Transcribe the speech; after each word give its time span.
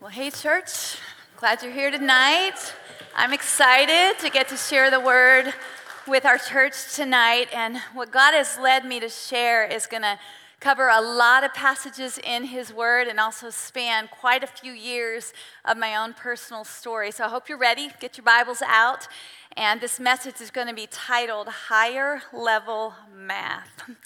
Well, 0.00 0.08
hey, 0.08 0.30
church. 0.30 0.96
Glad 1.36 1.62
you're 1.62 1.72
here 1.72 1.90
tonight. 1.90 2.54
I'm 3.14 3.34
excited 3.34 4.18
to 4.20 4.30
get 4.30 4.48
to 4.48 4.56
share 4.56 4.90
the 4.90 4.98
word 4.98 5.52
with 6.08 6.24
our 6.24 6.38
church 6.38 6.94
tonight. 6.94 7.48
And 7.54 7.76
what 7.92 8.10
God 8.10 8.32
has 8.32 8.56
led 8.58 8.86
me 8.86 8.98
to 9.00 9.10
share 9.10 9.62
is 9.62 9.86
going 9.86 10.00
to 10.00 10.18
cover 10.58 10.88
a 10.88 11.02
lot 11.02 11.44
of 11.44 11.52
passages 11.52 12.18
in 12.24 12.44
His 12.44 12.72
Word 12.72 13.08
and 13.08 13.20
also 13.20 13.50
span 13.50 14.08
quite 14.08 14.42
a 14.42 14.46
few 14.46 14.72
years 14.72 15.34
of 15.66 15.76
my 15.76 15.94
own 15.94 16.14
personal 16.14 16.64
story. 16.64 17.10
So 17.10 17.24
I 17.24 17.28
hope 17.28 17.50
you're 17.50 17.58
ready. 17.58 17.90
Get 18.00 18.16
your 18.16 18.24
Bibles 18.24 18.62
out. 18.66 19.06
And 19.54 19.82
this 19.82 20.00
message 20.00 20.40
is 20.40 20.50
going 20.50 20.68
to 20.68 20.74
be 20.74 20.88
titled 20.90 21.48
Higher 21.48 22.22
Level 22.32 22.94
Math. 23.14 23.82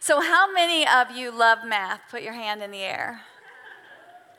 So, 0.00 0.20
how 0.20 0.52
many 0.52 0.86
of 0.86 1.16
you 1.16 1.30
love 1.30 1.60
math? 1.66 2.00
Put 2.10 2.20
your 2.20 2.34
hand 2.34 2.62
in 2.62 2.70
the 2.72 2.82
air. 2.82 3.22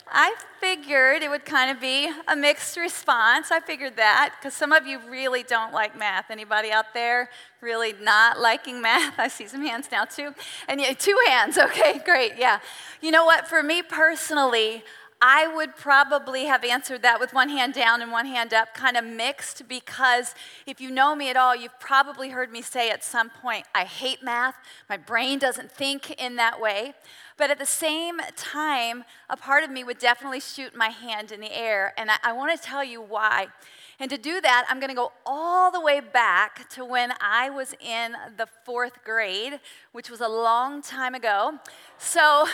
I 0.08 0.36
figured 0.60 1.24
it 1.24 1.30
would 1.30 1.46
kind 1.46 1.72
of 1.72 1.82
be 1.82 2.10
a 2.28 2.36
mixed 2.36 2.78
response. 2.78 3.52
I 3.52 3.60
figured 3.60 3.98
that 3.98 4.36
because 4.40 4.54
some 4.54 4.72
of 4.72 4.86
you 4.86 5.00
really 5.10 5.44
don't 5.44 5.74
like 5.74 5.98
math. 5.98 6.30
Anybody 6.30 6.72
out 6.72 6.94
there 6.94 7.30
really 7.62 7.94
not 8.02 8.40
liking 8.40 8.82
math? 8.82 9.16
I 9.18 9.28
see 9.28 9.48
some 9.48 9.66
hands 9.66 9.88
now 9.92 10.06
too. 10.06 10.34
And 10.68 10.80
yeah, 10.80 10.94
two 10.94 11.18
hands. 11.28 11.58
Okay, 11.66 12.00
great. 12.06 12.34
Yeah. 12.38 12.60
You 13.02 13.10
know 13.10 13.26
what? 13.26 13.48
For 13.48 13.64
me 13.64 13.82
personally, 13.82 14.84
I 15.22 15.48
would 15.48 15.76
probably 15.76 16.46
have 16.46 16.64
answered 16.64 17.02
that 17.02 17.20
with 17.20 17.34
one 17.34 17.50
hand 17.50 17.74
down 17.74 18.02
and 18.02 18.12
one 18.12 18.28
hand 18.28 18.54
up, 18.54 18.76
kind 18.76 18.96
of 18.96 19.04
mixed, 19.04 19.68
because 19.68 20.36
if 20.68 20.80
you 20.80 20.92
know 20.92 21.16
me 21.16 21.30
at 21.32 21.36
all, 21.36 21.56
you've 21.56 21.80
probably 21.80 22.30
heard 22.30 22.52
me 22.52 22.62
say 22.62 22.92
at 22.92 23.04
some 23.04 23.30
point, 23.30 23.66
I 23.74 23.86
hate 23.86 24.22
math. 24.22 24.56
My 24.88 24.98
brain 24.98 25.40
doesn't 25.40 25.72
think 25.72 26.12
in 26.22 26.36
that 26.36 26.62
way. 26.62 26.94
But 27.38 27.50
at 27.50 27.60
the 27.60 27.66
same 27.66 28.20
time, 28.36 29.04
a 29.30 29.36
part 29.36 29.64
of 29.64 29.70
me 29.70 29.84
would 29.84 30.00
definitely 30.00 30.40
shoot 30.40 30.76
my 30.76 30.90
hand 30.90 31.32
in 31.32 31.42
the 31.42 31.52
air. 31.52 31.94
And 31.98 32.10
I, 32.10 32.16
I 32.24 32.34
want 32.34 32.58
to 32.58 32.66
tell 32.66 32.84
you 32.84 33.02
why. 33.02 33.48
And 34.00 34.10
to 34.10 34.18
do 34.18 34.42
that, 34.42 34.66
I'm 34.70 34.80
going 34.80 34.90
to 34.90 34.96
go 34.96 35.12
all 35.26 35.72
the 35.72 35.80
way 35.80 36.00
back 36.00 36.70
to 36.72 36.86
when 36.86 37.14
I 37.22 37.50
was 37.50 37.74
in 37.80 38.14
the 38.38 38.48
fourth 38.66 39.04
grade, 39.04 39.60
which 39.92 40.10
was 40.10 40.22
a 40.22 40.28
long 40.28 40.82
time 40.82 41.16
ago. 41.16 41.60
So 41.98 42.46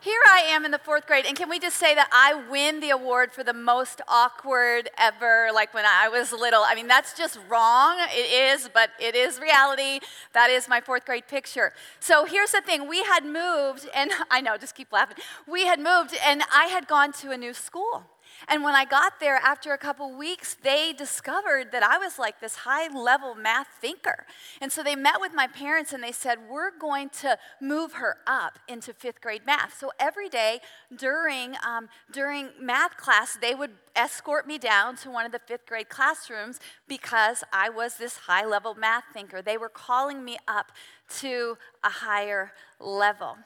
here 0.00 0.20
I 0.26 0.40
am 0.40 0.64
in 0.64 0.70
the 0.70 0.78
fourth 0.78 1.06
grade, 1.06 1.24
and 1.26 1.36
can 1.36 1.48
we 1.48 1.58
just 1.58 1.76
say 1.76 1.94
that 1.94 2.08
I 2.12 2.34
win 2.50 2.80
the 2.80 2.90
award 2.90 3.32
for 3.32 3.42
the 3.42 3.52
most 3.52 4.00
awkward 4.08 4.88
ever, 4.98 5.48
like 5.54 5.74
when 5.74 5.84
I 5.84 6.08
was 6.08 6.32
little? 6.32 6.62
I 6.64 6.74
mean, 6.74 6.86
that's 6.86 7.16
just 7.16 7.38
wrong. 7.48 7.98
It 8.10 8.54
is, 8.54 8.68
but 8.72 8.90
it 9.00 9.14
is 9.14 9.40
reality. 9.40 10.00
That 10.32 10.50
is 10.50 10.68
my 10.68 10.80
fourth 10.80 11.04
grade 11.04 11.26
picture. 11.28 11.72
So 12.00 12.24
here's 12.24 12.52
the 12.52 12.60
thing 12.60 12.88
we 12.88 13.02
had 13.04 13.24
moved, 13.24 13.88
and 13.94 14.10
I 14.30 14.40
know, 14.40 14.56
just 14.56 14.74
keep 14.74 14.92
laughing. 14.92 15.18
We 15.46 15.66
had 15.66 15.78
moved, 15.78 16.16
and 16.24 16.42
I 16.52 16.66
had 16.66 16.86
gone 16.86 17.12
to 17.14 17.30
a 17.30 17.36
new 17.36 17.54
school. 17.54 18.04
And 18.48 18.62
when 18.62 18.74
I 18.74 18.84
got 18.84 19.18
there 19.20 19.36
after 19.36 19.72
a 19.72 19.78
couple 19.78 20.16
weeks, 20.16 20.56
they 20.62 20.92
discovered 20.92 21.72
that 21.72 21.82
I 21.82 21.98
was 21.98 22.18
like 22.18 22.40
this 22.40 22.56
high 22.56 22.88
level 22.94 23.34
math 23.34 23.68
thinker. 23.80 24.26
And 24.60 24.70
so 24.70 24.82
they 24.82 24.96
met 24.96 25.20
with 25.20 25.32
my 25.34 25.46
parents 25.46 25.92
and 25.92 26.02
they 26.02 26.12
said, 26.12 26.38
We're 26.48 26.76
going 26.76 27.10
to 27.20 27.38
move 27.60 27.94
her 27.94 28.18
up 28.26 28.58
into 28.68 28.92
fifth 28.92 29.20
grade 29.20 29.46
math. 29.46 29.78
So 29.78 29.92
every 29.98 30.28
day 30.28 30.60
during, 30.96 31.56
um, 31.66 31.88
during 32.12 32.50
math 32.60 32.96
class, 32.96 33.36
they 33.40 33.54
would 33.54 33.72
escort 33.94 34.46
me 34.46 34.58
down 34.58 34.96
to 34.96 35.10
one 35.10 35.26
of 35.26 35.32
the 35.32 35.40
fifth 35.40 35.66
grade 35.66 35.88
classrooms 35.88 36.60
because 36.86 37.42
I 37.52 37.70
was 37.70 37.96
this 37.96 38.16
high 38.16 38.44
level 38.44 38.74
math 38.74 39.04
thinker. 39.12 39.42
They 39.42 39.56
were 39.56 39.68
calling 39.68 40.24
me 40.24 40.36
up 40.46 40.72
to 41.18 41.58
a 41.82 41.90
higher 41.90 42.52
level. 42.78 43.38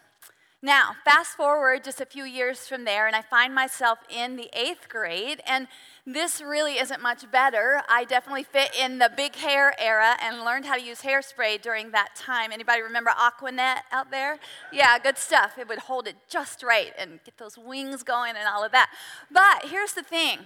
Now, 0.63 0.95
fast 1.07 1.39
forward 1.39 1.85
just 1.85 2.03
a 2.03 2.05
few 2.05 2.25
years 2.25 2.69
from 2.69 2.85
there, 2.85 3.07
and 3.07 3.17
I 3.17 3.23
find 3.23 3.55
myself 3.55 3.99
in 4.11 4.37
the 4.37 4.51
eighth 4.53 4.91
grade, 4.91 5.41
and 5.47 5.69
this 6.05 6.43
really 6.43 6.75
isn't 6.75 7.01
much 7.01 7.31
better. 7.31 7.81
I 7.89 8.05
definitely 8.05 8.43
fit 8.43 8.71
in 8.79 8.99
the 8.99 9.11
big 9.17 9.37
hair 9.37 9.75
era 9.81 10.17
and 10.23 10.45
learned 10.45 10.67
how 10.67 10.75
to 10.75 10.83
use 10.83 11.01
hairspray 11.01 11.63
during 11.63 11.93
that 11.93 12.15
time. 12.15 12.53
Anybody 12.53 12.83
remember 12.83 13.11
Aquanet 13.11 13.79
out 13.91 14.11
there? 14.11 14.39
Yeah, 14.71 14.99
good 14.99 15.17
stuff. 15.17 15.57
It 15.57 15.67
would 15.67 15.79
hold 15.79 16.07
it 16.07 16.17
just 16.29 16.63
right 16.63 16.93
and 16.99 17.21
get 17.25 17.39
those 17.39 17.57
wings 17.57 18.03
going 18.03 18.37
and 18.37 18.47
all 18.47 18.63
of 18.63 18.73
that. 18.73 18.91
But 19.31 19.71
here's 19.71 19.95
the 19.95 20.03
thing 20.03 20.41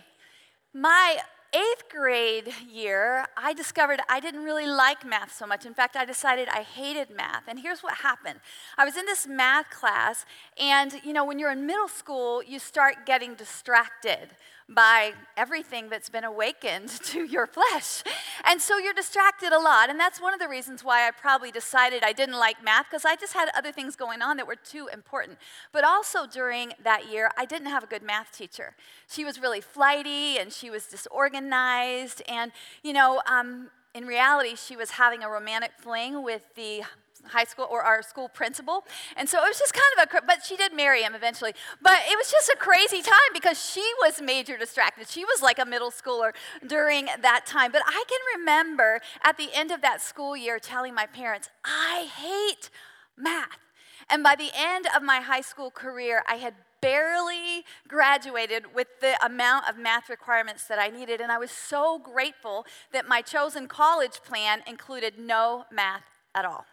my 0.73 1.19
eighth 1.55 1.89
grade 1.89 2.53
year, 2.69 3.27
I 3.37 3.55
discovered 3.55 4.01
I 4.09 4.19
didn't 4.19 4.43
really 4.43 4.67
like 4.67 5.07
math 5.07 5.33
so 5.33 5.47
much. 5.47 5.65
In 5.65 5.75
fact, 5.75 5.95
I 5.95 6.05
decided 6.05 6.49
I 6.49 6.63
hated 6.63 7.11
math. 7.11 7.45
And 7.47 7.59
here's 7.61 7.83
what 7.83 7.95
happened 7.95 8.41
I 8.77 8.85
was 8.85 8.97
in 8.97 9.07
this 9.07 9.27
math 9.27 9.71
class, 9.71 10.27
and 10.59 10.95
you 11.05 11.13
know, 11.13 11.25
when 11.25 11.39
you're 11.39 11.53
in 11.53 11.67
middle 11.67 11.89
school, 11.89 12.43
you 12.43 12.59
start 12.59 13.07
getting 13.07 13.35
distracted 13.35 14.31
by 14.69 15.13
everything 15.37 15.91
that's 15.91 16.09
been 16.09 16.25
awakened 16.25 16.89
to 17.05 17.25
your 17.25 17.47
flesh. 17.47 18.03
And 18.45 18.61
so 18.61 18.79
you're 18.79 18.95
distracted 18.95 19.53
a 19.53 19.59
lot. 19.59 19.91
And 19.91 20.01
that's 20.01 20.21
one 20.21 20.33
of 20.33 20.41
the 20.41 20.49
reasons 20.49 20.83
why 20.83 21.07
I 21.07 21.11
probably 21.11 21.51
decided 21.51 22.03
I 22.03 22.13
didn't 22.13 22.39
like 22.39 22.63
math, 22.65 22.87
because 22.91 23.05
I 23.05 23.17
just 23.17 23.35
had 23.35 23.49
other 23.55 23.73
things 23.73 23.97
going 23.97 24.23
on 24.23 24.37
that 24.39 24.47
were 24.47 24.57
too 24.57 24.89
important. 24.93 25.39
But 25.73 25.85
also 25.85 26.27
during 26.27 26.73
that 26.83 27.11
year, 27.11 27.31
I 27.37 27.45
didn't 27.45 27.69
have 27.69 27.85
a 27.85 27.87
good 27.87 28.03
math 28.03 28.37
teacher. 28.37 28.75
She 29.09 29.25
was 29.25 29.41
really 29.41 29.61
flighty 29.61 30.39
and 30.39 30.53
she 30.53 30.71
was 30.71 30.87
disorganized. 30.87 32.23
And, 32.29 32.53
you 32.83 32.93
know, 32.93 33.21
um, 33.27 33.71
in 33.95 34.07
reality, 34.07 34.57
she 34.57 34.77
was 34.77 34.93
having 34.93 35.23
a 35.23 35.29
romantic 35.29 35.73
fling 35.79 36.23
with 36.23 36.43
the 36.57 36.83
high 37.29 37.45
school 37.45 37.67
or 37.71 37.83
our 37.83 38.03
school 38.03 38.29
principal. 38.29 38.85
And 39.17 39.29
so 39.29 39.39
it 39.45 39.49
was 39.49 39.59
just 39.59 39.75
kind 39.75 40.09
of 40.09 40.23
a, 40.23 40.27
but 40.27 40.45
she 40.45 40.57
did 40.57 40.75
marry 40.75 41.03
him 41.03 41.15
eventually. 41.15 41.55
But 41.83 41.99
it 42.09 42.17
was 42.17 42.31
just 42.31 42.49
a 42.49 42.57
crazy 42.57 43.03
time 43.03 43.31
because 43.33 43.63
she 43.65 43.85
was 44.03 44.21
major 44.21 44.57
distracted. 44.57 45.09
She 45.09 45.25
was 45.25 45.43
like 45.43 45.59
a 45.59 45.65
middle 45.65 45.91
schooler 45.91 46.33
during 46.67 47.07
that 47.07 47.47
time. 47.47 47.73
But 47.73 47.83
I 47.87 48.05
can 48.09 48.41
remember 48.41 49.01
at 49.23 49.37
the 49.37 49.49
end 49.55 49.71
of 49.71 49.83
that 49.83 50.01
school 50.01 50.37
year 50.37 50.59
telling 50.59 50.95
my 50.95 51.07
parents, 51.07 51.49
I 51.65 52.09
hate 52.15 52.71
math. 53.17 53.59
And 54.11 54.23
by 54.23 54.35
the 54.35 54.51
end 54.55 54.87
of 54.95 55.03
my 55.03 55.21
high 55.21 55.41
school 55.41 55.71
career, 55.71 56.23
I 56.29 56.37
had 56.37 56.55
barely 56.85 57.65
graduated 57.89 58.75
with 58.75 58.89
the 59.01 59.17
amount 59.25 59.67
of 59.71 59.79
math 59.79 60.11
requirements 60.11 60.67
that 60.67 60.79
I 60.79 60.89
needed. 60.89 61.19
And 61.21 61.33
I 61.33 61.39
was 61.39 61.51
so 61.51 61.99
grateful 61.99 62.67
that 62.93 63.09
my 63.09 63.23
chosen 63.23 63.69
college 63.69 64.23
plan 64.23 64.63
included 64.67 65.19
no 65.19 65.65
math 65.73 66.05
at 66.35 66.45
all. 66.45 66.67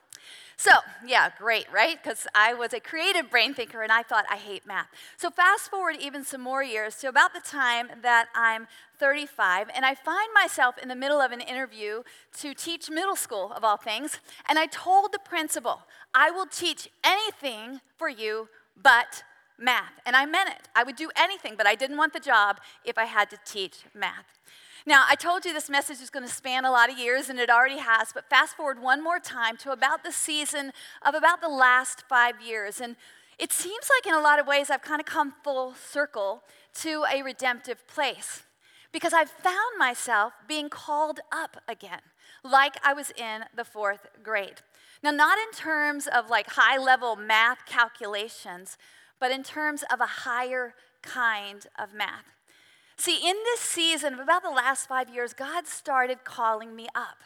So, 0.62 0.74
yeah, 1.04 1.32
great, 1.40 1.66
right? 1.74 1.98
Because 2.00 2.28
I 2.36 2.54
was 2.54 2.72
a 2.72 2.80
creative 2.80 3.32
brain 3.32 3.56
thinker 3.56 3.82
and 3.82 3.92
I 3.92 4.04
thought 4.04 4.26
I 4.30 4.36
hate 4.36 4.68
math. 4.68 4.90
So, 5.18 5.32
fast 5.32 5.72
forward 5.72 5.96
even 6.00 6.24
some 6.24 6.42
more 6.42 6.62
years 6.64 6.98
to 6.98 7.08
about 7.08 7.34
the 7.34 7.40
time 7.40 7.88
that 8.04 8.28
I'm 8.36 8.68
35, 9.00 9.72
and 9.74 9.84
I 9.84 9.96
find 9.96 10.30
myself 10.36 10.76
in 10.78 10.88
the 10.88 10.96
middle 10.96 11.20
of 11.20 11.32
an 11.32 11.42
interview 11.42 12.04
to 12.42 12.54
teach 12.54 12.92
middle 12.92 13.16
school, 13.16 13.52
of 13.54 13.64
all 13.64 13.76
things. 13.76 14.20
And 14.48 14.60
I 14.60 14.68
told 14.68 15.14
the 15.14 15.18
principal, 15.18 15.82
I 16.14 16.30
will 16.30 16.46
teach 16.46 16.92
anything 17.04 17.82
for 17.98 18.08
you 18.08 18.48
but 18.80 19.24
math. 19.58 19.94
And 20.06 20.16
I 20.16 20.28
meant 20.28 20.50
it. 20.50 20.70
I 20.76 20.84
would 20.84 20.96
do 20.96 21.10
anything, 21.16 21.56
but 21.58 21.66
I 21.66 21.74
didn't 21.74 21.98
want 21.98 22.14
the 22.14 22.20
job 22.20 22.60
if 22.86 23.00
I 23.00 23.06
had 23.06 23.32
to 23.32 23.38
teach 23.46 23.86
math. 23.96 24.28
Now, 24.86 25.06
I 25.08 25.16
told 25.16 25.46
you 25.46 25.54
this 25.54 25.70
message 25.70 26.02
is 26.02 26.10
going 26.10 26.26
to 26.26 26.34
span 26.34 26.66
a 26.66 26.72
lot 26.72 26.92
of 26.92 26.98
years, 26.98 27.30
and 27.30 27.40
it 27.40 27.50
already 27.50 27.78
has, 27.78 28.12
but 28.14 28.30
fast 28.30 28.58
forward 28.58 28.82
one 28.82 29.04
more 29.04 29.20
time 29.20 29.56
to 29.58 29.72
about 29.72 30.04
the 30.04 30.12
season 30.12 30.72
of 31.04 31.14
about 31.14 31.40
the 31.40 31.50
last 31.50 32.04
five 32.10 32.42
years. 32.42 32.82
And 32.82 32.96
it 33.38 33.52
seems 33.52 33.90
like, 33.96 34.12
in 34.12 34.18
a 34.18 34.22
lot 34.22 34.40
of 34.40 34.48
ways, 34.48 34.70
I've 34.70 34.82
kind 34.82 35.00
of 35.00 35.06
come 35.06 35.34
full 35.44 35.76
circle 35.76 36.44
to 36.82 37.06
a 37.14 37.22
redemptive 37.22 37.88
place 37.88 38.44
because 38.92 39.14
I've 39.14 39.30
found 39.30 39.78
myself 39.78 40.34
being 40.48 40.70
called 40.70 41.20
up 41.32 41.58
again, 41.68 42.02
like 42.44 42.76
I 42.84 42.94
was 42.94 43.12
in 43.12 43.44
the 43.56 43.64
fourth 43.64 44.08
grade. 44.24 44.62
Now, 45.04 45.12
not 45.12 45.38
in 45.38 45.52
terms 45.52 46.08
of 46.08 46.30
like 46.30 46.48
high 46.52 46.78
level 46.78 47.16
math 47.16 47.66
calculations, 47.66 48.78
but 49.20 49.32
in 49.32 49.44
terms 49.44 49.84
of 49.92 50.02
a 50.02 50.06
higher 50.06 50.74
kind 51.02 51.66
of 51.80 51.94
math. 51.94 52.26
See, 53.02 53.28
in 53.28 53.36
this 53.46 53.62
season 53.62 54.14
of 54.14 54.20
about 54.20 54.44
the 54.44 54.52
last 54.52 54.88
five 54.88 55.10
years, 55.10 55.34
God 55.34 55.66
started 55.66 56.24
calling 56.24 56.76
me 56.76 56.88
up. 56.94 57.18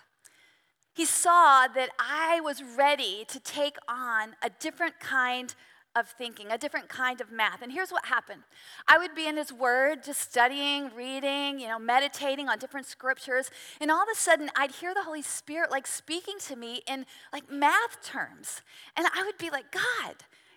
He 0.93 1.03
saw 1.03 1.67
that 1.67 1.89
I 1.99 2.39
was 2.39 2.63
ready 2.63 3.25
to 3.27 3.41
take 3.41 3.75
on 3.89 4.35
a 4.41 4.49
different 4.49 5.01
kind 5.01 5.53
of 5.93 6.07
thinking, 6.07 6.49
a 6.49 6.57
different 6.57 6.87
kind 6.87 7.19
of 7.19 7.29
math. 7.29 7.61
And 7.61 7.73
here's 7.73 7.91
what 7.91 8.05
happened 8.05 8.43
I 8.87 8.97
would 8.97 9.13
be 9.15 9.27
in 9.27 9.35
His 9.35 9.51
Word, 9.51 10.01
just 10.01 10.21
studying, 10.21 10.91
reading, 10.95 11.59
you 11.59 11.67
know, 11.67 11.77
meditating 11.77 12.47
on 12.47 12.57
different 12.57 12.87
scriptures. 12.87 13.51
And 13.81 13.91
all 13.91 14.03
of 14.03 14.07
a 14.09 14.15
sudden, 14.17 14.51
I'd 14.55 14.75
hear 14.75 14.93
the 14.93 15.03
Holy 15.03 15.23
Spirit 15.23 15.71
like 15.71 15.87
speaking 15.87 16.35
to 16.47 16.55
me 16.55 16.83
in 16.87 17.05
like 17.33 17.51
math 17.51 18.01
terms. 18.01 18.61
And 18.95 19.07
I 19.13 19.25
would 19.25 19.37
be 19.37 19.49
like, 19.49 19.73
God, 19.73 20.15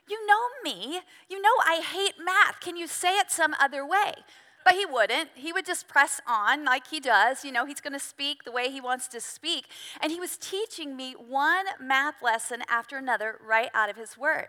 you 0.08 0.24
know 0.28 0.46
me. 0.62 1.00
You 1.28 1.42
know 1.42 1.50
I 1.66 1.80
hate 1.80 2.24
math. 2.24 2.60
Can 2.60 2.76
you 2.76 2.86
say 2.86 3.16
it 3.16 3.32
some 3.32 3.56
other 3.58 3.84
way? 3.84 4.14
But 4.68 4.76
he 4.76 4.84
wouldn't. 4.84 5.30
He 5.34 5.50
would 5.50 5.64
just 5.64 5.88
press 5.88 6.20
on 6.26 6.66
like 6.66 6.88
he 6.88 7.00
does. 7.00 7.42
You 7.42 7.52
know, 7.52 7.64
he's 7.64 7.80
going 7.80 7.94
to 7.94 7.98
speak 7.98 8.44
the 8.44 8.52
way 8.52 8.70
he 8.70 8.82
wants 8.82 9.08
to 9.08 9.18
speak. 9.18 9.64
And 9.98 10.12
he 10.12 10.20
was 10.20 10.36
teaching 10.36 10.94
me 10.94 11.12
one 11.12 11.64
math 11.80 12.16
lesson 12.22 12.60
after 12.68 12.98
another 12.98 13.38
right 13.42 13.70
out 13.72 13.88
of 13.88 13.96
his 13.96 14.18
word. 14.18 14.48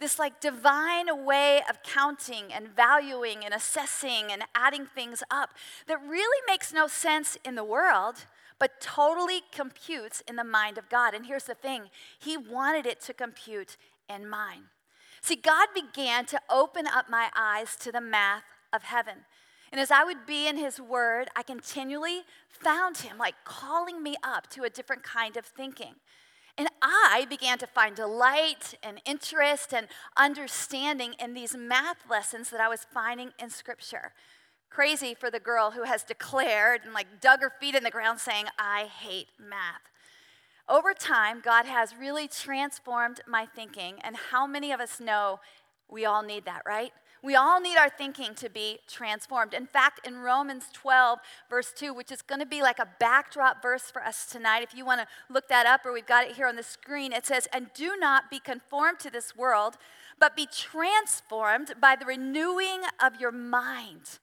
this 0.00 0.18
like 0.18 0.40
divine 0.40 1.24
way 1.24 1.60
of 1.70 1.80
counting 1.84 2.52
and 2.52 2.74
valuing 2.74 3.44
and 3.44 3.54
assessing 3.54 4.32
and 4.32 4.42
adding 4.52 4.84
things 4.84 5.22
up 5.30 5.50
that 5.86 6.00
really 6.04 6.42
makes 6.44 6.72
no 6.72 6.88
sense 6.88 7.38
in 7.44 7.54
the 7.54 7.62
world, 7.62 8.26
but 8.58 8.80
totally 8.80 9.42
computes 9.52 10.24
in 10.26 10.34
the 10.34 10.42
mind 10.42 10.76
of 10.76 10.88
God. 10.88 11.14
And 11.14 11.26
here's 11.26 11.44
the 11.44 11.54
thing 11.54 11.82
He 12.18 12.36
wanted 12.36 12.84
it 12.84 13.00
to 13.02 13.14
compute 13.14 13.76
in 14.08 14.28
mine. 14.28 14.64
See, 15.20 15.36
God 15.36 15.68
began 15.72 16.26
to 16.26 16.40
open 16.50 16.88
up 16.88 17.08
my 17.08 17.28
eyes 17.36 17.76
to 17.76 17.92
the 17.92 18.00
math 18.00 18.42
of 18.72 18.82
heaven. 18.82 19.18
And 19.72 19.80
as 19.80 19.90
I 19.90 20.04
would 20.04 20.26
be 20.26 20.46
in 20.46 20.58
His 20.58 20.78
Word, 20.78 21.30
I 21.34 21.42
continually 21.42 22.20
found 22.50 22.98
Him 22.98 23.16
like 23.18 23.34
calling 23.44 24.02
me 24.02 24.14
up 24.22 24.48
to 24.50 24.64
a 24.64 24.70
different 24.70 25.02
kind 25.02 25.36
of 25.38 25.46
thinking. 25.46 25.94
And 26.58 26.68
I 26.82 27.26
began 27.30 27.56
to 27.58 27.66
find 27.66 27.96
delight 27.96 28.74
and 28.82 29.00
interest 29.06 29.72
and 29.72 29.88
understanding 30.16 31.14
in 31.18 31.32
these 31.32 31.56
math 31.56 32.08
lessons 32.10 32.50
that 32.50 32.60
I 32.60 32.68
was 32.68 32.86
finding 32.92 33.30
in 33.38 33.48
Scripture. 33.48 34.12
Crazy 34.68 35.14
for 35.14 35.30
the 35.30 35.40
girl 35.40 35.70
who 35.70 35.84
has 35.84 36.04
declared 36.04 36.82
and 36.84 36.92
like 36.92 37.20
dug 37.22 37.40
her 37.40 37.52
feet 37.58 37.74
in 37.74 37.84
the 37.84 37.90
ground 37.90 38.20
saying, 38.20 38.46
I 38.58 38.84
hate 38.84 39.28
math. 39.38 39.80
Over 40.68 40.92
time, 40.92 41.40
God 41.42 41.64
has 41.64 41.96
really 41.98 42.28
transformed 42.28 43.20
my 43.26 43.46
thinking, 43.46 43.96
and 44.02 44.16
how 44.30 44.46
many 44.46 44.72
of 44.72 44.80
us 44.80 45.00
know 45.00 45.40
we 45.90 46.04
all 46.04 46.22
need 46.22 46.44
that, 46.44 46.62
right? 46.66 46.92
We 47.24 47.36
all 47.36 47.60
need 47.60 47.76
our 47.76 47.88
thinking 47.88 48.34
to 48.36 48.48
be 48.48 48.80
transformed. 48.88 49.54
In 49.54 49.66
fact, 49.66 50.04
in 50.04 50.18
Romans 50.18 50.64
12, 50.72 51.20
verse 51.48 51.72
2, 51.72 51.94
which 51.94 52.10
is 52.10 52.20
going 52.20 52.40
to 52.40 52.46
be 52.46 52.62
like 52.62 52.80
a 52.80 52.88
backdrop 52.98 53.62
verse 53.62 53.84
for 53.84 54.02
us 54.02 54.26
tonight, 54.26 54.64
if 54.64 54.74
you 54.74 54.84
want 54.84 55.02
to 55.02 55.06
look 55.32 55.46
that 55.46 55.64
up 55.64 55.86
or 55.86 55.92
we've 55.92 56.04
got 56.04 56.26
it 56.26 56.34
here 56.34 56.48
on 56.48 56.56
the 56.56 56.64
screen, 56.64 57.12
it 57.12 57.24
says, 57.24 57.46
And 57.52 57.70
do 57.74 57.96
not 57.96 58.28
be 58.28 58.40
conformed 58.40 58.98
to 59.00 59.10
this 59.10 59.36
world, 59.36 59.76
but 60.18 60.34
be 60.34 60.46
transformed 60.46 61.74
by 61.80 61.94
the 61.94 62.06
renewing 62.06 62.80
of 63.00 63.20
your 63.20 63.32
mind. 63.32 64.18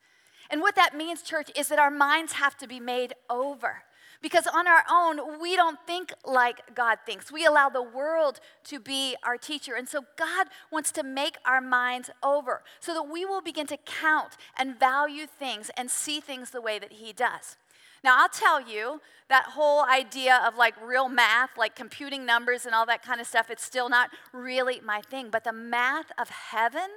And 0.50 0.60
what 0.60 0.76
that 0.76 0.96
means, 0.96 1.22
church, 1.22 1.50
is 1.56 1.70
that 1.70 1.80
our 1.80 1.92
minds 1.92 2.34
have 2.34 2.58
to 2.58 2.68
be 2.68 2.82
made 2.82 3.14
over. 3.30 3.84
Because 4.22 4.48
on 4.48 4.68
our 4.68 4.84
own, 4.92 5.40
we 5.40 5.56
don't 5.56 5.80
think 5.88 6.14
like 6.26 6.76
God 6.76 6.98
thinks. 7.06 7.32
We 7.32 7.46
allow 7.46 7.70
the 7.70 7.82
world 7.82 8.42
to 8.66 8.80
be 8.80 9.16
our 9.24 9.38
teacher. 9.38 9.76
And 9.76 9.88
so 9.88 10.02
God 10.18 10.48
wants 10.72 10.92
to 10.94 11.04
make 11.04 11.38
our 11.46 11.62
minds 11.62 12.10
over 12.22 12.64
so 12.82 12.94
that 12.94 13.04
we 13.04 13.24
will 13.24 13.42
begin 13.42 13.66
to 13.68 13.78
count 13.78 14.36
and 14.58 14.78
value 14.78 15.26
things 15.26 15.72
and 15.78 15.90
see 15.90 16.20
things 16.20 16.52
the 16.52 16.62
way 16.62 16.80
that 16.80 16.94
He 16.94 17.14
does. 17.14 17.56
Now, 18.04 18.22
I'll 18.22 18.30
tell 18.30 18.62
you 18.62 19.02
that 19.30 19.46
whole 19.46 19.84
idea 19.84 20.42
of 20.46 20.56
like 20.56 20.74
real 20.82 21.10
math, 21.10 21.52
like 21.58 21.76
computing 21.76 22.26
numbers 22.26 22.66
and 22.66 22.74
all 22.74 22.86
that 22.86 23.04
kind 23.04 23.22
of 23.22 23.28
stuff, 23.28 23.50
it's 23.50 23.64
still 23.64 23.90
not 23.90 24.10
really 24.34 24.82
my 24.84 25.02
thing. 25.02 25.30
But 25.32 25.44
the 25.44 25.54
math 25.54 26.12
of 26.18 26.30
heaven 26.30 26.90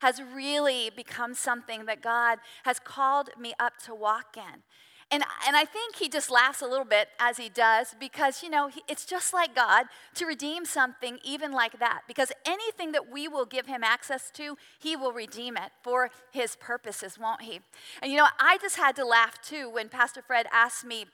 has 0.00 0.20
really 0.34 0.90
become 0.94 1.34
something 1.34 1.86
that 1.86 2.02
God 2.02 2.38
has 2.64 2.78
called 2.78 3.30
me 3.38 3.54
up 3.58 3.74
to 3.84 3.94
walk 3.94 4.36
in. 4.36 4.62
And, 5.10 5.22
and 5.46 5.56
I 5.56 5.64
think 5.64 5.96
he 5.96 6.08
just 6.08 6.32
laughs 6.32 6.62
a 6.62 6.66
little 6.66 6.84
bit 6.84 7.08
as 7.20 7.36
he 7.36 7.48
does 7.48 7.94
because, 7.98 8.42
you 8.42 8.50
know, 8.50 8.66
he, 8.66 8.82
it's 8.88 9.04
just 9.04 9.32
like 9.32 9.54
God 9.54 9.86
to 10.14 10.26
redeem 10.26 10.64
something 10.64 11.20
even 11.24 11.52
like 11.52 11.78
that. 11.78 12.02
Because 12.08 12.32
anything 12.44 12.90
that 12.90 13.08
we 13.10 13.28
will 13.28 13.46
give 13.46 13.66
him 13.66 13.84
access 13.84 14.32
to, 14.32 14.56
he 14.80 14.96
will 14.96 15.12
redeem 15.12 15.56
it 15.56 15.70
for 15.82 16.10
his 16.32 16.56
purposes, 16.56 17.18
won't 17.20 17.42
he? 17.42 17.60
And, 18.02 18.10
you 18.10 18.18
know, 18.18 18.26
I 18.40 18.58
just 18.60 18.76
had 18.76 18.96
to 18.96 19.04
laugh 19.04 19.40
too 19.40 19.70
when 19.70 19.88
Pastor 19.88 20.22
Fred 20.22 20.46
asked 20.52 20.84
me 20.84 21.06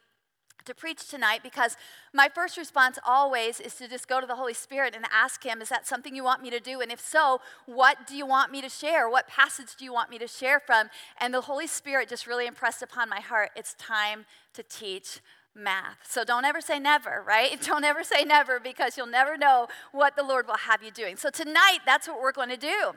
to 0.64 0.74
preach 0.74 1.08
tonight 1.08 1.40
because 1.42 1.76
my 2.12 2.28
first 2.28 2.56
response 2.56 2.98
always 3.06 3.60
is 3.60 3.74
to 3.76 3.88
just 3.88 4.08
go 4.08 4.20
to 4.20 4.26
the 4.26 4.36
Holy 4.36 4.54
Spirit 4.54 4.94
and 4.94 5.04
ask 5.12 5.44
Him, 5.44 5.60
Is 5.62 5.68
that 5.68 5.86
something 5.86 6.14
you 6.14 6.24
want 6.24 6.42
me 6.42 6.50
to 6.50 6.60
do? 6.60 6.80
And 6.80 6.90
if 6.90 7.00
so, 7.00 7.40
what 7.66 8.06
do 8.06 8.16
you 8.16 8.26
want 8.26 8.52
me 8.52 8.60
to 8.62 8.68
share? 8.68 9.08
What 9.08 9.28
passage 9.28 9.76
do 9.76 9.84
you 9.84 9.92
want 9.92 10.10
me 10.10 10.18
to 10.18 10.28
share 10.28 10.60
from? 10.60 10.88
And 11.18 11.32
the 11.32 11.42
Holy 11.42 11.66
Spirit 11.66 12.08
just 12.08 12.26
really 12.26 12.46
impressed 12.46 12.82
upon 12.82 13.08
my 13.08 13.20
heart 13.20 13.50
it's 13.56 13.74
time 13.74 14.24
to 14.54 14.62
teach 14.62 15.20
math. 15.54 15.98
So 16.08 16.24
don't 16.24 16.44
ever 16.44 16.60
say 16.60 16.78
never, 16.78 17.22
right? 17.26 17.60
Don't 17.66 17.84
ever 17.84 18.02
say 18.02 18.24
never 18.24 18.58
because 18.58 18.96
you'll 18.96 19.06
never 19.06 19.36
know 19.36 19.68
what 19.92 20.16
the 20.16 20.22
Lord 20.22 20.46
will 20.46 20.56
have 20.56 20.82
you 20.82 20.90
doing. 20.90 21.16
So 21.16 21.30
tonight, 21.30 21.78
that's 21.84 22.08
what 22.08 22.20
we're 22.20 22.32
going 22.32 22.48
to 22.48 22.56
do. 22.56 22.92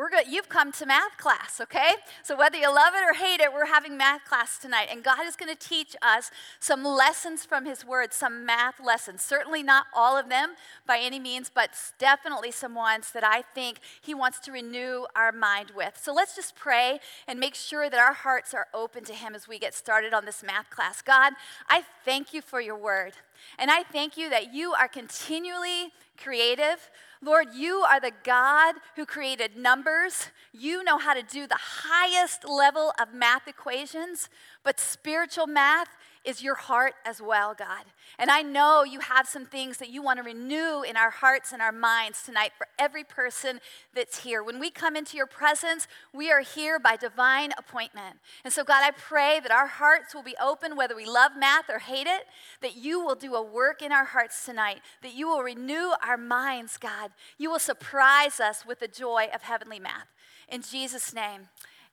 We're 0.00 0.08
good. 0.08 0.28
You've 0.28 0.48
come 0.48 0.72
to 0.72 0.86
math 0.86 1.18
class, 1.18 1.60
okay? 1.60 1.90
So 2.22 2.34
whether 2.34 2.56
you 2.56 2.74
love 2.74 2.94
it 2.94 3.04
or 3.04 3.12
hate 3.12 3.38
it, 3.42 3.52
we're 3.52 3.66
having 3.66 3.98
math 3.98 4.24
class 4.24 4.56
tonight. 4.56 4.88
And 4.90 5.04
God 5.04 5.26
is 5.26 5.36
going 5.36 5.54
to 5.54 5.68
teach 5.68 5.94
us 6.00 6.30
some 6.58 6.82
lessons 6.82 7.44
from 7.44 7.66
His 7.66 7.84
Word, 7.84 8.14
some 8.14 8.46
math 8.46 8.80
lessons. 8.82 9.20
Certainly 9.20 9.62
not 9.62 9.88
all 9.94 10.16
of 10.16 10.30
them 10.30 10.54
by 10.86 11.00
any 11.00 11.18
means, 11.18 11.50
but 11.54 11.72
definitely 11.98 12.50
some 12.50 12.74
ones 12.74 13.12
that 13.12 13.24
I 13.24 13.42
think 13.54 13.80
He 14.00 14.14
wants 14.14 14.40
to 14.40 14.52
renew 14.52 15.04
our 15.14 15.32
mind 15.32 15.72
with. 15.76 15.98
So 16.00 16.14
let's 16.14 16.34
just 16.34 16.56
pray 16.56 17.00
and 17.28 17.38
make 17.38 17.54
sure 17.54 17.90
that 17.90 18.00
our 18.00 18.14
hearts 18.14 18.54
are 18.54 18.68
open 18.72 19.04
to 19.04 19.12
Him 19.12 19.34
as 19.34 19.46
we 19.46 19.58
get 19.58 19.74
started 19.74 20.14
on 20.14 20.24
this 20.24 20.42
math 20.42 20.70
class. 20.70 21.02
God, 21.02 21.34
I 21.68 21.84
thank 22.06 22.32
you 22.32 22.40
for 22.40 22.62
your 22.62 22.78
Word. 22.78 23.12
And 23.58 23.70
I 23.70 23.82
thank 23.82 24.16
you 24.16 24.30
that 24.30 24.54
you 24.54 24.72
are 24.72 24.88
continually 24.88 25.92
creative. 26.16 26.88
Lord, 27.22 27.48
you 27.54 27.84
are 27.88 28.00
the 28.00 28.12
God 28.24 28.76
who 28.96 29.04
created 29.04 29.56
numbers. 29.56 30.28
You 30.52 30.82
know 30.82 30.96
how 30.96 31.12
to 31.12 31.22
do 31.22 31.46
the 31.46 31.58
highest 31.58 32.48
level 32.48 32.94
of 32.98 33.12
math 33.12 33.46
equations, 33.46 34.30
but 34.64 34.80
spiritual 34.80 35.46
math 35.46 35.88
is 36.24 36.42
your 36.42 36.54
heart 36.54 36.94
as 37.04 37.20
well, 37.20 37.54
God. 37.54 37.84
And 38.18 38.30
I 38.30 38.42
know 38.42 38.84
you 38.84 39.00
have 39.00 39.26
some 39.26 39.46
things 39.46 39.78
that 39.78 39.88
you 39.88 40.02
want 40.02 40.18
to 40.18 40.22
renew 40.22 40.82
in 40.82 40.96
our 40.96 41.10
hearts 41.10 41.52
and 41.52 41.62
our 41.62 41.72
minds 41.72 42.22
tonight 42.22 42.52
for 42.58 42.66
every 42.78 43.04
person 43.04 43.60
that's 43.94 44.22
here. 44.22 44.42
When 44.42 44.60
we 44.60 44.70
come 44.70 44.96
into 44.96 45.16
your 45.16 45.26
presence, 45.26 45.88
we 46.12 46.30
are 46.30 46.40
here 46.40 46.78
by 46.78 46.96
divine 46.96 47.52
appointment. 47.56 48.16
And 48.44 48.52
so, 48.52 48.64
God, 48.64 48.82
I 48.84 48.90
pray 48.90 49.40
that 49.40 49.50
our 49.50 49.66
hearts 49.66 50.14
will 50.14 50.22
be 50.22 50.36
open, 50.42 50.76
whether 50.76 50.94
we 50.94 51.06
love 51.06 51.32
math 51.38 51.70
or 51.70 51.78
hate 51.78 52.06
it, 52.06 52.26
that 52.60 52.76
you 52.76 53.00
will 53.00 53.14
do 53.14 53.34
a 53.34 53.42
work 53.42 53.80
in 53.80 53.90
our 53.90 54.04
hearts 54.04 54.44
tonight, 54.44 54.80
that 55.02 55.14
you 55.14 55.26
will 55.26 55.42
renew 55.42 55.92
our 56.06 56.18
minds, 56.18 56.76
God. 56.76 57.12
You 57.38 57.50
will 57.50 57.58
surprise 57.58 58.40
us 58.40 58.66
with 58.66 58.80
the 58.80 58.88
joy 58.88 59.28
of 59.34 59.42
heavenly 59.42 59.80
math. 59.80 60.08
In 60.48 60.62
Jesus' 60.62 61.14
name. 61.14 61.48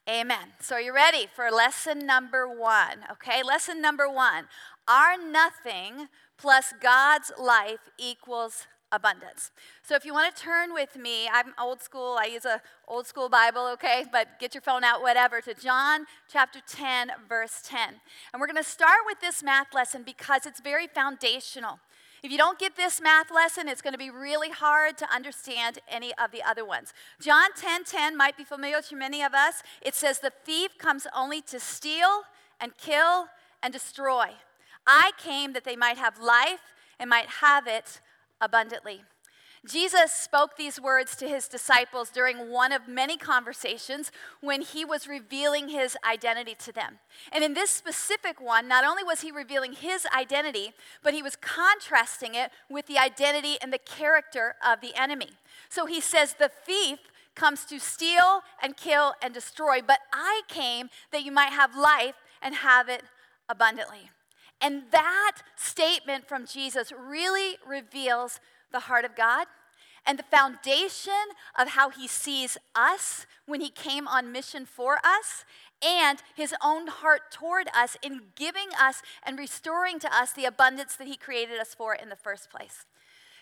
Amen. 0.10 0.54
So, 0.62 0.76
are 0.76 0.82
you 0.82 0.96
ready 0.96 1.28
for 1.36 1.52
lesson 1.52 2.06
number 2.06 2.48
one? 2.48 3.00
Okay, 3.12 3.44
lesson 3.44 3.82
number 3.82 4.10
one 4.10 4.46
Our 4.88 5.18
nothing 5.18 6.08
plus 6.38 6.74
God's 6.82 7.32
life 7.38 7.90
equals 7.98 8.68
abundance. 8.92 9.52
So 9.84 9.96
if 9.96 10.06
you 10.06 10.14
want 10.14 10.34
to 10.34 10.42
turn 10.42 10.74
with 10.74 10.96
me, 10.96 11.28
I'm 11.28 11.54
old 11.60 11.82
school, 11.82 12.18
I 12.20 12.28
use 12.28 12.46
a 12.46 12.62
old 12.88 13.06
school 13.06 13.28
Bible, 13.28 13.68
okay? 13.74 14.06
But 14.10 14.40
get 14.40 14.54
your 14.54 14.62
phone 14.62 14.84
out 14.84 15.02
whatever 15.02 15.42
to 15.42 15.54
John 15.54 16.06
chapter 16.32 16.62
10 16.66 17.12
verse 17.28 17.62
10. 17.66 17.96
And 18.32 18.40
we're 18.40 18.48
going 18.48 18.56
to 18.56 18.64
start 18.64 19.00
with 19.06 19.20
this 19.20 19.44
math 19.44 19.74
lesson 19.74 20.04
because 20.06 20.46
it's 20.46 20.62
very 20.62 20.88
foundational. 20.88 21.80
If 22.24 22.32
you 22.32 22.38
don't 22.38 22.58
get 22.58 22.76
this 22.76 23.00
math 23.00 23.32
lesson, 23.32 23.68
it's 23.68 23.82
going 23.82 23.94
to 23.94 23.98
be 23.98 24.10
really 24.10 24.50
hard 24.50 24.98
to 24.98 25.14
understand 25.14 25.80
any 25.88 26.14
of 26.16 26.32
the 26.32 26.42
other 26.44 26.66
ones. 26.66 26.94
John 27.22 27.52
10:10 27.52 27.62
10, 27.62 27.84
10 27.84 28.18
might 28.18 28.38
be 28.38 28.44
familiar 28.44 28.82
to 28.82 28.96
many 28.96 29.22
of 29.22 29.34
us. 29.34 29.62
It 29.82 29.94
says 29.94 30.20
the 30.20 30.32
thief 30.44 30.78
comes 30.78 31.06
only 31.16 31.42
to 31.44 31.60
steal 31.60 32.24
and 32.60 32.76
kill 32.78 33.28
and 33.62 33.72
destroy. 33.72 34.30
I 34.86 35.12
came 35.18 35.54
that 35.54 35.64
they 35.64 35.76
might 35.76 35.98
have 35.98 36.20
life 36.20 36.74
and 37.00 37.10
might 37.10 37.28
have 37.42 37.68
it 37.68 38.02
abundantly. 38.42 39.04
Jesus 39.68 40.12
spoke 40.12 40.56
these 40.56 40.80
words 40.80 41.16
to 41.18 41.28
his 41.28 41.48
disciples 41.48 42.10
during 42.10 42.50
one 42.50 42.72
of 42.72 42.88
many 42.88 43.18
conversations 43.18 44.12
when 44.42 44.62
he 44.62 44.86
was 44.86 45.08
revealing 45.08 45.70
his 45.70 45.98
identity 46.10 46.56
to 46.60 46.72
them. 46.72 47.00
And 47.32 47.44
in 47.44 47.54
this 47.54 47.70
specific 47.70 48.42
one, 48.42 48.68
not 48.68 48.86
only 48.86 49.04
was 49.04 49.22
he 49.22 49.32
revealing 49.32 49.74
his 49.74 50.06
identity, 50.16 50.74
but 51.04 51.14
he 51.14 51.24
was 51.24 51.36
contrasting 51.36 52.36
it 52.36 52.52
with 52.70 52.88
the 52.88 52.98
identity 52.98 53.58
and 53.62 53.72
the 53.74 53.78
character 53.78 54.56
of 54.66 54.82
the 54.82 54.96
enemy. 54.96 55.30
So 55.70 55.86
he 55.86 56.02
says, 56.02 56.34
The 56.34 56.52
thief 56.66 57.00
comes 57.36 57.66
to 57.66 57.80
steal 57.80 58.42
and 58.62 58.78
kill 58.78 59.14
and 59.22 59.34
destroy, 59.34 59.82
but 59.86 60.00
I 60.14 60.42
came 60.48 60.90
that 61.12 61.24
you 61.24 61.32
might 61.32 61.52
have 61.52 61.76
life 61.76 62.16
and 62.42 62.56
have 62.56 62.90
it 62.90 63.04
abundantly. 63.50 64.12
And 64.60 64.84
that 64.92 65.38
statement 65.56 66.28
from 66.28 66.46
Jesus 66.46 66.92
really 66.92 67.58
reveals 67.68 68.40
the 68.72 68.82
heart 68.82 69.06
of 69.06 69.16
God 69.16 69.48
and 70.08 70.18
the 70.18 70.24
foundation 70.24 71.14
of 71.60 71.70
how 71.70 71.90
he 71.90 72.08
sees 72.08 72.58
us 72.74 73.26
when 73.46 73.62
he 73.62 73.70
came 73.70 74.08
on 74.08 74.32
mission 74.32 74.66
for 74.66 75.00
us 75.04 75.46
and 75.86 76.24
his 76.36 76.56
own 76.64 76.88
heart 76.88 77.32
toward 77.32 77.68
us 77.76 77.98
in 78.02 78.22
giving 78.36 78.70
us 78.80 79.02
and 79.24 79.38
restoring 79.38 80.00
to 80.00 80.16
us 80.16 80.32
the 80.32 80.46
abundance 80.46 80.96
that 80.96 81.08
he 81.08 81.18
created 81.18 81.60
us 81.60 81.76
for 81.76 81.94
in 81.94 82.10
the 82.10 82.16
first 82.16 82.50
place. 82.50 82.86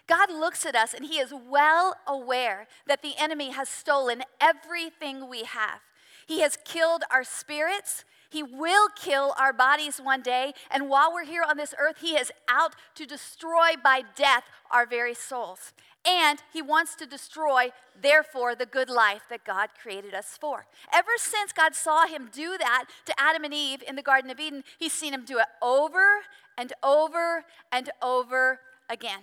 God 0.07 0.31
looks 0.31 0.65
at 0.65 0.75
us 0.75 0.93
and 0.93 1.05
he 1.05 1.19
is 1.19 1.34
well 1.34 1.95
aware 2.07 2.67
that 2.88 3.01
the 3.01 3.13
enemy 3.17 3.51
has 3.51 3.69
stolen 3.69 4.24
everything 4.41 5.29
we 5.29 5.43
have. 5.43 5.79
He 6.27 6.41
has 6.41 6.57
killed 6.65 7.03
our 7.12 7.24
spirits, 7.24 8.03
He 8.29 8.41
will 8.41 8.88
kill 8.95 9.36
our 9.38 9.53
bodies 9.53 10.00
one 10.00 10.22
day, 10.22 10.53
and 10.72 10.89
while 10.89 11.13
we're 11.13 11.25
here 11.25 11.43
on 11.48 11.57
this 11.57 11.75
earth, 11.77 11.98
He 12.01 12.17
is 12.17 12.31
out 12.50 12.75
to 12.95 13.05
destroy 13.05 13.74
by 13.81 14.01
death 14.15 14.43
our 14.72 14.88
very 14.88 15.13
souls. 15.13 15.72
And 16.07 16.39
He 16.53 16.62
wants 16.62 16.95
to 16.95 17.05
destroy, 17.05 17.69
therefore, 18.00 18.55
the 18.55 18.65
good 18.65 18.89
life 18.89 19.24
that 19.29 19.43
God 19.43 19.69
created 19.81 20.13
us 20.13 20.38
for. 20.39 20.67
Ever 20.93 21.12
since 21.17 21.51
God 21.51 21.75
saw 21.75 22.05
Him 22.05 22.29
do 22.31 22.57
that 22.57 22.85
to 23.05 23.13
Adam 23.19 23.43
and 23.43 23.53
Eve 23.53 23.83
in 23.88 23.95
the 23.95 24.01
Garden 24.01 24.29
of 24.29 24.39
Eden, 24.39 24.63
He's 24.77 24.93
seen 24.93 25.13
Him 25.13 25.25
do 25.25 25.39
it 25.39 25.47
over 25.62 26.21
and 26.57 26.74
over 26.83 27.45
and 27.71 27.89
over 28.01 28.59
again. 28.89 29.21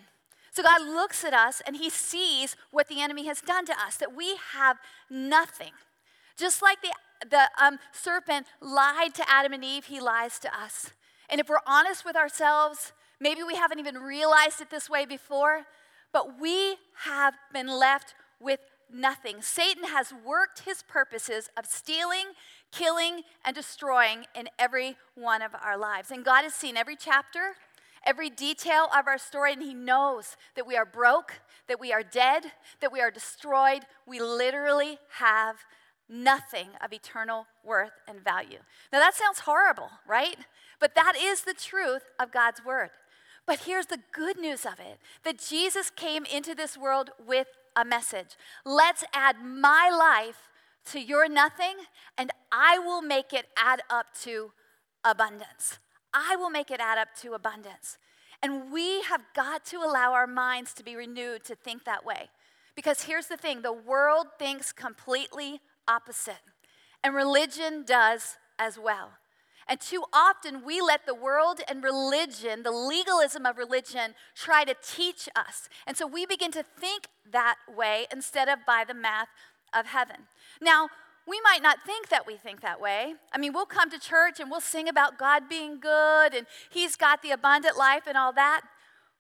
So 0.51 0.63
God 0.63 0.83
looks 0.83 1.25
at 1.25 1.33
us 1.33 1.63
and 1.67 1.77
He 1.77 1.89
sees 1.89 2.57
what 2.71 2.89
the 2.89 3.01
enemy 3.01 3.27
has 3.27 3.41
done 3.41 3.65
to 3.67 3.73
us, 3.73 3.97
that 3.97 4.15
we 4.15 4.37
have 4.53 4.79
nothing. 5.09 5.73
Just 6.37 6.63
like 6.63 6.83
the 6.83 6.93
the 7.29 7.49
um, 7.61 7.79
serpent 7.93 8.47
lied 8.61 9.15
to 9.15 9.29
Adam 9.29 9.53
and 9.53 9.65
Eve, 9.65 9.87
he 9.87 10.01
lies 10.01 10.39
to 10.41 10.55
us. 10.57 10.91
And 11.29 11.41
if 11.41 11.49
we're 11.49 11.59
honest 11.67 12.05
with 12.05 12.17
ourselves, 12.17 12.93
maybe 13.21 13.43
we 13.43 13.55
haven't 13.55 13.79
even 13.79 13.97
realized 13.97 14.61
it 14.61 14.71
this 14.71 14.91
way 14.91 15.07
before, 15.07 15.63
but 16.13 16.41
we 16.41 16.77
have 17.05 17.35
been 17.53 17.69
left 17.69 18.15
with 18.41 18.61
nothing. 18.93 19.41
Satan 19.41 19.85
has 19.85 20.13
worked 20.25 20.61
his 20.61 20.83
purposes 20.83 21.49
of 21.57 21.67
stealing, 21.67 22.33
killing, 22.71 23.23
and 23.45 23.55
destroying 23.55 24.27
in 24.35 24.49
every 24.59 24.97
one 25.15 25.43
of 25.43 25.53
our 25.63 25.79
lives. 25.79 26.11
And 26.11 26.25
God 26.25 26.43
has 26.43 26.55
seen 26.55 26.77
every 26.77 26.97
chapter, 26.97 27.55
every 28.05 28.31
detail 28.31 28.89
of 28.97 29.07
our 29.07 29.19
story, 29.19 29.53
and 29.53 29.63
He 29.63 29.75
knows 29.75 30.37
that 30.57 30.67
we 30.67 30.77
are 30.77 30.85
broke, 30.85 31.41
that 31.69 31.81
we 31.81 31.93
are 31.93 32.03
dead, 32.03 32.45
that 32.81 32.93
we 32.93 33.01
are 33.01 33.11
destroyed. 33.11 33.83
We 34.07 34.21
literally 34.21 34.99
have 35.19 35.57
nothing 36.09 36.69
of 36.85 36.93
eternal 36.93 37.47
worth 37.65 37.93
and 38.07 38.23
value. 38.23 38.59
Now, 38.93 38.99
that 38.99 39.15
sounds 39.15 39.41
horrible, 39.41 39.91
right? 40.07 40.37
But 40.81 40.95
that 40.95 41.15
is 41.19 41.43
the 41.43 41.55
truth 41.55 42.03
of 42.19 42.33
God's 42.33 42.65
word. 42.65 42.91
But 43.47 43.61
here's 43.61 43.87
the 43.87 44.01
good 44.13 44.39
news 44.39 44.65
of 44.65 44.79
it 44.79 44.99
that 45.25 45.39
Jesus 45.39 45.91
came 45.91 46.25
into 46.25 46.55
this 46.55 46.77
world 46.77 47.11
with 47.25 47.49
a 47.77 47.85
message. 47.85 48.37
Let's 48.65 49.05
add 49.13 49.37
my 49.45 49.91
life 49.91 50.49
to 50.87 51.01
your 51.01 51.29
nothing, 51.29 51.77
and 52.19 52.31
I 52.51 52.79
will 52.79 53.03
make 53.03 53.33
it 53.33 53.47
add 53.57 53.83
up 53.91 54.07
to 54.23 54.53
abundance. 55.05 55.79
I 56.13 56.37
will 56.37 56.51
make 56.51 56.71
it 56.71 56.81
add 56.81 56.99
up 56.99 57.09
to 57.23 57.33
abundance. 57.33 57.99
And 58.43 58.73
we 58.73 59.03
have 59.03 59.23
got 59.35 59.65
to 59.67 59.79
allow 59.79 60.13
our 60.13 60.27
minds 60.27 60.75
to 60.75 60.85
be 60.85 60.97
renewed 60.97 61.45
to 61.45 61.55
think 61.55 61.85
that 61.85 62.05
way. 62.05 62.29
Because 62.75 63.03
here's 63.03 63.27
the 63.27 63.37
thing 63.37 63.63
the 63.63 63.73
world 63.73 64.27
thinks 64.39 64.73
completely 64.73 65.61
opposite. 65.87 66.41
And 67.05 67.15
religion 67.15 67.85
does 67.87 68.37
as 68.59 68.79
well. 68.79 69.13
And 69.69 69.81
too 69.81 70.05
often 70.13 70.65
we 70.65 70.81
let 70.81 71.07
the 71.07 71.15
world 71.15 71.61
and 71.69 71.83
religion, 71.83 72.63
the 72.63 72.73
legalism 72.73 73.47
of 73.47 73.57
religion, 73.57 74.15
try 74.35 74.65
to 74.65 74.75
teach 74.83 75.29
us. 75.37 75.69
And 75.87 75.97
so 75.97 76.07
we 76.07 76.27
begin 76.27 76.51
to 76.53 76.63
think 76.63 77.09
that 77.31 77.57
way 77.69 78.07
instead 78.13 78.49
of 78.49 78.61
by 78.67 78.85
the 78.87 78.95
math 78.95 79.29
of 79.73 79.87
heaven. 79.87 80.29
Now, 80.61 80.89
we 81.27 81.41
might 81.43 81.63
not 81.63 81.79
think 81.87 82.09
that 82.09 82.27
we 82.27 82.37
think 82.37 82.61
that 82.63 82.81
way. 82.81 83.15
I 83.33 83.39
mean, 83.39 83.53
we'll 83.53 83.67
come 83.67 83.91
to 83.91 83.99
church 83.99 84.41
and 84.41 84.51
we'll 84.51 84.61
sing 84.61 84.89
about 84.89 85.19
God 85.19 85.49
being 85.49 85.79
good 85.79 86.35
and 86.35 86.47
He's 86.71 86.97
got 86.97 87.23
the 87.23 87.31
abundant 87.31 87.77
life 87.77 88.03
and 88.07 88.17
all 88.17 88.33
that. 88.33 88.63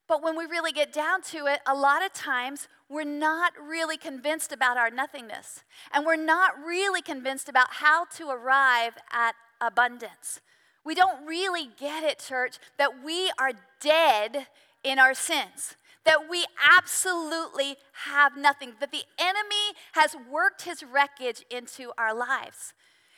But 0.09 0.23
when 0.23 0.37
we 0.37 0.45
really 0.45 0.73
get 0.73 0.93
down 0.93 1.23
to 1.23 1.47
it, 1.47 1.61
a 1.67 1.75
lot 1.75 2.05
of 2.05 2.13
times 2.13 2.69
we're 2.89 3.05
not 3.05 3.53
really 3.57 3.97
convinced 3.97 4.53
about 4.53 4.77
our 4.77 4.91
nothingness. 4.91 5.65
And 5.93 6.05
we're 6.05 6.17
not 6.17 6.53
really 6.63 7.01
convinced 7.01 7.49
about 7.49 7.69
how 7.75 8.05
to 8.17 8.29
arrive 8.29 8.95
at 9.13 9.35
abundance. 9.63 10.41
We 10.85 10.95
don't 10.95 11.25
really 11.25 11.69
get 11.79 12.03
it, 12.03 12.19
church, 12.19 12.59
that 12.77 13.05
we 13.05 13.31
are 13.39 13.53
dead 13.81 14.49
in 14.83 14.99
our 14.99 15.15
sins, 15.15 15.77
that 16.05 16.29
we 16.29 16.45
absolutely 16.77 17.77
have 18.05 18.37
nothing, 18.37 18.73
that 18.81 18.91
the 18.91 19.05
enemy 19.19 19.79
has 19.93 20.17
worked 20.31 20.63
his 20.63 20.83
wreckage 20.83 21.45
into 21.51 21.93
our 21.97 22.13
lives. 22.15 22.75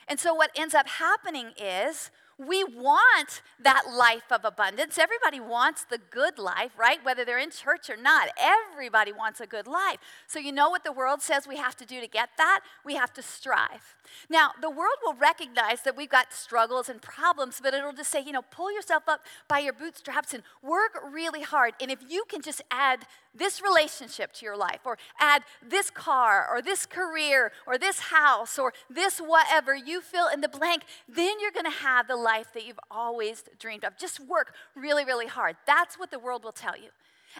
And 0.07 0.21
so, 0.21 0.35
what 0.35 0.51
ends 0.55 0.75
up 0.75 0.87
happening 0.87 1.53
is 1.57 2.11
we 2.39 2.65
want 2.65 3.43
that 3.61 3.85
life 3.93 4.31
of 4.31 4.45
abundance. 4.45 4.99
Everybody 4.99 5.41
wants 5.41 5.85
the 5.85 5.99
good 6.11 6.39
life, 6.39 6.73
right? 6.79 6.99
Whether 7.05 7.25
they're 7.25 7.39
in 7.39 7.51
church 7.51 7.89
or 7.89 7.97
not, 7.97 8.29
everybody 8.41 9.13
wants 9.13 9.41
a 9.41 9.47
good 9.47 9.67
life. 9.67 9.99
So, 10.27 10.39
you 10.39 10.53
know 10.53 10.71
what 10.71 10.85
the 10.85 10.93
world 10.93 11.23
says 11.23 11.47
we 11.47 11.57
have 11.57 11.77
to 11.77 11.85
do 11.85 12.01
to 12.01 12.09
get 12.09 12.31
that? 12.37 12.61
We 12.85 12.95
have 12.95 13.13
to 13.15 13.23
strive. 13.23 13.95
Now, 14.29 14.51
the 14.61 14.71
world 14.71 14.97
will 15.05 15.15
recognize 15.15 15.83
that 15.83 15.97
we've 15.97 16.09
got 16.09 16.33
struggles 16.33 16.89
and 16.89 17.01
problems, 17.01 17.61
but 17.63 17.75
it'll 17.75 17.93
just 17.93 18.11
say, 18.11 18.23
you 18.23 18.33
know, 18.33 18.43
pull 18.43 18.73
yourself 18.73 19.05
up 19.09 19.21
by 19.49 19.61
your 19.61 19.73
bootstraps 19.73 20.35
and 20.35 20.43
work 20.63 20.99
really 21.11 21.43
hard. 21.43 21.75
And 21.81 21.91
if 21.91 22.01
you 22.09 22.25
can 22.29 22.43
just 22.43 22.63
add 22.71 23.07
this 23.35 23.61
relationship 23.61 24.33
to 24.35 24.45
your 24.45 24.57
life, 24.57 24.81
or 24.85 24.99
add 25.19 25.43
this 25.67 25.91
car, 25.91 26.47
or 26.51 26.63
this 26.63 26.87
career, 26.87 27.53
or 27.67 27.79
this 27.79 27.99
house, 27.99 28.59
or 28.59 28.73
this 28.89 29.19
whatever, 29.19 29.75
you 29.75 30.01
fill 30.01 30.29
in 30.29 30.41
the 30.41 30.49
blank, 30.49 30.83
then 31.09 31.41
you're 31.41 31.51
gonna 31.51 31.71
have 31.71 32.07
the 32.07 32.17
life 32.17 32.53
that 32.55 32.67
you've 32.67 32.81
always 32.91 33.45
dreamed 33.59 33.85
of. 33.85 33.97
Just 33.99 34.21
work 34.21 34.55
really, 34.75 35.05
really 35.05 35.27
hard. 35.27 35.57
That's 35.67 35.99
what 35.99 36.11
the 36.11 36.19
world 36.19 36.45
will 36.45 36.53
tell 36.53 36.77
you. 36.77 36.91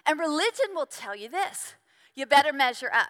And 0.05 0.19
religion 0.19 0.67
will 0.73 0.85
tell 0.85 1.15
you 1.15 1.29
this 1.29 1.75
you 2.15 2.25
better 2.25 2.53
measure 2.53 2.89
up. 2.93 3.09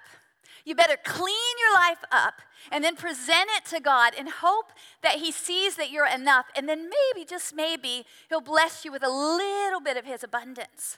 You 0.63 0.73
better 0.73 0.97
clean 1.03 1.55
your 1.59 1.73
life 1.75 2.03
up 2.11 2.41
and 2.71 2.83
then 2.83 2.95
present 2.95 3.49
it 3.55 3.65
to 3.65 3.79
God 3.79 4.13
and 4.17 4.27
hope 4.27 4.71
that 5.03 5.17
He 5.17 5.31
sees 5.31 5.75
that 5.75 5.91
you're 5.91 6.07
enough. 6.07 6.47
And 6.55 6.67
then 6.67 6.89
maybe, 6.89 7.25
just 7.25 7.55
maybe, 7.55 8.05
He'll 8.29 8.41
bless 8.41 8.83
you 8.83 8.91
with 8.91 9.03
a 9.03 9.09
little 9.09 9.79
bit 9.79 9.95
of 9.95 10.05
His 10.05 10.23
abundance. 10.23 10.97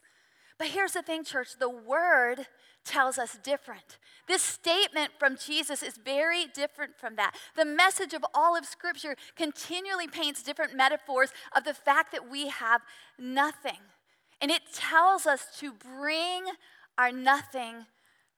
But 0.57 0.67
here's 0.67 0.93
the 0.93 1.01
thing, 1.01 1.23
church 1.23 1.57
the 1.59 1.69
word 1.69 2.47
tells 2.83 3.17
us 3.17 3.37
different. 3.43 3.97
This 4.27 4.41
statement 4.41 5.11
from 5.19 5.37
Jesus 5.37 5.83
is 5.83 5.97
very 5.97 6.45
different 6.45 6.97
from 6.97 7.15
that. 7.17 7.35
The 7.55 7.65
message 7.65 8.13
of 8.13 8.25
all 8.33 8.57
of 8.57 8.65
Scripture 8.65 9.15
continually 9.35 10.07
paints 10.07 10.41
different 10.41 10.75
metaphors 10.75 11.31
of 11.55 11.63
the 11.65 11.73
fact 11.73 12.11
that 12.13 12.29
we 12.29 12.47
have 12.47 12.81
nothing. 13.19 13.79
And 14.41 14.49
it 14.49 14.61
tells 14.73 15.25
us 15.25 15.47
to 15.59 15.73
bring 15.73 16.45
our 16.97 17.11
nothing 17.11 17.85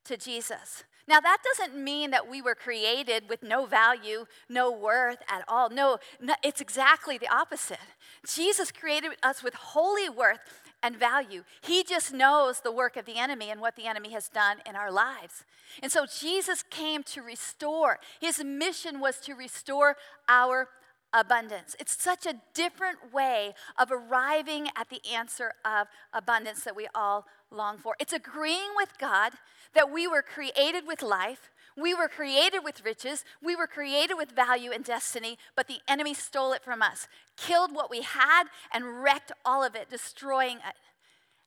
to 0.05 0.17
Jesus. 0.17 0.83
Now, 1.07 1.19
that 1.19 1.39
doesn't 1.43 1.81
mean 1.81 2.11
that 2.11 2.29
we 2.29 2.41
were 2.41 2.53
created 2.53 3.29
with 3.29 3.41
no 3.41 3.65
value, 3.65 4.25
no 4.47 4.71
worth 4.71 5.17
at 5.27 5.43
all. 5.47 5.69
No, 5.69 5.97
it's 6.43 6.61
exactly 6.61 7.17
the 7.17 7.27
opposite. 7.33 7.79
Jesus 8.27 8.71
created 8.71 9.11
us 9.23 9.41
with 9.41 9.55
holy 9.55 10.07
worth 10.07 10.39
and 10.81 10.95
value. 10.97 11.43
He 11.61 11.83
just 11.83 12.13
knows 12.13 12.61
the 12.61 12.71
work 12.71 12.95
of 12.97 13.05
the 13.05 13.17
enemy 13.17 13.49
and 13.49 13.61
what 13.61 13.75
the 13.75 13.85
enemy 13.85 14.11
has 14.11 14.29
done 14.29 14.57
in 14.67 14.75
our 14.75 14.91
lives. 14.91 15.43
And 15.81 15.91
so 15.91 16.05
Jesus 16.05 16.63
came 16.63 17.03
to 17.03 17.21
restore. 17.21 17.99
His 18.19 18.43
mission 18.43 18.99
was 18.99 19.19
to 19.21 19.33
restore 19.33 19.97
our 20.27 20.69
abundance. 21.13 21.75
It's 21.79 22.01
such 22.01 22.25
a 22.25 22.35
different 22.53 23.13
way 23.13 23.53
of 23.77 23.91
arriving 23.91 24.69
at 24.75 24.89
the 24.89 25.01
answer 25.11 25.53
of 25.65 25.87
abundance 26.13 26.63
that 26.63 26.75
we 26.75 26.87
all 26.93 27.25
long 27.51 27.77
for. 27.77 27.95
It's 27.99 28.13
agreeing 28.13 28.71
with 28.75 28.97
God 28.99 29.33
that 29.73 29.91
we 29.91 30.07
were 30.07 30.21
created 30.21 30.85
with 30.85 31.01
life, 31.01 31.49
we 31.79 31.93
were 31.93 32.07
created 32.07 32.63
with 32.63 32.83
riches, 32.83 33.23
we 33.41 33.55
were 33.55 33.67
created 33.67 34.15
with 34.15 34.31
value 34.31 34.71
and 34.71 34.83
destiny, 34.83 35.37
but 35.55 35.67
the 35.67 35.79
enemy 35.87 36.13
stole 36.13 36.53
it 36.53 36.63
from 36.63 36.81
us, 36.81 37.07
killed 37.37 37.73
what 37.73 37.89
we 37.89 38.01
had, 38.01 38.45
and 38.73 39.03
wrecked 39.03 39.31
all 39.45 39.63
of 39.63 39.75
it, 39.75 39.89
destroying 39.89 40.57
it. 40.57 40.75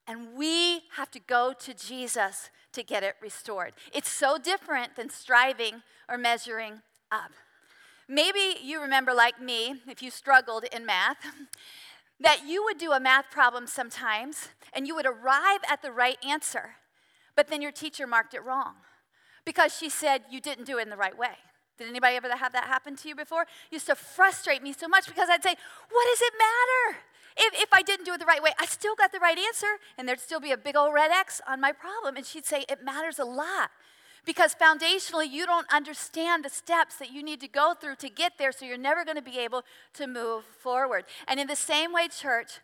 And 0.06 0.34
we 0.34 0.82
have 0.96 1.10
to 1.12 1.20
go 1.20 1.52
to 1.60 1.74
Jesus 1.74 2.50
to 2.72 2.82
get 2.82 3.02
it 3.02 3.16
restored. 3.20 3.74
It's 3.92 4.10
so 4.10 4.38
different 4.38 4.96
than 4.96 5.10
striving 5.10 5.82
or 6.08 6.18
measuring 6.18 6.82
up. 7.10 7.32
Maybe 8.08 8.56
you 8.62 8.80
remember, 8.80 9.14
like 9.14 9.40
me, 9.40 9.80
if 9.86 10.02
you 10.02 10.10
struggled 10.10 10.64
in 10.72 10.84
math, 10.84 11.18
that 12.20 12.46
you 12.46 12.64
would 12.64 12.78
do 12.78 12.92
a 12.92 13.00
math 13.00 13.30
problem 13.30 13.66
sometimes 13.66 14.48
and 14.72 14.86
you 14.86 14.94
would 14.94 15.06
arrive 15.06 15.60
at 15.68 15.82
the 15.82 15.92
right 15.92 16.18
answer, 16.24 16.76
but 17.36 17.48
then 17.48 17.62
your 17.62 17.72
teacher 17.72 18.06
marked 18.06 18.34
it 18.34 18.44
wrong 18.44 18.74
because 19.44 19.76
she 19.76 19.88
said 19.88 20.22
you 20.30 20.40
didn't 20.40 20.64
do 20.64 20.78
it 20.78 20.82
in 20.82 20.90
the 20.90 20.96
right 20.96 21.16
way. 21.16 21.36
Did 21.78 21.88
anybody 21.88 22.16
ever 22.16 22.34
have 22.36 22.52
that 22.52 22.64
happen 22.64 22.96
to 22.96 23.08
you 23.08 23.16
before? 23.16 23.42
It 23.42 23.48
used 23.72 23.86
to 23.86 23.94
frustrate 23.94 24.62
me 24.62 24.72
so 24.72 24.88
much 24.88 25.06
because 25.06 25.28
I'd 25.28 25.42
say, 25.42 25.54
What 25.90 26.06
does 26.10 26.20
it 26.20 26.32
matter? 26.38 26.98
If, 27.34 27.62
if 27.62 27.72
I 27.72 27.82
didn't 27.82 28.04
do 28.04 28.12
it 28.12 28.20
the 28.20 28.26
right 28.26 28.42
way, 28.42 28.52
I 28.58 28.66
still 28.66 28.94
got 28.94 29.10
the 29.10 29.18
right 29.18 29.38
answer, 29.38 29.78
and 29.96 30.06
there'd 30.06 30.20
still 30.20 30.40
be 30.40 30.52
a 30.52 30.56
big 30.56 30.76
old 30.76 30.92
red 30.92 31.10
X 31.10 31.40
on 31.48 31.60
my 31.60 31.72
problem. 31.72 32.16
And 32.16 32.26
she'd 32.26 32.46
say, 32.46 32.64
It 32.68 32.84
matters 32.84 33.18
a 33.18 33.24
lot 33.24 33.70
because 34.24 34.54
foundationally, 34.54 35.30
you 35.30 35.46
don't 35.46 35.66
understand 35.72 36.44
the 36.44 36.48
steps 36.48 36.96
that 36.96 37.10
you 37.10 37.22
need 37.22 37.40
to 37.40 37.48
go 37.48 37.74
through 37.74 37.96
to 37.96 38.08
get 38.08 38.34
there, 38.38 38.52
so 38.52 38.64
you're 38.64 38.78
never 38.78 39.04
going 39.04 39.16
to 39.16 39.22
be 39.22 39.38
able 39.38 39.62
to 39.94 40.06
move 40.06 40.44
forward. 40.44 41.04
And 41.26 41.40
in 41.40 41.48
the 41.48 41.56
same 41.56 41.92
way, 41.92 42.06
church, 42.08 42.60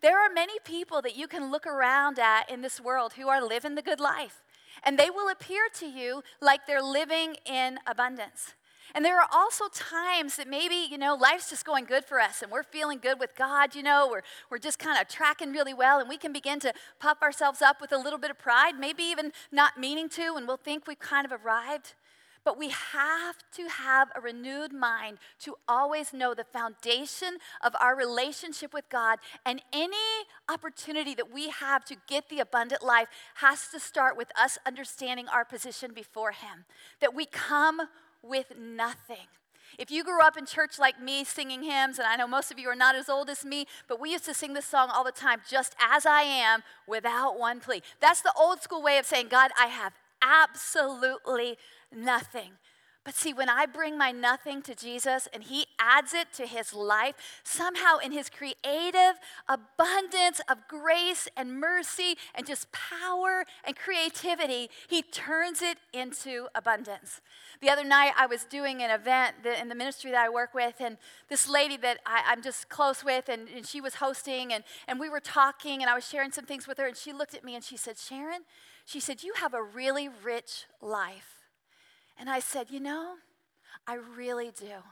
there 0.00 0.18
are 0.18 0.32
many 0.32 0.54
people 0.64 1.02
that 1.02 1.16
you 1.16 1.28
can 1.28 1.50
look 1.50 1.66
around 1.66 2.18
at 2.18 2.50
in 2.50 2.62
this 2.62 2.80
world 2.80 3.14
who 3.14 3.28
are 3.28 3.44
living 3.44 3.74
the 3.74 3.82
good 3.82 4.00
life 4.00 4.43
and 4.82 4.98
they 4.98 5.10
will 5.10 5.28
appear 5.28 5.68
to 5.74 5.86
you 5.86 6.22
like 6.40 6.66
they're 6.66 6.82
living 6.82 7.36
in 7.46 7.78
abundance. 7.86 8.54
And 8.94 9.04
there 9.04 9.18
are 9.20 9.28
also 9.32 9.64
times 9.68 10.36
that 10.36 10.48
maybe, 10.48 10.86
you 10.88 10.98
know, 10.98 11.14
life's 11.14 11.50
just 11.50 11.64
going 11.64 11.84
good 11.84 12.04
for 12.04 12.20
us 12.20 12.42
and 12.42 12.52
we're 12.52 12.62
feeling 12.62 12.98
good 12.98 13.18
with 13.18 13.34
God, 13.34 13.74
you 13.74 13.82
know, 13.82 14.08
we're, 14.10 14.22
we're 14.50 14.58
just 14.58 14.78
kind 14.78 15.00
of 15.00 15.08
tracking 15.08 15.52
really 15.52 15.74
well 15.74 15.98
and 15.98 16.08
we 16.08 16.16
can 16.16 16.32
begin 16.32 16.60
to 16.60 16.72
puff 17.00 17.22
ourselves 17.22 17.60
up 17.60 17.80
with 17.80 17.92
a 17.92 17.98
little 17.98 18.18
bit 18.18 18.30
of 18.30 18.38
pride, 18.38 18.78
maybe 18.78 19.02
even 19.02 19.32
not 19.50 19.78
meaning 19.78 20.08
to, 20.10 20.34
and 20.36 20.46
we'll 20.46 20.56
think 20.56 20.86
we've 20.86 20.98
kind 20.98 21.24
of 21.24 21.32
arrived. 21.32 21.94
But 22.44 22.58
we 22.58 22.68
have 22.68 23.36
to 23.54 23.68
have 23.68 24.08
a 24.14 24.20
renewed 24.20 24.72
mind 24.72 25.18
to 25.40 25.54
always 25.66 26.12
know 26.12 26.34
the 26.34 26.44
foundation 26.44 27.38
of 27.62 27.74
our 27.80 27.96
relationship 27.96 28.74
with 28.74 28.88
God. 28.90 29.18
And 29.46 29.62
any 29.72 29.96
opportunity 30.48 31.14
that 31.14 31.32
we 31.32 31.48
have 31.48 31.84
to 31.86 31.96
get 32.06 32.28
the 32.28 32.40
abundant 32.40 32.84
life 32.84 33.08
has 33.36 33.68
to 33.68 33.80
start 33.80 34.16
with 34.16 34.28
us 34.38 34.58
understanding 34.66 35.26
our 35.28 35.44
position 35.44 35.92
before 35.94 36.32
Him. 36.32 36.66
That 37.00 37.14
we 37.14 37.24
come 37.24 37.80
with 38.22 38.52
nothing. 38.58 39.26
If 39.78 39.90
you 39.90 40.04
grew 40.04 40.22
up 40.22 40.36
in 40.36 40.46
church 40.46 40.78
like 40.78 41.00
me 41.00 41.24
singing 41.24 41.62
hymns, 41.62 41.98
and 41.98 42.06
I 42.06 42.16
know 42.16 42.28
most 42.28 42.52
of 42.52 42.58
you 42.58 42.68
are 42.68 42.76
not 42.76 42.94
as 42.94 43.08
old 43.08 43.28
as 43.28 43.44
me, 43.44 43.66
but 43.88 44.00
we 44.00 44.12
used 44.12 44.24
to 44.26 44.34
sing 44.34 44.54
this 44.54 44.66
song 44.66 44.90
all 44.92 45.02
the 45.02 45.10
time, 45.10 45.40
just 45.48 45.74
as 45.80 46.06
I 46.06 46.22
am, 46.22 46.62
without 46.86 47.38
one 47.38 47.60
plea. 47.60 47.82
That's 48.00 48.20
the 48.20 48.32
old 48.38 48.62
school 48.62 48.82
way 48.82 48.98
of 48.98 49.06
saying, 49.06 49.28
God, 49.28 49.50
I 49.58 49.66
have 49.66 49.94
absolutely 50.22 51.58
nothing. 51.94 52.52
But 53.04 53.14
see, 53.14 53.34
when 53.34 53.50
I 53.50 53.66
bring 53.66 53.98
my 53.98 54.12
nothing 54.12 54.62
to 54.62 54.74
Jesus 54.74 55.28
and 55.34 55.42
He 55.42 55.66
adds 55.78 56.14
it 56.14 56.32
to 56.34 56.46
His 56.46 56.72
life, 56.72 57.14
somehow 57.44 57.98
in 57.98 58.12
His 58.12 58.30
creative 58.30 59.20
abundance 59.46 60.40
of 60.48 60.66
grace 60.68 61.28
and 61.36 61.60
mercy 61.60 62.16
and 62.34 62.46
just 62.46 62.72
power 62.72 63.44
and 63.62 63.76
creativity, 63.76 64.70
He 64.88 65.02
turns 65.02 65.60
it 65.60 65.76
into 65.92 66.48
abundance. 66.54 67.20
The 67.60 67.68
other 67.68 67.84
night, 67.84 68.12
I 68.16 68.24
was 68.24 68.44
doing 68.44 68.82
an 68.82 68.90
event 68.90 69.36
in 69.60 69.68
the 69.68 69.74
ministry 69.74 70.10
that 70.10 70.24
I 70.24 70.30
work 70.30 70.54
with, 70.54 70.76
and 70.80 70.96
this 71.28 71.46
lady 71.46 71.76
that 71.78 71.98
I, 72.06 72.32
am 72.32 72.42
just 72.42 72.70
close 72.70 73.04
with, 73.04 73.28
and, 73.28 73.48
and 73.54 73.66
she 73.66 73.82
was 73.82 73.96
hosting, 73.96 74.50
and, 74.50 74.64
and 74.88 74.98
we 74.98 75.10
were 75.10 75.20
talking, 75.20 75.82
and 75.82 75.90
I 75.90 75.94
was 75.94 76.08
sharing 76.08 76.32
some 76.32 76.46
things 76.46 76.66
with 76.66 76.78
her, 76.78 76.86
and 76.86 76.96
she 76.96 77.12
looked 77.12 77.34
at 77.34 77.44
me 77.44 77.54
and 77.54 77.62
she 77.62 77.76
said, 77.76 77.98
Sharon, 77.98 78.42
she 78.86 78.98
said, 78.98 79.22
You 79.22 79.34
have 79.36 79.52
a 79.52 79.62
really 79.62 80.08
rich 80.08 80.64
life. 80.80 81.33
And 82.18 82.30
I 82.30 82.40
said, 82.40 82.70
You 82.70 82.80
know, 82.80 83.14
I 83.86 83.94
really 83.94 84.50
do. 84.58 84.82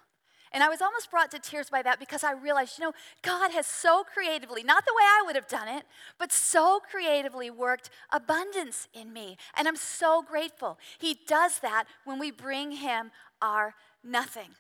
And 0.53 0.63
I 0.63 0.69
was 0.69 0.83
almost 0.83 1.11
brought 1.11 1.31
to 1.31 1.39
tears 1.39 1.71
by 1.71 1.81
that 1.83 1.99
because 1.99 2.23
I 2.23 2.33
realized, 2.33 2.79
you 2.79 2.85
know, 2.85 2.93
God 3.23 3.53
has 3.53 3.67
so 3.67 4.05
creatively, 4.05 4.63
not 4.63 4.85
the 4.85 4.93
way 4.95 5.03
I 5.03 5.23
would 5.25 5.35
have 5.35 5.49
done 5.49 5.67
it, 5.67 5.85
but 6.19 6.31
so 6.31 6.79
creatively 6.91 7.51
worked 7.51 7.89
abundance 8.11 8.87
in 8.93 9.15
me. 9.15 9.39
And 9.57 9.67
I'm 9.67 9.77
so 9.77 10.23
grateful. 10.23 10.79
He 10.99 11.19
does 11.27 11.61
that 11.61 11.85
when 12.05 12.19
we 12.19 12.31
bring 12.31 12.73
Him 12.73 13.13
our 13.41 13.75
nothing. 14.05 14.51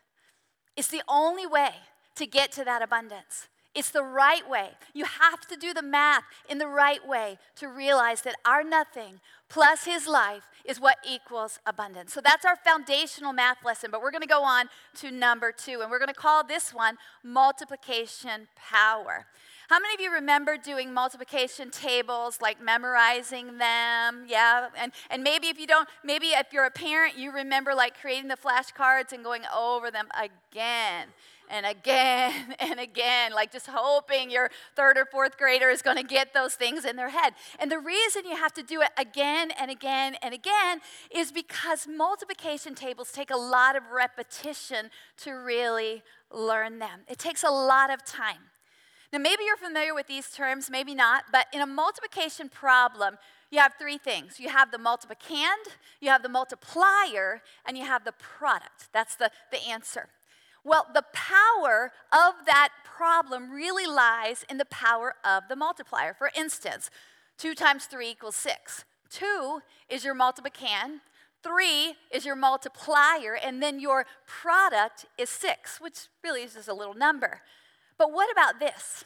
It's 0.77 0.89
the 0.89 1.03
only 1.07 1.47
way 1.47 1.73
to 2.17 2.27
get 2.27 2.53
to 2.53 2.65
that 2.65 2.81
abundance. 2.81 3.49
It's 3.75 3.91
the 3.91 4.03
right 4.03 4.49
way. 4.49 4.71
You 4.93 5.07
have 5.07 5.47
to 5.49 5.57
do 5.57 5.73
the 5.73 5.83
math 5.83 6.25
in 6.49 6.59
the 6.59 6.67
right 6.67 7.07
way 7.07 7.39
to 7.57 7.69
realize 7.69 8.21
that 8.23 8.35
our 8.45 8.63
nothing 8.63 9.21
plus 9.49 9.85
his 9.85 10.07
life 10.07 10.45
is 10.65 10.79
what 10.79 10.99
equals 11.09 11.59
abundance. 11.65 12.13
So 12.13 12.21
that's 12.23 12.45
our 12.45 12.57
foundational 12.57 13.33
math 13.33 13.65
lesson, 13.65 13.91
but 13.91 14.03
we're 14.03 14.11
going 14.11 14.23
to 14.23 14.29
go 14.29 14.43
on 14.43 14.69
to 14.97 15.11
number 15.11 15.53
two, 15.53 15.81
and 15.81 15.91
we're 15.91 15.99
going 15.99 16.09
to 16.09 16.15
call 16.15 16.45
this 16.45 16.73
one 16.73 16.97
multiplication 17.23 18.49
power. 18.57 19.27
How 19.69 19.79
many 19.81 19.95
of 19.95 20.01
you 20.01 20.13
remember 20.13 20.59
doing 20.59 20.93
multiplication 20.93 21.71
tables, 21.71 22.41
like 22.43 22.63
memorizing 22.63 23.57
them? 23.59 24.27
Yeah, 24.29 24.69
and, 24.77 24.93
and 25.11 25.23
maybe 25.23 25.47
if 25.47 25.59
you 25.59 25.67
don't, 25.67 25.89
maybe 26.05 26.27
if 26.27 26.53
you're 26.53 26.67
a 26.67 26.71
parent, 26.71 27.17
you 27.17 27.33
remember 27.33 27.75
like 27.75 27.99
creating 27.99 28.29
the 28.29 28.37
flashcards 28.37 29.13
and 29.13 29.25
going 29.25 29.45
over 29.55 29.91
them 29.91 30.09
again 30.15 31.09
and 31.53 31.67
again 31.67 32.57
and 32.59 32.81
again, 32.81 33.33
like 33.33 33.53
just 33.53 33.69
hoping 33.69 34.31
your 34.31 34.51
third 34.75 34.99
or 34.99 35.05
fourth 35.05 35.39
grader 35.39 35.69
is 35.71 35.83
going 35.83 35.99
to 35.99 36.03
get 36.03 36.35
those 36.35 36.55
things 36.55 36.85
in 36.85 36.97
their 36.97 37.11
head. 37.11 37.35
And 37.61 37.71
the 37.71 37.79
reason 37.79 38.25
you 38.25 38.37
have 38.37 38.55
to 38.55 38.63
do 38.63 38.81
it 38.81 38.89
again 38.99 39.53
and 39.61 39.71
again 39.71 40.17
and 40.23 40.35
again 40.35 40.81
is 41.15 41.31
because 41.31 41.87
multiplication 41.87 42.75
tables 42.75 43.13
take 43.13 43.31
a 43.31 43.37
lot 43.37 43.77
of 43.77 43.83
repetition 43.95 44.91
to 45.19 45.33
really 45.33 46.03
learn 46.33 46.79
them. 46.79 47.01
It 47.09 47.19
takes 47.19 47.45
a 47.45 47.51
lot 47.51 47.93
of 47.93 48.05
time. 48.05 48.49
Now, 49.13 49.19
maybe 49.19 49.45
you're 49.45 49.59
familiar 49.59 49.95
with 49.95 50.07
these 50.07 50.31
terms, 50.31 50.71
maybe 50.71 50.95
not, 50.95 51.25
but 51.31 51.47
in 51.53 51.61
a 51.61 51.67
multiplication 51.67 52.49
problem, 52.49 53.19
you 53.51 53.59
have 53.59 53.75
three 53.79 53.99
things 53.99 54.41
you 54.41 54.49
have 54.49 54.71
the 54.71 54.79
multiplicand, 54.79 55.77
you 56.01 56.09
have 56.09 56.23
the 56.23 56.31
multiplier, 56.31 57.43
and 57.67 57.77
you 57.77 57.85
have 57.85 58.05
the 58.05 58.13
product. 58.13 58.89
That's 58.95 59.15
the, 59.15 59.31
the 59.51 59.63
answer. 59.69 60.09
Well, 60.65 60.87
the 60.93 61.05
power 61.13 61.91
of 62.13 62.47
that 62.47 62.71
problem 62.85 63.51
really 63.51 63.87
lies 63.87 64.45
in 64.49 64.59
the 64.59 64.65
power 64.65 65.15
of 65.25 65.45
the 65.49 65.57
multiplier. 65.57 66.15
For 66.15 66.31
instance, 66.37 66.91
2 67.39 67.55
times 67.55 67.87
3 67.87 68.11
equals 68.11 68.37
6. 68.37 68.85
2 69.11 69.61
is 69.89 70.05
your 70.05 70.15
multiplicand, 70.15 71.01
3 71.43 71.95
is 72.13 72.25
your 72.25 72.37
multiplier, 72.37 73.35
and 73.35 73.63
then 73.63 73.81
your 73.81 74.07
product 74.27 75.07
is 75.19 75.29
6, 75.29 75.81
which 75.81 76.09
really 76.23 76.43
is 76.43 76.55
just 76.55 76.69
a 76.69 76.75
little 76.75 76.95
number. 76.95 77.43
But 77.99 78.13
what 78.13 78.31
about 78.31 78.61
this? 78.61 79.05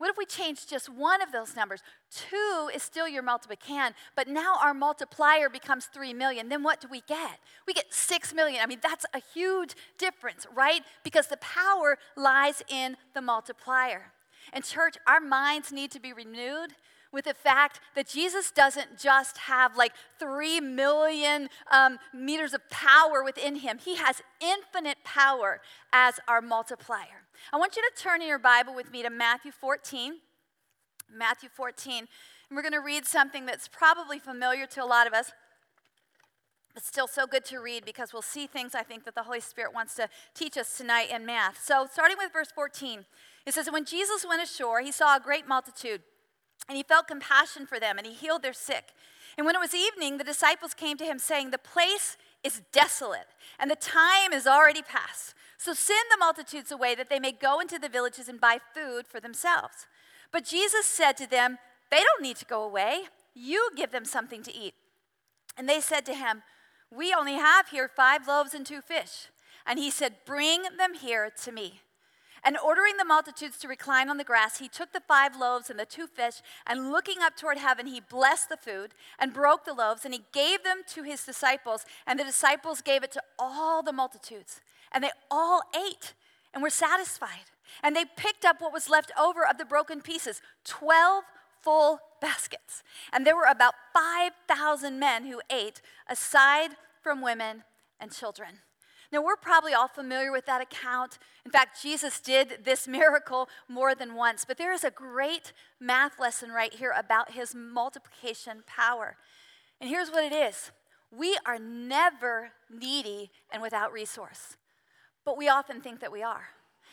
What 0.00 0.08
if 0.08 0.16
we 0.16 0.24
change 0.24 0.66
just 0.66 0.88
one 0.88 1.20
of 1.20 1.30
those 1.30 1.54
numbers? 1.54 1.82
Two 2.10 2.70
is 2.74 2.82
still 2.82 3.06
your 3.06 3.22
multiplicand, 3.22 3.92
but 4.16 4.28
now 4.28 4.56
our 4.58 4.72
multiplier 4.72 5.50
becomes 5.50 5.90
three 5.92 6.14
million. 6.14 6.48
Then 6.48 6.62
what 6.62 6.80
do 6.80 6.88
we 6.90 7.02
get? 7.02 7.38
We 7.66 7.74
get 7.74 7.92
six 7.92 8.32
million. 8.32 8.62
I 8.62 8.66
mean, 8.66 8.78
that's 8.82 9.04
a 9.12 9.20
huge 9.34 9.74
difference, 9.98 10.46
right? 10.56 10.80
Because 11.04 11.26
the 11.26 11.36
power 11.36 11.98
lies 12.16 12.62
in 12.70 12.96
the 13.12 13.20
multiplier. 13.20 14.12
And, 14.54 14.64
church, 14.64 14.96
our 15.06 15.20
minds 15.20 15.70
need 15.70 15.90
to 15.90 16.00
be 16.00 16.14
renewed 16.14 16.72
with 17.12 17.26
the 17.26 17.34
fact 17.34 17.80
that 17.94 18.08
Jesus 18.08 18.50
doesn't 18.50 18.98
just 18.98 19.36
have 19.36 19.76
like 19.76 19.92
three 20.18 20.60
million 20.60 21.50
um, 21.70 21.98
meters 22.14 22.54
of 22.54 22.70
power 22.70 23.22
within 23.22 23.56
him, 23.56 23.78
he 23.78 23.96
has 23.96 24.22
infinite 24.40 24.96
power 25.04 25.60
as 25.92 26.20
our 26.26 26.40
multiplier. 26.40 27.26
I 27.52 27.56
want 27.56 27.76
you 27.76 27.82
to 27.82 28.02
turn 28.02 28.22
in 28.22 28.28
your 28.28 28.38
Bible 28.38 28.74
with 28.74 28.92
me 28.92 29.02
to 29.02 29.10
Matthew 29.10 29.52
14. 29.52 30.14
Matthew 31.12 31.48
14. 31.48 31.98
And 31.98 32.08
we're 32.56 32.62
going 32.62 32.72
to 32.72 32.80
read 32.80 33.06
something 33.06 33.46
that's 33.46 33.68
probably 33.68 34.18
familiar 34.18 34.66
to 34.66 34.82
a 34.82 34.86
lot 34.86 35.06
of 35.06 35.12
us, 35.12 35.32
but 36.74 36.84
still 36.84 37.08
so 37.08 37.26
good 37.26 37.44
to 37.46 37.58
read 37.58 37.84
because 37.84 38.12
we'll 38.12 38.22
see 38.22 38.46
things 38.46 38.74
I 38.74 38.82
think 38.82 39.04
that 39.04 39.14
the 39.14 39.24
Holy 39.24 39.40
Spirit 39.40 39.74
wants 39.74 39.94
to 39.96 40.08
teach 40.34 40.56
us 40.56 40.76
tonight 40.76 41.10
in 41.10 41.26
math. 41.26 41.62
So, 41.62 41.86
starting 41.90 42.16
with 42.18 42.32
verse 42.32 42.50
14, 42.54 43.04
it 43.46 43.54
says, 43.54 43.70
When 43.70 43.84
Jesus 43.84 44.24
went 44.28 44.42
ashore, 44.42 44.80
he 44.80 44.92
saw 44.92 45.16
a 45.16 45.20
great 45.20 45.48
multitude, 45.48 46.02
and 46.68 46.76
he 46.76 46.82
felt 46.82 47.08
compassion 47.08 47.66
for 47.66 47.80
them, 47.80 47.98
and 47.98 48.06
he 48.06 48.12
healed 48.12 48.42
their 48.42 48.52
sick. 48.52 48.92
And 49.36 49.46
when 49.46 49.54
it 49.54 49.60
was 49.60 49.74
evening, 49.74 50.18
the 50.18 50.24
disciples 50.24 50.74
came 50.74 50.96
to 50.98 51.04
him, 51.04 51.18
saying, 51.18 51.50
The 51.50 51.58
place 51.58 52.16
is 52.42 52.62
desolate, 52.72 53.28
and 53.58 53.70
the 53.70 53.76
time 53.76 54.32
is 54.32 54.46
already 54.46 54.82
past. 54.82 55.34
So 55.58 55.74
send 55.74 56.06
the 56.10 56.16
multitudes 56.18 56.72
away 56.72 56.94
that 56.94 57.10
they 57.10 57.20
may 57.20 57.32
go 57.32 57.60
into 57.60 57.78
the 57.78 57.88
villages 57.88 58.28
and 58.28 58.40
buy 58.40 58.58
food 58.74 59.06
for 59.06 59.20
themselves. 59.20 59.86
But 60.32 60.44
Jesus 60.44 60.86
said 60.86 61.16
to 61.18 61.26
them, 61.28 61.58
They 61.90 61.98
don't 61.98 62.22
need 62.22 62.36
to 62.36 62.46
go 62.46 62.62
away. 62.62 63.02
You 63.34 63.70
give 63.76 63.90
them 63.90 64.04
something 64.04 64.42
to 64.44 64.54
eat. 64.54 64.74
And 65.58 65.68
they 65.68 65.80
said 65.80 66.06
to 66.06 66.14
him, 66.14 66.42
We 66.90 67.12
only 67.12 67.34
have 67.34 67.68
here 67.68 67.88
five 67.88 68.26
loaves 68.26 68.54
and 68.54 68.64
two 68.64 68.80
fish. 68.80 69.28
And 69.66 69.78
he 69.78 69.90
said, 69.90 70.24
Bring 70.24 70.62
them 70.78 70.94
here 70.94 71.30
to 71.42 71.52
me. 71.52 71.82
And 72.44 72.56
ordering 72.58 72.96
the 72.96 73.04
multitudes 73.04 73.58
to 73.58 73.68
recline 73.68 74.08
on 74.08 74.16
the 74.16 74.24
grass, 74.24 74.58
he 74.58 74.68
took 74.68 74.92
the 74.92 75.02
five 75.06 75.36
loaves 75.36 75.70
and 75.70 75.78
the 75.78 75.84
two 75.84 76.06
fish, 76.06 76.42
and 76.66 76.90
looking 76.90 77.18
up 77.20 77.36
toward 77.36 77.58
heaven, 77.58 77.86
he 77.86 78.00
blessed 78.00 78.48
the 78.48 78.56
food 78.56 78.94
and 79.18 79.32
broke 79.32 79.64
the 79.64 79.74
loaves, 79.74 80.04
and 80.04 80.14
he 80.14 80.22
gave 80.32 80.62
them 80.64 80.82
to 80.88 81.02
his 81.02 81.24
disciples, 81.24 81.84
and 82.06 82.18
the 82.18 82.24
disciples 82.24 82.80
gave 82.80 83.02
it 83.02 83.12
to 83.12 83.22
all 83.38 83.82
the 83.82 83.92
multitudes. 83.92 84.60
And 84.92 85.04
they 85.04 85.10
all 85.30 85.62
ate 85.74 86.14
and 86.52 86.62
were 86.62 86.70
satisfied. 86.70 87.50
And 87.82 87.94
they 87.94 88.04
picked 88.16 88.44
up 88.44 88.60
what 88.60 88.72
was 88.72 88.88
left 88.88 89.12
over 89.18 89.46
of 89.46 89.58
the 89.58 89.64
broken 89.64 90.00
pieces 90.00 90.42
12 90.64 91.24
full 91.60 92.00
baskets. 92.20 92.82
And 93.12 93.26
there 93.26 93.36
were 93.36 93.48
about 93.48 93.74
5,000 93.92 94.98
men 94.98 95.26
who 95.26 95.40
ate, 95.50 95.80
aside 96.08 96.70
from 97.02 97.22
women 97.22 97.64
and 98.00 98.12
children. 98.12 98.60
Now, 99.12 99.22
we're 99.22 99.36
probably 99.36 99.74
all 99.74 99.88
familiar 99.88 100.30
with 100.30 100.46
that 100.46 100.62
account. 100.62 101.18
In 101.44 101.50
fact, 101.50 101.82
Jesus 101.82 102.20
did 102.20 102.60
this 102.64 102.86
miracle 102.88 103.48
more 103.68 103.94
than 103.94 104.14
once, 104.14 104.44
but 104.44 104.58
there 104.58 104.72
is 104.72 104.84
a 104.84 104.90
great 104.90 105.52
math 105.80 106.18
lesson 106.20 106.50
right 106.50 106.72
here 106.72 106.94
about 106.96 107.32
his 107.32 107.54
multiplication 107.54 108.62
power. 108.66 109.16
And 109.80 109.90
here's 109.90 110.10
what 110.10 110.24
it 110.24 110.32
is 110.32 110.70
we 111.10 111.36
are 111.44 111.58
never 111.58 112.50
needy 112.70 113.30
and 113.52 113.60
without 113.60 113.92
resource 113.92 114.56
but 115.24 115.36
we 115.36 115.48
often 115.48 115.80
think 115.80 116.00
that 116.00 116.12
we 116.12 116.22
are. 116.22 116.48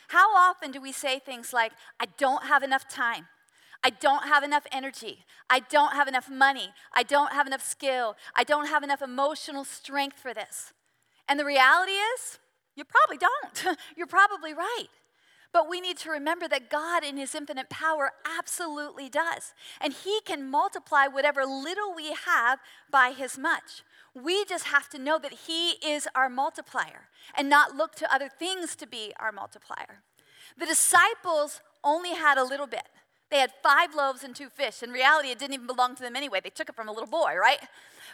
How 0.10 0.36
often 0.36 0.72
do 0.72 0.82
we 0.82 0.92
say 0.92 1.20
things 1.20 1.54
like, 1.54 1.72
I 2.00 2.06
don't 2.18 2.44
have 2.44 2.64
enough 2.64 2.88
time? 2.88 3.28
I 3.84 3.90
don't 3.90 4.26
have 4.26 4.44
enough 4.44 4.66
energy. 4.72 5.26
I 5.50 5.60
don't 5.60 5.94
have 5.94 6.08
enough 6.08 6.30
money. 6.30 6.70
I 6.94 7.04
don't 7.04 7.34
have 7.34 7.48
enough 7.48 7.64
skill. 7.64 8.16
I 8.36 8.44
don't 8.44 8.68
have 8.68 8.84
enough 8.84 9.02
emotional 9.02 9.66
strength 9.66 10.20
for 10.20 10.34
this. 10.34 10.74
And 11.28 11.40
the 11.40 11.46
reality 11.46 11.92
is, 11.92 12.40
You 12.76 12.84
probably 12.84 13.18
don't. 13.18 13.78
You're 13.96 14.08
probably 14.08 14.54
right. 14.54 14.88
But 15.54 15.70
we 15.70 15.82
need 15.82 15.98
to 16.00 16.12
remember 16.12 16.48
that 16.50 16.70
God, 16.70 17.04
in 17.04 17.18
His 17.18 17.34
infinite 17.34 17.70
power, 17.70 18.12
absolutely 18.38 19.10
does. 19.10 19.54
And 19.82 19.94
He 19.94 20.20
can 20.26 20.50
multiply 20.50 21.08
whatever 21.08 21.46
little 21.46 21.94
we 21.96 22.14
have 22.26 22.60
by 22.92 23.12
His 23.12 23.38
much. 23.38 23.84
We 24.14 24.46
just 24.46 24.66
have 24.66 24.90
to 24.90 25.00
know 25.00 25.20
that 25.20 25.34
He 25.48 25.72
is 25.86 26.08
our 26.16 26.30
multiplier 26.30 27.10
and 27.36 27.50
not 27.50 27.76
look 27.76 27.96
to 27.96 28.14
other 28.14 28.30
things 28.30 28.76
to 28.78 28.88
be 28.88 29.14
our 29.20 29.32
multiplier. 29.32 30.04
The 30.58 30.66
disciples 30.66 31.62
only 31.84 32.14
had 32.14 32.38
a 32.38 32.44
little 32.44 32.68
bit. 32.68 32.88
They 33.30 33.40
had 33.40 33.52
five 33.62 33.94
loaves 33.94 34.24
and 34.24 34.36
two 34.36 34.50
fish. 34.50 34.82
In 34.82 34.92
reality, 34.92 35.30
it 35.30 35.40
didn't 35.40 35.56
even 35.56 35.68
belong 35.68 35.96
to 35.96 36.04
them 36.04 36.16
anyway. 36.16 36.40
They 36.42 36.50
took 36.50 36.70
it 36.70 36.76
from 36.76 36.88
a 36.88 36.92
little 36.92 37.10
boy, 37.10 37.36
right? 37.36 37.60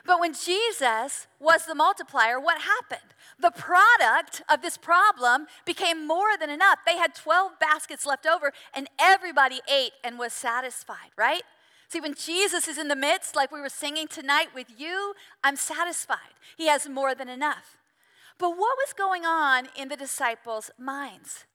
But 0.06 0.20
when 0.20 0.34
Jesus 0.34 1.28
was 1.40 1.66
the 1.66 1.76
multiplier, 1.76 2.40
what 2.40 2.62
happened? 2.62 3.14
The 3.40 3.52
product 3.52 4.42
of 4.50 4.62
this 4.62 4.78
problem 4.78 5.46
became 5.66 6.08
more 6.08 6.36
than 6.40 6.50
enough. 6.50 6.80
They 6.86 6.98
had 6.98 7.14
12 7.14 7.60
baskets 7.60 8.06
left 8.06 8.26
over, 8.26 8.52
and 8.74 8.90
everybody 9.00 9.62
ate 9.72 9.94
and 10.04 10.18
was 10.18 10.34
satisfied, 10.34 11.12
right? 11.16 11.44
See, 11.90 12.02
when 12.02 12.16
Jesus 12.16 12.68
is 12.68 12.80
in 12.80 12.88
the 12.88 12.96
midst, 12.96 13.36
like 13.36 13.52
we 13.52 13.62
were 13.62 13.70
singing 13.70 14.08
tonight 14.08 14.48
with 14.56 14.68
you, 14.78 15.14
I'm 15.44 15.56
satisfied. 15.56 16.34
He 16.58 16.68
has 16.68 16.90
more 16.90 17.14
than 17.14 17.30
enough. 17.30 17.78
But 18.40 18.50
what 18.50 18.78
was 18.78 18.94
going 18.98 19.26
on 19.26 19.68
in 19.78 19.90
the 19.90 19.96
disciples' 19.96 20.72
minds? 20.80 21.46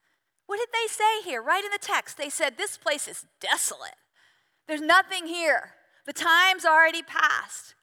What 0.49 0.59
did 0.59 0.71
they 0.73 0.89
say 0.89 1.29
here? 1.31 1.43
Right 1.43 1.63
in 1.63 1.71
the 1.71 1.79
text, 1.79 2.17
they 2.17 2.31
said, 2.31 2.57
This 2.57 2.79
place 2.79 3.07
is 3.07 3.27
desolate. 3.39 3.97
There's 4.67 4.81
nothing 4.81 5.27
here. 5.27 5.75
The 6.07 6.15
time's 6.15 6.65
already 6.65 7.03
passed. 7.03 7.75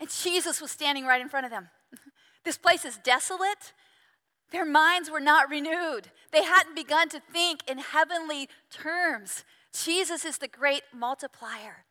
And 0.00 0.08
Jesus 0.08 0.58
was 0.58 0.70
standing 0.70 1.04
right 1.04 1.20
in 1.20 1.28
front 1.28 1.44
of 1.44 1.52
them. 1.52 1.68
this 2.44 2.56
place 2.56 2.86
is 2.86 2.96
desolate. 2.96 3.74
Their 4.52 4.64
minds 4.64 5.10
were 5.10 5.20
not 5.20 5.50
renewed. 5.50 6.10
They 6.32 6.44
hadn't 6.44 6.74
begun 6.74 7.10
to 7.10 7.20
think 7.20 7.60
in 7.68 7.76
heavenly 7.76 8.48
terms. 8.70 9.44
Jesus 9.74 10.24
is 10.24 10.38
the 10.38 10.48
great 10.48 10.84
multiplier. 10.94 11.84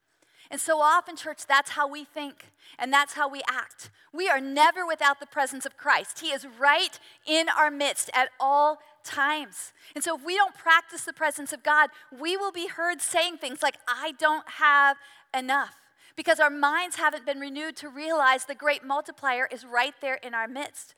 And 0.50 0.62
so 0.62 0.80
often, 0.82 1.16
church, 1.16 1.46
that's 1.46 1.72
how 1.72 1.88
we 1.88 2.04
think 2.04 2.46
and 2.80 2.92
that's 2.92 3.14
how 3.14 3.30
we 3.30 3.42
act. 3.50 3.90
We 4.14 4.30
are 4.30 4.42
never 4.42 4.86
without 4.86 5.20
the 5.20 5.26
presence 5.26 5.66
of 5.66 5.78
Christ. 5.78 6.20
He 6.20 6.28
is 6.28 6.46
right 6.60 7.00
in 7.26 7.48
our 7.50 7.72
midst 7.72 8.10
at 8.14 8.30
all 8.40 8.80
times. 9.04 9.74
And 9.96 10.04
so, 10.04 10.16
if 10.16 10.26
we 10.26 10.36
don't 10.36 10.56
practice 10.56 11.04
the 11.04 11.14
presence 11.14 11.54
of 11.54 11.64
God, 11.64 11.90
we 12.18 12.38
will 12.38 12.52
be 12.52 12.68
heard 12.68 13.02
saying 13.02 13.38
things 13.38 13.62
like, 13.62 13.78
I 13.88 14.14
don't 14.20 14.48
have 14.50 14.98
enough. 15.34 15.76
Because 16.16 16.40
our 16.40 16.50
minds 16.50 16.96
haven't 16.96 17.26
been 17.26 17.40
renewed 17.40 17.76
to 17.78 17.90
realize 17.90 18.46
the 18.46 18.56
great 18.56 18.84
multiplier 18.84 19.48
is 19.52 19.66
right 19.66 19.94
there 20.02 20.16
in 20.16 20.34
our 20.34 20.48
midst. 20.48 20.96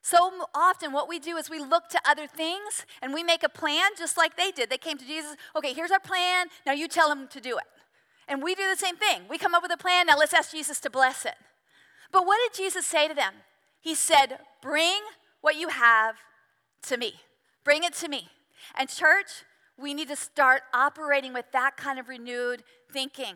So 0.00 0.46
often, 0.54 0.92
what 0.92 1.08
we 1.08 1.18
do 1.18 1.36
is 1.36 1.48
we 1.48 1.58
look 1.58 1.88
to 1.88 2.00
other 2.06 2.26
things 2.26 2.84
and 3.02 3.14
we 3.14 3.24
make 3.24 3.42
a 3.42 3.48
plan 3.48 3.90
just 3.96 4.16
like 4.16 4.36
they 4.36 4.50
did. 4.50 4.68
They 4.70 4.78
came 4.78 4.98
to 4.98 5.06
Jesus, 5.06 5.34
okay, 5.56 5.72
here's 5.72 5.90
our 5.90 5.98
plan, 5.98 6.48
now 6.66 6.72
you 6.72 6.88
tell 6.88 7.08
them 7.08 7.26
to 7.28 7.40
do 7.40 7.56
it. 7.56 7.64
And 8.28 8.42
we 8.42 8.54
do 8.54 8.68
the 8.68 8.76
same 8.76 8.96
thing. 8.96 9.22
We 9.28 9.38
come 9.38 9.54
up 9.54 9.62
with 9.62 9.72
a 9.72 9.76
plan, 9.76 10.06
now 10.06 10.18
let's 10.18 10.34
ask 10.34 10.50
Jesus 10.50 10.80
to 10.80 10.90
bless 10.90 11.24
it. 11.24 11.34
But 12.10 12.26
what 12.26 12.38
did 12.44 12.56
Jesus 12.56 12.86
say 12.86 13.08
to 13.08 13.14
them? 13.14 13.34
He 13.80 13.94
said, 13.94 14.38
Bring 14.62 15.00
what 15.40 15.56
you 15.56 15.68
have 15.68 16.16
to 16.84 16.96
me. 16.96 17.14
Bring 17.64 17.84
it 17.84 17.94
to 17.94 18.08
me. 18.08 18.28
And, 18.76 18.88
church, 18.88 19.44
we 19.76 19.92
need 19.94 20.08
to 20.08 20.16
start 20.16 20.62
operating 20.72 21.34
with 21.34 21.46
that 21.52 21.76
kind 21.76 21.98
of 21.98 22.08
renewed 22.08 22.62
thinking. 22.92 23.34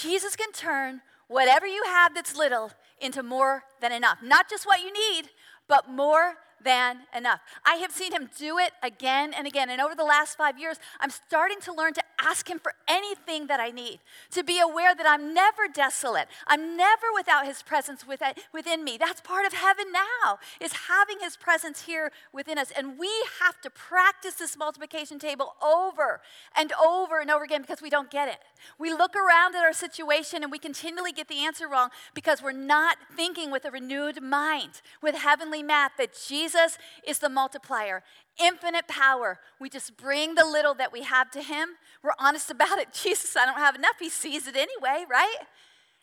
Jesus 0.00 0.36
can 0.36 0.52
turn 0.52 1.02
whatever 1.28 1.66
you 1.66 1.82
have 1.84 2.14
that's 2.14 2.36
little 2.36 2.70
into 3.00 3.22
more 3.22 3.64
than 3.80 3.92
enough. 3.92 4.18
Not 4.22 4.48
just 4.48 4.66
what 4.66 4.80
you 4.80 4.92
need, 4.92 5.30
but 5.68 5.90
more 5.90 6.34
than 6.62 7.00
enough. 7.16 7.40
I 7.64 7.76
have 7.76 7.92
seen 7.92 8.12
him 8.12 8.28
do 8.36 8.58
it 8.58 8.72
again 8.82 9.32
and 9.34 9.46
again. 9.46 9.70
And 9.70 9.80
over 9.80 9.94
the 9.94 10.04
last 10.04 10.36
five 10.36 10.58
years, 10.58 10.78
I'm 11.00 11.10
starting 11.10 11.60
to 11.62 11.72
learn 11.72 11.94
to 11.94 12.02
ask 12.20 12.48
him 12.48 12.58
for 12.58 12.74
anything 12.88 13.46
that 13.46 13.60
I 13.60 13.70
need, 13.70 14.00
to 14.30 14.42
be 14.42 14.58
aware 14.58 14.94
that 14.94 15.06
I'm 15.06 15.34
never 15.34 15.68
desolate. 15.72 16.28
I'm 16.46 16.76
never 16.76 17.06
without 17.14 17.46
his 17.46 17.62
presence 17.62 18.04
within 18.06 18.84
me. 18.84 18.96
That's 18.98 19.20
part 19.20 19.46
of 19.46 19.52
heaven 19.52 19.86
now, 19.92 20.38
is 20.60 20.72
having 20.88 21.16
his 21.20 21.36
presence 21.36 21.82
here 21.82 22.10
within 22.32 22.58
us. 22.58 22.72
And 22.76 22.98
we 22.98 23.10
have 23.42 23.60
to 23.60 23.70
practice 23.70 24.34
this 24.34 24.56
multiplication 24.56 25.18
table 25.18 25.54
over 25.62 26.20
and 26.56 26.72
over 26.72 27.20
and 27.20 27.30
over 27.30 27.44
again 27.44 27.60
because 27.60 27.82
we 27.82 27.90
don't 27.90 28.10
get 28.10 28.28
it. 28.28 28.38
We 28.78 28.92
look 28.92 29.14
around 29.14 29.54
at 29.54 29.62
our 29.62 29.72
situation 29.72 30.42
and 30.42 30.50
we 30.50 30.58
continually 30.58 31.12
get 31.12 31.28
the 31.28 31.44
answer 31.44 31.68
wrong 31.68 31.90
because 32.14 32.42
we're 32.42 32.52
not 32.52 32.96
thinking 33.14 33.50
with 33.50 33.64
a 33.64 33.70
renewed 33.70 34.22
mind, 34.22 34.80
with 35.02 35.16
heavenly 35.16 35.62
math, 35.62 35.92
that 35.98 36.16
Jesus 36.46 36.78
is 37.04 37.18
the 37.18 37.28
multiplier. 37.28 38.04
Infinite 38.40 38.86
power. 38.86 39.40
We 39.60 39.68
just 39.68 39.96
bring 39.96 40.36
the 40.36 40.44
little 40.44 40.74
that 40.74 40.92
we 40.92 41.02
have 41.02 41.30
to 41.32 41.42
Him. 41.42 41.70
We're 42.04 42.12
honest 42.20 42.50
about 42.50 42.78
it. 42.78 42.92
Jesus, 43.02 43.36
I 43.36 43.46
don't 43.46 43.58
have 43.58 43.74
enough. 43.74 43.96
He 43.98 44.08
sees 44.08 44.46
it 44.46 44.54
anyway, 44.54 45.04
right? 45.10 45.36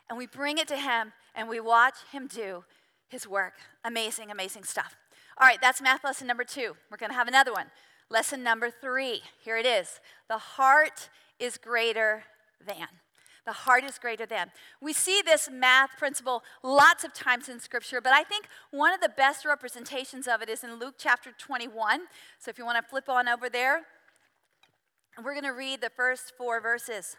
And 0.10 0.17
we 0.17 0.27
bring 0.27 0.58
it 0.58 0.67
to 0.67 0.75
Him 0.75 1.13
and 1.34 1.47
we 1.47 1.62
watch 1.62 1.95
Him 2.12 2.27
do 2.27 2.65
His 3.08 3.25
work. 3.25 3.53
Amazing, 3.86 4.32
amazing 4.32 4.65
stuff. 4.65 4.97
All 5.39 5.47
right, 5.47 5.60
that's 5.62 5.82
math 5.82 6.03
lesson 6.03 6.27
number 6.27 6.43
two. 6.43 6.75
We're 6.91 6.97
going 6.97 7.12
to 7.12 7.15
have 7.15 7.29
another 7.29 7.53
one. 7.53 7.67
Lesson 8.10 8.43
number 8.43 8.69
three. 8.69 9.21
Here 9.43 9.58
it 9.58 9.65
is. 9.65 10.01
The 10.27 10.38
heart 10.38 11.10
is 11.39 11.58
greater 11.58 12.23
than. 12.65 12.88
The 13.45 13.51
heart 13.51 13.84
is 13.84 13.97
greater 13.97 14.25
than. 14.25 14.51
We 14.82 14.93
see 14.93 15.21
this 15.21 15.49
math 15.51 15.97
principle 15.97 16.43
lots 16.63 17.03
of 17.03 17.13
times 17.13 17.49
in 17.49 17.60
Scripture, 17.60 17.99
but 17.99 18.13
I 18.13 18.23
think 18.23 18.45
one 18.71 18.93
of 18.93 19.01
the 19.01 19.10
best 19.10 19.45
representations 19.45 20.27
of 20.27 20.41
it 20.41 20.49
is 20.49 20.63
in 20.63 20.79
Luke 20.79 20.95
chapter 20.97 21.32
21. 21.38 22.01
So 22.39 22.49
if 22.49 22.58
you 22.58 22.65
want 22.65 22.84
to 22.84 22.89
flip 22.89 23.10
on 23.10 23.27
over 23.27 23.49
there, 23.49 23.82
we're 25.17 25.34
going 25.34 25.43
to 25.43 25.49
read 25.49 25.82
the 25.82 25.89
first 25.89 26.34
four 26.38 26.62
verses. 26.62 27.17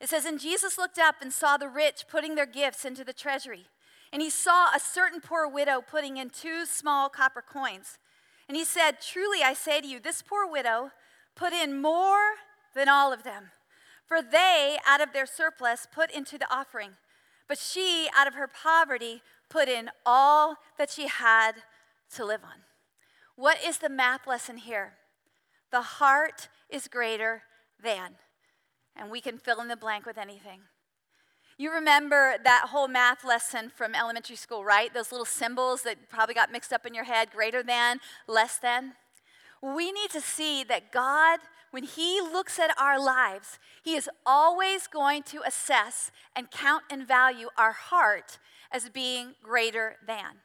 It 0.00 0.08
says, 0.08 0.24
And 0.24 0.40
Jesus 0.40 0.78
looked 0.78 0.98
up 0.98 1.16
and 1.20 1.32
saw 1.32 1.56
the 1.56 1.68
rich 1.68 2.04
putting 2.08 2.34
their 2.36 2.46
gifts 2.46 2.84
into 2.84 3.04
the 3.04 3.12
treasury. 3.12 3.66
And 4.12 4.22
he 4.22 4.30
saw 4.30 4.68
a 4.74 4.78
certain 4.78 5.20
poor 5.20 5.48
widow 5.48 5.80
putting 5.80 6.18
in 6.18 6.30
two 6.30 6.66
small 6.66 7.08
copper 7.08 7.42
coins. 7.42 7.98
And 8.48 8.56
he 8.56 8.64
said, 8.64 9.00
Truly 9.00 9.42
I 9.42 9.54
say 9.54 9.80
to 9.80 9.86
you, 9.86 9.98
this 9.98 10.22
poor 10.22 10.48
widow 10.48 10.90
put 11.34 11.52
in 11.52 11.80
more 11.82 12.34
than 12.74 12.88
all 12.88 13.12
of 13.12 13.24
them. 13.24 13.50
For 14.06 14.20
they, 14.20 14.76
out 14.86 15.00
of 15.00 15.12
their 15.12 15.26
surplus, 15.26 15.86
put 15.92 16.10
into 16.10 16.38
the 16.38 16.52
offering. 16.52 16.90
But 17.48 17.58
she, 17.58 18.08
out 18.16 18.26
of 18.26 18.34
her 18.34 18.48
poverty, 18.48 19.22
put 19.48 19.68
in 19.68 19.90
all 20.04 20.56
that 20.78 20.90
she 20.90 21.08
had 21.08 21.52
to 22.14 22.24
live 22.24 22.42
on. 22.44 22.62
What 23.36 23.58
is 23.64 23.78
the 23.78 23.88
math 23.88 24.26
lesson 24.26 24.58
here? 24.58 24.94
The 25.70 25.82
heart 25.82 26.48
is 26.70 26.88
greater 26.88 27.42
than. 27.82 28.16
And 28.96 29.10
we 29.10 29.20
can 29.20 29.38
fill 29.38 29.60
in 29.60 29.68
the 29.68 29.76
blank 29.76 30.06
with 30.06 30.18
anything. 30.18 30.60
You 31.56 31.72
remember 31.72 32.34
that 32.42 32.68
whole 32.70 32.88
math 32.88 33.24
lesson 33.24 33.70
from 33.74 33.94
elementary 33.94 34.36
school, 34.36 34.64
right? 34.64 34.92
Those 34.92 35.12
little 35.12 35.24
symbols 35.24 35.82
that 35.82 36.08
probably 36.08 36.34
got 36.34 36.50
mixed 36.50 36.72
up 36.72 36.84
in 36.84 36.94
your 36.94 37.04
head 37.04 37.30
greater 37.30 37.62
than, 37.62 38.00
less 38.26 38.58
than. 38.58 38.94
We 39.62 39.92
need 39.92 40.10
to 40.10 40.20
see 40.20 40.64
that 40.64 40.92
God 40.92 41.38
when 41.74 41.82
He 41.82 42.20
looks 42.20 42.60
at 42.60 42.70
our 42.78 43.00
lives, 43.00 43.58
He 43.82 43.96
is 43.96 44.08
always 44.24 44.86
going 44.86 45.24
to 45.24 45.42
assess 45.44 46.12
and 46.36 46.48
count 46.48 46.84
and 46.88 47.04
value 47.04 47.48
our 47.58 47.72
heart 47.72 48.38
as 48.70 48.88
being 48.90 49.34
greater 49.42 49.96
than. 50.06 50.38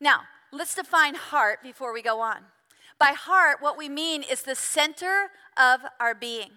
Now, 0.00 0.20
let's 0.52 0.76
define 0.76 1.16
heart 1.16 1.64
before 1.64 1.92
we 1.92 2.00
go 2.00 2.20
on. 2.20 2.44
By 2.96 3.08
heart, 3.08 3.56
what 3.60 3.76
we 3.76 3.88
mean 3.88 4.22
is 4.22 4.42
the 4.42 4.54
center 4.54 5.30
of 5.56 5.80
our 5.98 6.14
being. 6.14 6.50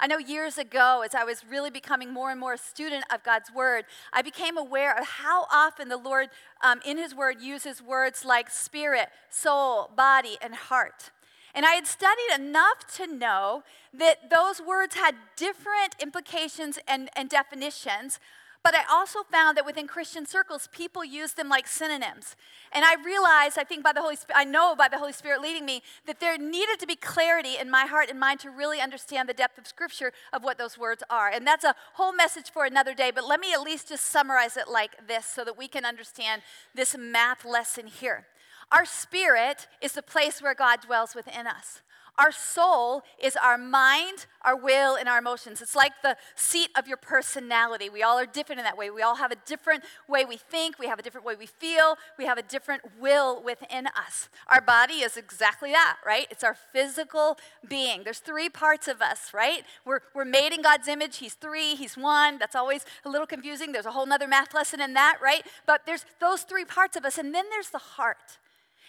I 0.00 0.08
know 0.08 0.18
years 0.18 0.58
ago, 0.58 1.02
as 1.04 1.14
I 1.14 1.22
was 1.22 1.44
really 1.48 1.70
becoming 1.70 2.12
more 2.12 2.32
and 2.32 2.40
more 2.40 2.54
a 2.54 2.58
student 2.58 3.04
of 3.14 3.22
God's 3.22 3.52
Word, 3.54 3.84
I 4.12 4.22
became 4.22 4.58
aware 4.58 4.98
of 4.98 5.06
how 5.06 5.46
often 5.52 5.88
the 5.88 5.96
Lord, 5.96 6.30
um, 6.60 6.80
in 6.84 6.98
His 6.98 7.14
Word, 7.14 7.40
uses 7.40 7.80
words 7.80 8.24
like 8.24 8.50
spirit, 8.50 9.10
soul, 9.30 9.90
body, 9.96 10.38
and 10.42 10.56
heart. 10.56 11.12
And 11.54 11.66
I 11.66 11.72
had 11.72 11.86
studied 11.86 12.34
enough 12.34 12.86
to 12.96 13.06
know 13.06 13.62
that 13.92 14.30
those 14.30 14.60
words 14.60 14.94
had 14.94 15.14
different 15.36 15.96
implications 16.00 16.78
and, 16.86 17.10
and 17.16 17.28
definitions, 17.28 18.20
but 18.62 18.74
I 18.74 18.82
also 18.90 19.20
found 19.22 19.56
that 19.56 19.64
within 19.64 19.86
Christian 19.86 20.26
circles, 20.26 20.68
people 20.70 21.02
use 21.02 21.32
them 21.32 21.48
like 21.48 21.66
synonyms. 21.66 22.36
And 22.72 22.84
I 22.84 22.94
realized, 23.02 23.58
I 23.58 23.64
think 23.64 23.82
by 23.82 23.94
the 23.94 24.02
Holy 24.02 24.16
Spirit, 24.16 24.38
I 24.38 24.44
know 24.44 24.76
by 24.76 24.86
the 24.86 24.98
Holy 24.98 25.14
Spirit 25.14 25.40
leading 25.40 25.64
me, 25.64 25.82
that 26.06 26.20
there 26.20 26.36
needed 26.36 26.78
to 26.80 26.86
be 26.86 26.94
clarity 26.94 27.56
in 27.58 27.70
my 27.70 27.86
heart 27.86 28.10
and 28.10 28.20
mind 28.20 28.40
to 28.40 28.50
really 28.50 28.78
understand 28.78 29.28
the 29.28 29.34
depth 29.34 29.56
of 29.56 29.66
Scripture 29.66 30.12
of 30.32 30.44
what 30.44 30.58
those 30.58 30.76
words 30.76 31.02
are. 31.08 31.30
And 31.30 31.46
that's 31.46 31.64
a 31.64 31.74
whole 31.94 32.12
message 32.12 32.50
for 32.50 32.66
another 32.66 32.92
day, 32.94 33.10
but 33.10 33.26
let 33.26 33.40
me 33.40 33.54
at 33.54 33.62
least 33.62 33.88
just 33.88 34.04
summarize 34.04 34.58
it 34.58 34.68
like 34.68 35.08
this 35.08 35.24
so 35.24 35.42
that 35.44 35.56
we 35.56 35.66
can 35.66 35.86
understand 35.86 36.42
this 36.74 36.94
math 36.98 37.46
lesson 37.46 37.86
here. 37.86 38.26
Our 38.72 38.84
spirit 38.84 39.66
is 39.80 39.92
the 39.92 40.02
place 40.02 40.40
where 40.40 40.54
God 40.54 40.80
dwells 40.82 41.14
within 41.14 41.46
us. 41.46 41.80
Our 42.18 42.32
soul 42.32 43.02
is 43.22 43.34
our 43.36 43.56
mind, 43.56 44.26
our 44.42 44.54
will, 44.54 44.94
and 44.94 45.08
our 45.08 45.18
emotions. 45.18 45.62
It's 45.62 45.74
like 45.74 45.92
the 46.02 46.18
seat 46.34 46.68
of 46.76 46.86
your 46.86 46.98
personality. 46.98 47.88
We 47.88 48.02
all 48.02 48.18
are 48.18 48.26
different 48.26 48.58
in 48.58 48.64
that 48.64 48.76
way. 48.76 48.90
We 48.90 49.00
all 49.00 49.14
have 49.14 49.32
a 49.32 49.36
different 49.46 49.84
way 50.06 50.26
we 50.26 50.36
think, 50.36 50.78
we 50.78 50.86
have 50.86 50.98
a 50.98 51.02
different 51.02 51.26
way 51.26 51.34
we 51.34 51.46
feel, 51.46 51.96
we 52.18 52.26
have 52.26 52.36
a 52.36 52.42
different 52.42 52.82
will 53.00 53.42
within 53.42 53.86
us. 53.86 54.28
Our 54.48 54.60
body 54.60 54.96
is 54.96 55.16
exactly 55.16 55.72
that, 55.72 55.96
right? 56.04 56.26
It's 56.30 56.44
our 56.44 56.56
physical 56.72 57.38
being. 57.66 58.04
There's 58.04 58.18
three 58.18 58.50
parts 58.50 58.86
of 58.86 59.00
us, 59.00 59.32
right? 59.32 59.64
We're, 59.86 60.00
we're 60.14 60.26
made 60.26 60.52
in 60.52 60.60
God's 60.60 60.88
image. 60.88 61.18
He's 61.18 61.34
three, 61.34 61.74
He's 61.74 61.96
one. 61.96 62.38
That's 62.38 62.56
always 62.56 62.84
a 63.06 63.08
little 63.08 63.26
confusing. 63.26 63.72
There's 63.72 63.86
a 63.86 63.92
whole 63.92 64.06
nother 64.06 64.28
math 64.28 64.52
lesson 64.52 64.82
in 64.82 64.92
that, 64.92 65.18
right? 65.22 65.42
But 65.66 65.86
there's 65.86 66.04
those 66.20 66.42
three 66.42 66.66
parts 66.66 66.96
of 66.96 67.06
us. 67.06 67.16
And 67.16 67.34
then 67.34 67.46
there's 67.50 67.70
the 67.70 67.78
heart. 67.78 68.36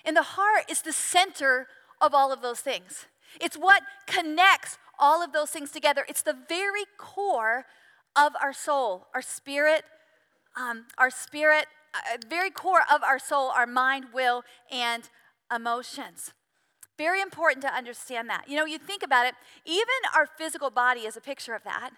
And 0.05 0.15
the 0.15 0.23
heart 0.23 0.69
is 0.69 0.81
the 0.81 0.93
center 0.93 1.67
of 1.99 2.13
all 2.13 2.31
of 2.31 2.41
those 2.41 2.59
things. 2.59 3.05
It's 3.39 3.55
what 3.55 3.83
connects 4.07 4.77
all 4.99 5.23
of 5.23 5.33
those 5.33 5.49
things 5.49 5.71
together. 5.71 6.05
It's 6.07 6.21
the 6.21 6.37
very 6.47 6.85
core 6.97 7.65
of 8.15 8.33
our 8.41 8.53
soul, 8.53 9.07
our 9.13 9.21
spirit, 9.21 9.83
um, 10.55 10.85
our 10.97 11.09
spirit, 11.09 11.65
uh, 11.93 12.17
very 12.29 12.49
core 12.49 12.81
of 12.93 13.03
our 13.03 13.19
soul, 13.19 13.49
our 13.49 13.67
mind, 13.67 14.05
will, 14.13 14.43
and 14.71 15.09
emotions. 15.53 16.33
Very 16.97 17.21
important 17.21 17.63
to 17.63 17.73
understand 17.73 18.29
that. 18.29 18.47
You 18.47 18.57
know, 18.57 18.65
you 18.65 18.77
think 18.77 19.01
about 19.03 19.25
it, 19.25 19.33
even 19.65 19.85
our 20.15 20.27
physical 20.37 20.69
body 20.69 21.01
is 21.01 21.17
a 21.17 21.21
picture 21.21 21.55
of 21.55 21.63
that. 21.63 21.91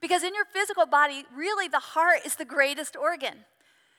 Because 0.00 0.22
in 0.22 0.34
your 0.34 0.44
physical 0.44 0.86
body, 0.86 1.24
really 1.34 1.66
the 1.66 1.78
heart 1.78 2.20
is 2.26 2.36
the 2.36 2.44
greatest 2.44 2.94
organ. 2.96 3.46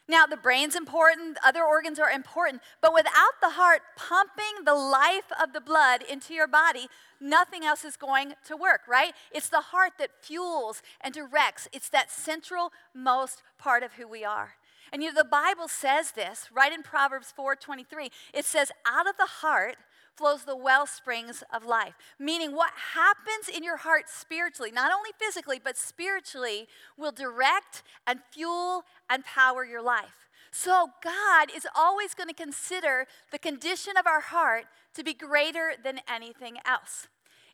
Now, 0.07 0.27
the 0.27 0.37
brain's 0.37 0.75
important, 0.75 1.37
other 1.43 1.63
organs 1.63 1.97
are 1.97 2.11
important, 2.11 2.61
but 2.79 2.93
without 2.93 3.41
the 3.41 3.51
heart 3.51 3.81
pumping 3.95 4.63
the 4.63 4.75
life 4.75 5.31
of 5.41 5.51
the 5.51 5.61
blood 5.61 6.03
into 6.03 6.33
your 6.33 6.47
body, 6.47 6.87
nothing 7.19 7.63
else 7.63 7.83
is 7.83 7.97
going 7.97 8.33
to 8.45 8.55
work, 8.55 8.81
right? 8.87 9.13
It's 9.31 9.49
the 9.49 9.61
heart 9.61 9.93
that 9.97 10.11
fuels 10.21 10.83
and 11.01 11.11
directs. 11.11 11.67
It's 11.73 11.89
that 11.89 12.11
central 12.11 12.71
most 12.93 13.41
part 13.57 13.81
of 13.81 13.93
who 13.93 14.07
we 14.07 14.23
are. 14.23 14.53
And 14.93 15.01
you 15.01 15.11
know, 15.11 15.21
the 15.21 15.27
Bible 15.27 15.67
says 15.67 16.11
this 16.11 16.49
right 16.53 16.71
in 16.71 16.83
Proverbs 16.83 17.33
4:23. 17.37 18.11
It 18.33 18.45
says, 18.45 18.71
out 18.85 19.07
of 19.07 19.17
the 19.17 19.25
heart 19.25 19.77
flows 20.15 20.43
the 20.43 20.55
well 20.55 20.85
springs 20.85 21.43
of 21.53 21.65
life. 21.65 21.93
Meaning, 22.19 22.55
what 22.55 22.71
happens 22.93 23.55
in 23.55 23.63
your 23.63 23.77
heart 23.77 24.09
spiritually, 24.09 24.71
not 24.71 24.91
only 24.91 25.11
physically, 25.19 25.59
but 25.63 25.77
spiritually, 25.77 26.67
will 26.97 27.11
direct 27.11 27.83
and 28.07 28.19
fuel 28.31 28.83
and 29.09 29.25
power 29.25 29.65
your 29.65 29.81
life. 29.81 30.29
So, 30.51 30.89
God 31.03 31.49
is 31.55 31.67
always 31.75 32.13
going 32.13 32.29
to 32.29 32.33
consider 32.33 33.07
the 33.31 33.39
condition 33.39 33.97
of 33.97 34.07
our 34.07 34.21
heart 34.21 34.65
to 34.93 35.03
be 35.03 35.13
greater 35.13 35.73
than 35.83 35.99
anything 36.09 36.57
else. 36.65 37.07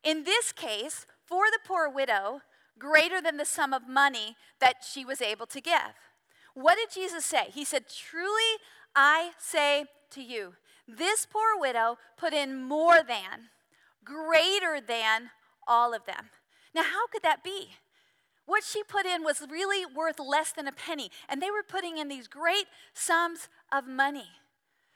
In 0.04 0.24
this 0.24 0.52
case, 0.52 1.06
for 1.26 1.46
the 1.52 1.60
poor 1.66 1.90
widow, 1.90 2.42
greater 2.78 3.22
than 3.22 3.38
the 3.38 3.46
sum 3.46 3.74
of 3.74 3.88
money 3.88 4.36
that 4.60 4.84
she 4.88 5.06
was 5.06 5.22
able 5.22 5.46
to 5.48 5.62
give. 5.62 5.96
What 6.54 6.78
did 6.78 6.92
Jesus 6.94 7.26
say? 7.26 7.46
He 7.54 7.64
said, 7.64 7.86
Truly 7.88 8.60
I 8.96 9.32
say 9.38 9.86
to 10.12 10.22
you, 10.22 10.54
this 10.98 11.26
poor 11.26 11.60
widow 11.60 11.98
put 12.18 12.34
in 12.34 12.62
more 12.62 13.02
than, 13.04 13.50
greater 14.04 14.80
than 14.86 15.32
all 15.68 15.94
of 15.94 16.06
them. 16.06 16.30
Now, 16.74 16.84
how 16.84 17.08
could 17.08 17.24
that 17.24 17.44
be? 17.44 17.70
What 18.46 18.64
she 18.64 18.84
put 18.84 19.06
in 19.06 19.24
was 19.24 19.44
really 19.50 19.86
worth 19.86 20.20
less 20.20 20.52
than 20.52 20.68
a 20.68 20.72
penny, 20.72 21.12
and 21.30 21.42
they 21.42 21.52
were 21.52 21.64
putting 21.68 21.98
in 21.98 22.08
these 22.08 22.28
great 22.28 22.66
sums 22.94 23.48
of 23.72 23.88
money. 23.88 24.30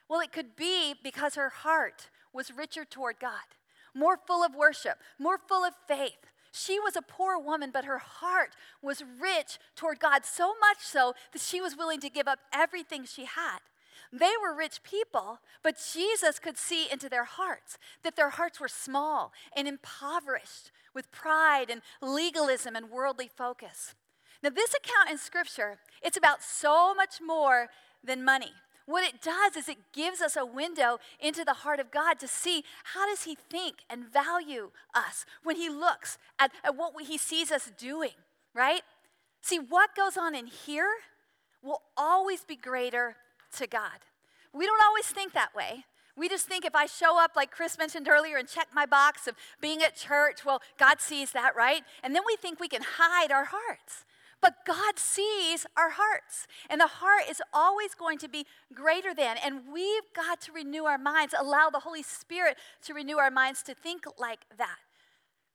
Well, 0.10 0.20
it 0.20 0.32
could 0.32 0.56
be 0.56 0.94
because 1.02 1.36
her 1.36 1.50
heart 1.50 2.10
was 2.34 2.52
richer 2.56 2.86
toward 2.86 3.20
God, 3.20 3.56
more 3.94 4.18
full 4.18 4.44
of 4.44 4.56
worship, 4.56 4.98
more 5.18 5.38
full 5.38 5.64
of 5.64 5.74
faith. 5.88 6.26
She 6.52 6.80
was 6.80 6.96
a 6.96 7.02
poor 7.02 7.38
woman, 7.38 7.72
but 7.74 7.86
her 7.86 8.00
heart 8.00 8.56
was 8.82 9.04
rich 9.20 9.58
toward 9.76 10.00
God, 10.00 10.26
so 10.26 10.54
much 10.60 10.80
so 10.80 11.14
that 11.34 11.42
she 11.42 11.62
was 11.62 11.78
willing 11.78 12.00
to 12.00 12.10
give 12.10 12.28
up 12.28 12.40
everything 12.54 13.06
she 13.06 13.26
had. 13.26 13.60
They 14.18 14.32
were 14.42 14.56
rich 14.56 14.82
people, 14.84 15.40
but 15.62 15.84
Jesus 15.94 16.40
could 16.40 16.58
see 16.58 16.88
into 16.90 17.10
their 17.10 17.26
hearts, 17.26 17.78
that 18.04 18.16
their 18.16 18.30
hearts 18.30 18.60
were 18.60 18.70
small 18.70 19.34
and 19.56 19.68
impoverished 19.68 20.72
with 20.94 21.12
pride 21.12 21.70
and 21.70 21.82
legalism 22.02 22.76
and 22.76 22.90
worldly 22.90 23.28
focus. 23.28 23.94
Now, 24.42 24.52
this 24.52 24.74
account 24.74 25.10
in 25.10 25.18
Scripture, 25.18 25.80
it's 26.02 26.18
about 26.18 26.44
so 26.44 26.94
much 26.96 27.20
more 27.20 27.68
than 28.04 28.24
money. 28.24 28.54
What 28.86 29.04
it 29.04 29.22
does 29.22 29.58
is 29.58 29.68
it 29.68 29.92
gives 29.92 30.22
us 30.22 30.38
a 30.38 30.46
window 30.46 31.00
into 31.20 31.44
the 31.44 31.54
heart 31.54 31.80
of 31.80 31.92
God 31.92 32.20
to 32.20 32.28
see 32.28 32.64
how 32.94 33.10
does 33.10 33.24
he 33.24 33.36
think 33.36 33.78
and 33.90 34.06
value 34.06 34.70
us 34.94 35.26
when 35.44 35.56
he 35.58 35.70
looks 35.70 36.18
at, 36.40 36.52
at 36.64 36.78
what 36.78 36.94
he 37.04 37.18
sees 37.18 37.52
us 37.52 37.72
doing, 37.78 38.14
right? 38.54 38.84
See, 39.42 39.58
what 39.58 39.96
goes 39.96 40.16
on 40.16 40.36
in 40.36 40.46
here 40.46 40.92
will 41.64 41.82
always 41.98 42.46
be 42.46 42.56
greater 42.56 43.16
to 43.56 43.68
God. 43.68 44.06
We 44.54 44.66
don't 44.66 44.84
always 44.84 45.06
think 45.06 45.34
that 45.34 45.56
way. 45.56 45.86
We 46.18 46.30
just 46.30 46.48
think 46.48 46.64
if 46.64 46.76
I 46.76 46.86
show 46.86 47.20
up, 47.22 47.32
like 47.36 47.52
Chris 47.52 47.78
mentioned 47.78 48.08
earlier, 48.08 48.38
and 48.38 48.48
check 48.48 48.68
my 48.74 48.86
box 48.86 49.28
of 49.28 49.36
being 49.60 49.82
at 49.84 49.98
church, 49.98 50.46
well, 50.46 50.62
God 50.78 51.02
sees 51.02 51.32
that, 51.34 51.56
right? 51.56 51.82
And 52.04 52.16
then 52.16 52.22
we 52.26 52.38
think 52.38 52.60
we 52.60 52.70
can 52.70 52.84
hide 52.98 53.32
our 53.32 53.46
hearts. 53.46 54.06
But 54.42 54.66
God 54.66 55.00
sees 55.00 55.66
our 55.76 55.92
hearts, 55.92 56.48
and 56.70 56.80
the 56.80 56.88
heart 56.88 57.24
is 57.30 57.42
always 57.52 57.96
going 57.96 58.18
to 58.20 58.30
be 58.30 58.46
greater 58.74 59.14
than. 59.14 59.38
And 59.44 59.62
we've 59.74 60.14
got 60.16 60.40
to 60.42 60.52
renew 60.52 60.86
our 60.86 60.98
minds, 60.98 61.34
allow 61.38 61.70
the 61.70 61.80
Holy 61.80 62.04
Spirit 62.04 62.58
to 62.84 62.94
renew 62.94 63.18
our 63.18 63.32
minds 63.32 63.64
to 63.64 63.74
think 63.74 64.06
like 64.20 64.42
that. 64.58 64.78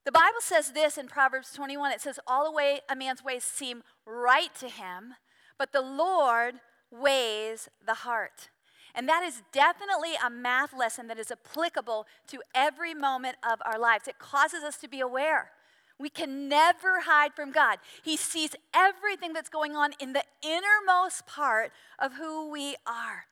The 0.05 0.13
Bible 0.13 0.41
says 0.41 0.73
this 0.73 0.99
in 0.99 1.07
Proverbs 1.07 1.53
21 1.53 1.93
it 1.93 2.01
says, 2.01 2.19
All 2.27 2.45
the 2.45 2.53
way 2.53 2.81
a 2.89 2.97
man's 2.97 3.23
ways 3.23 3.45
seem 3.45 3.83
right 4.05 4.53
to 4.57 4.69
him, 4.69 5.15
but 5.59 5.73
the 5.73 5.83
Lord 5.83 6.55
weighs 6.91 7.69
the 7.85 7.95
heart. 7.95 8.49
And 8.95 9.09
that 9.09 9.23
is 9.23 9.43
definitely 9.53 10.15
a 10.25 10.31
math 10.31 10.77
lesson 10.77 11.07
that 11.09 11.19
is 11.19 11.31
applicable 11.31 12.07
to 12.29 12.43
every 12.55 12.95
moment 12.95 13.37
of 13.49 13.61
our 13.65 13.79
lives. 13.79 14.09
It 14.09 14.19
causes 14.19 14.63
us 14.65 14.77
to 14.79 14.89
be 14.89 15.01
aware. 15.01 15.53
We 15.99 16.09
can 16.09 16.49
never 16.49 17.03
hide 17.03 17.35
from 17.35 17.53
God. 17.53 17.79
He 18.03 18.17
sees 18.17 18.57
everything 18.75 19.33
that's 19.33 19.51
going 19.51 19.77
on 19.77 19.93
in 20.01 20.15
the 20.15 20.25
innermost 20.43 21.27
part 21.27 21.73
of 21.99 22.15
who 22.15 22.51
we 22.51 22.75
are. 22.87 23.27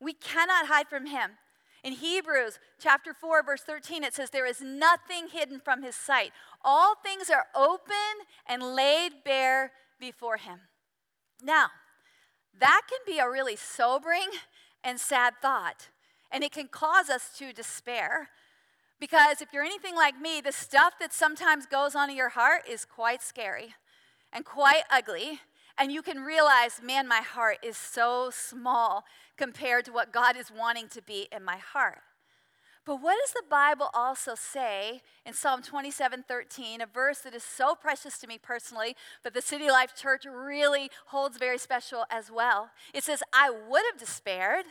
We 0.00 0.12
cannot 0.12 0.66
hide 0.66 0.88
from 0.88 1.06
Him. 1.06 1.32
In 1.82 1.92
Hebrews 1.92 2.60
chapter 2.78 3.12
4, 3.12 3.42
verse 3.42 3.62
13, 3.62 4.04
it 4.04 4.14
says, 4.14 4.30
There 4.30 4.46
is 4.46 4.62
nothing 4.62 5.28
hidden 5.28 5.60
from 5.62 5.82
His 5.82 5.96
sight. 5.96 6.30
All 6.64 6.94
things 6.94 7.28
are 7.28 7.46
open 7.54 8.24
and 8.46 8.62
laid 8.62 9.24
bare 9.24 9.72
before 10.00 10.36
Him. 10.36 10.60
Now, 11.42 11.66
that 12.60 12.82
can 12.88 12.98
be 13.06 13.18
a 13.18 13.28
really 13.28 13.56
sobering 13.56 14.28
and 14.82 15.00
sad 15.00 15.34
thought, 15.40 15.88
and 16.30 16.44
it 16.44 16.52
can 16.52 16.68
cause 16.68 17.08
us 17.08 17.30
to 17.38 17.52
despair. 17.52 18.28
Because 19.00 19.42
if 19.42 19.52
you're 19.52 19.64
anything 19.64 19.96
like 19.96 20.20
me, 20.20 20.40
the 20.40 20.52
stuff 20.52 20.94
that 21.00 21.12
sometimes 21.12 21.66
goes 21.66 21.94
on 21.94 22.10
in 22.10 22.16
your 22.16 22.30
heart 22.30 22.62
is 22.68 22.84
quite 22.84 23.22
scary 23.22 23.74
and 24.32 24.44
quite 24.44 24.84
ugly. 24.90 25.40
And 25.76 25.90
you 25.90 26.02
can 26.02 26.20
realize, 26.20 26.80
man, 26.82 27.08
my 27.08 27.20
heart 27.20 27.58
is 27.62 27.76
so 27.76 28.30
small 28.32 29.04
compared 29.36 29.84
to 29.86 29.92
what 29.92 30.12
God 30.12 30.36
is 30.36 30.50
wanting 30.56 30.88
to 30.88 31.02
be 31.02 31.26
in 31.34 31.44
my 31.44 31.56
heart. 31.56 31.98
But 32.86 32.96
what 32.96 33.16
does 33.24 33.32
the 33.32 33.48
Bible 33.48 33.88
also 33.94 34.34
say 34.34 35.00
in 35.24 35.32
Psalm 35.32 35.62
27 35.62 36.24
13, 36.28 36.80
a 36.82 36.86
verse 36.86 37.20
that 37.20 37.34
is 37.34 37.42
so 37.42 37.74
precious 37.74 38.18
to 38.18 38.26
me 38.26 38.38
personally, 38.38 38.94
but 39.22 39.32
the 39.32 39.40
City 39.40 39.70
Life 39.70 39.94
Church 39.96 40.24
really 40.26 40.90
holds 41.06 41.38
very 41.38 41.56
special 41.56 42.04
as 42.10 42.30
well? 42.30 42.70
It 42.92 43.02
says, 43.04 43.22
I 43.32 43.50
would 43.50 43.82
have 43.90 43.98
despaired 43.98 44.66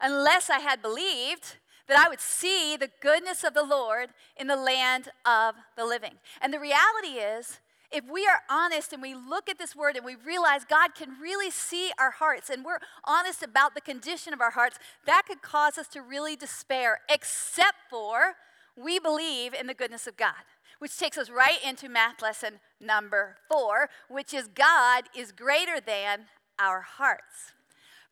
unless 0.00 0.50
I 0.50 0.58
had 0.58 0.82
believed 0.82 1.56
that 1.86 1.98
I 1.98 2.08
would 2.08 2.20
see 2.20 2.76
the 2.76 2.90
goodness 3.00 3.44
of 3.44 3.54
the 3.54 3.64
Lord 3.64 4.10
in 4.36 4.48
the 4.48 4.56
land 4.56 5.08
of 5.24 5.54
the 5.76 5.84
living. 5.84 6.14
And 6.40 6.52
the 6.52 6.60
reality 6.60 7.18
is, 7.18 7.60
if 7.92 8.04
we 8.10 8.26
are 8.26 8.40
honest 8.50 8.92
and 8.92 9.02
we 9.02 9.14
look 9.14 9.48
at 9.48 9.58
this 9.58 9.76
word 9.76 9.96
and 9.96 10.04
we 10.04 10.14
realize 10.14 10.64
God 10.64 10.94
can 10.94 11.20
really 11.20 11.50
see 11.50 11.90
our 11.98 12.10
hearts 12.10 12.50
and 12.50 12.64
we're 12.64 12.78
honest 13.04 13.42
about 13.42 13.74
the 13.74 13.80
condition 13.80 14.32
of 14.32 14.40
our 14.40 14.50
hearts, 14.50 14.78
that 15.06 15.22
could 15.26 15.42
cause 15.42 15.78
us 15.78 15.88
to 15.88 16.00
really 16.00 16.36
despair, 16.36 17.00
except 17.08 17.76
for 17.90 18.34
we 18.76 18.98
believe 18.98 19.54
in 19.54 19.66
the 19.66 19.74
goodness 19.74 20.06
of 20.06 20.16
God. 20.16 20.44
Which 20.78 20.98
takes 20.98 21.16
us 21.16 21.30
right 21.30 21.58
into 21.64 21.88
math 21.88 22.20
lesson 22.20 22.54
number 22.80 23.36
four, 23.48 23.88
which 24.08 24.34
is 24.34 24.48
God 24.48 25.04
is 25.16 25.30
greater 25.30 25.80
than 25.80 26.26
our 26.58 26.80
hearts. 26.80 27.52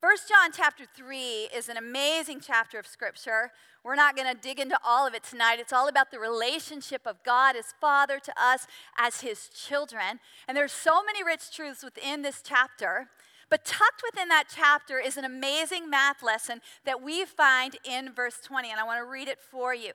First 0.01 0.31
John 0.31 0.51
chapter 0.51 0.85
3 0.97 1.51
is 1.55 1.69
an 1.69 1.77
amazing 1.77 2.41
chapter 2.41 2.79
of 2.79 2.87
scripture. 2.87 3.53
We're 3.85 3.97
not 3.97 4.17
going 4.17 4.35
to 4.35 4.41
dig 4.41 4.59
into 4.59 4.79
all 4.83 5.07
of 5.07 5.13
it 5.13 5.23
tonight. 5.23 5.59
It's 5.61 5.75
all 5.75 5.89
about 5.89 6.11
the 6.11 6.19
relationship 6.19 7.03
of 7.05 7.23
God 7.23 7.55
as 7.55 7.75
Father 7.83 8.19
to 8.19 8.33
us 8.43 8.67
as 8.97 9.21
his 9.21 9.51
children. 9.51 10.21
And 10.49 10.57
there's 10.57 10.73
so 10.73 11.03
many 11.05 11.23
rich 11.23 11.55
truths 11.55 11.85
within 11.85 12.23
this 12.23 12.41
chapter. 12.43 13.09
But 13.51 13.67
tucked 13.67 14.03
within 14.11 14.31
that 14.31 14.45
chapter 14.49 14.99
is 14.99 15.19
an 15.19 15.27
amazing 15.27 15.91
math 15.91 16.23
lesson 16.23 16.63
that 16.87 17.03
we 17.03 17.27
find 17.27 17.77
in 17.85 18.11
verse 18.11 18.39
20, 18.43 18.71
and 18.71 18.81
I 18.81 18.85
want 18.85 19.01
to 19.01 19.11
read 19.11 19.29
it 19.29 19.39
for 19.39 19.75
you. 19.75 19.93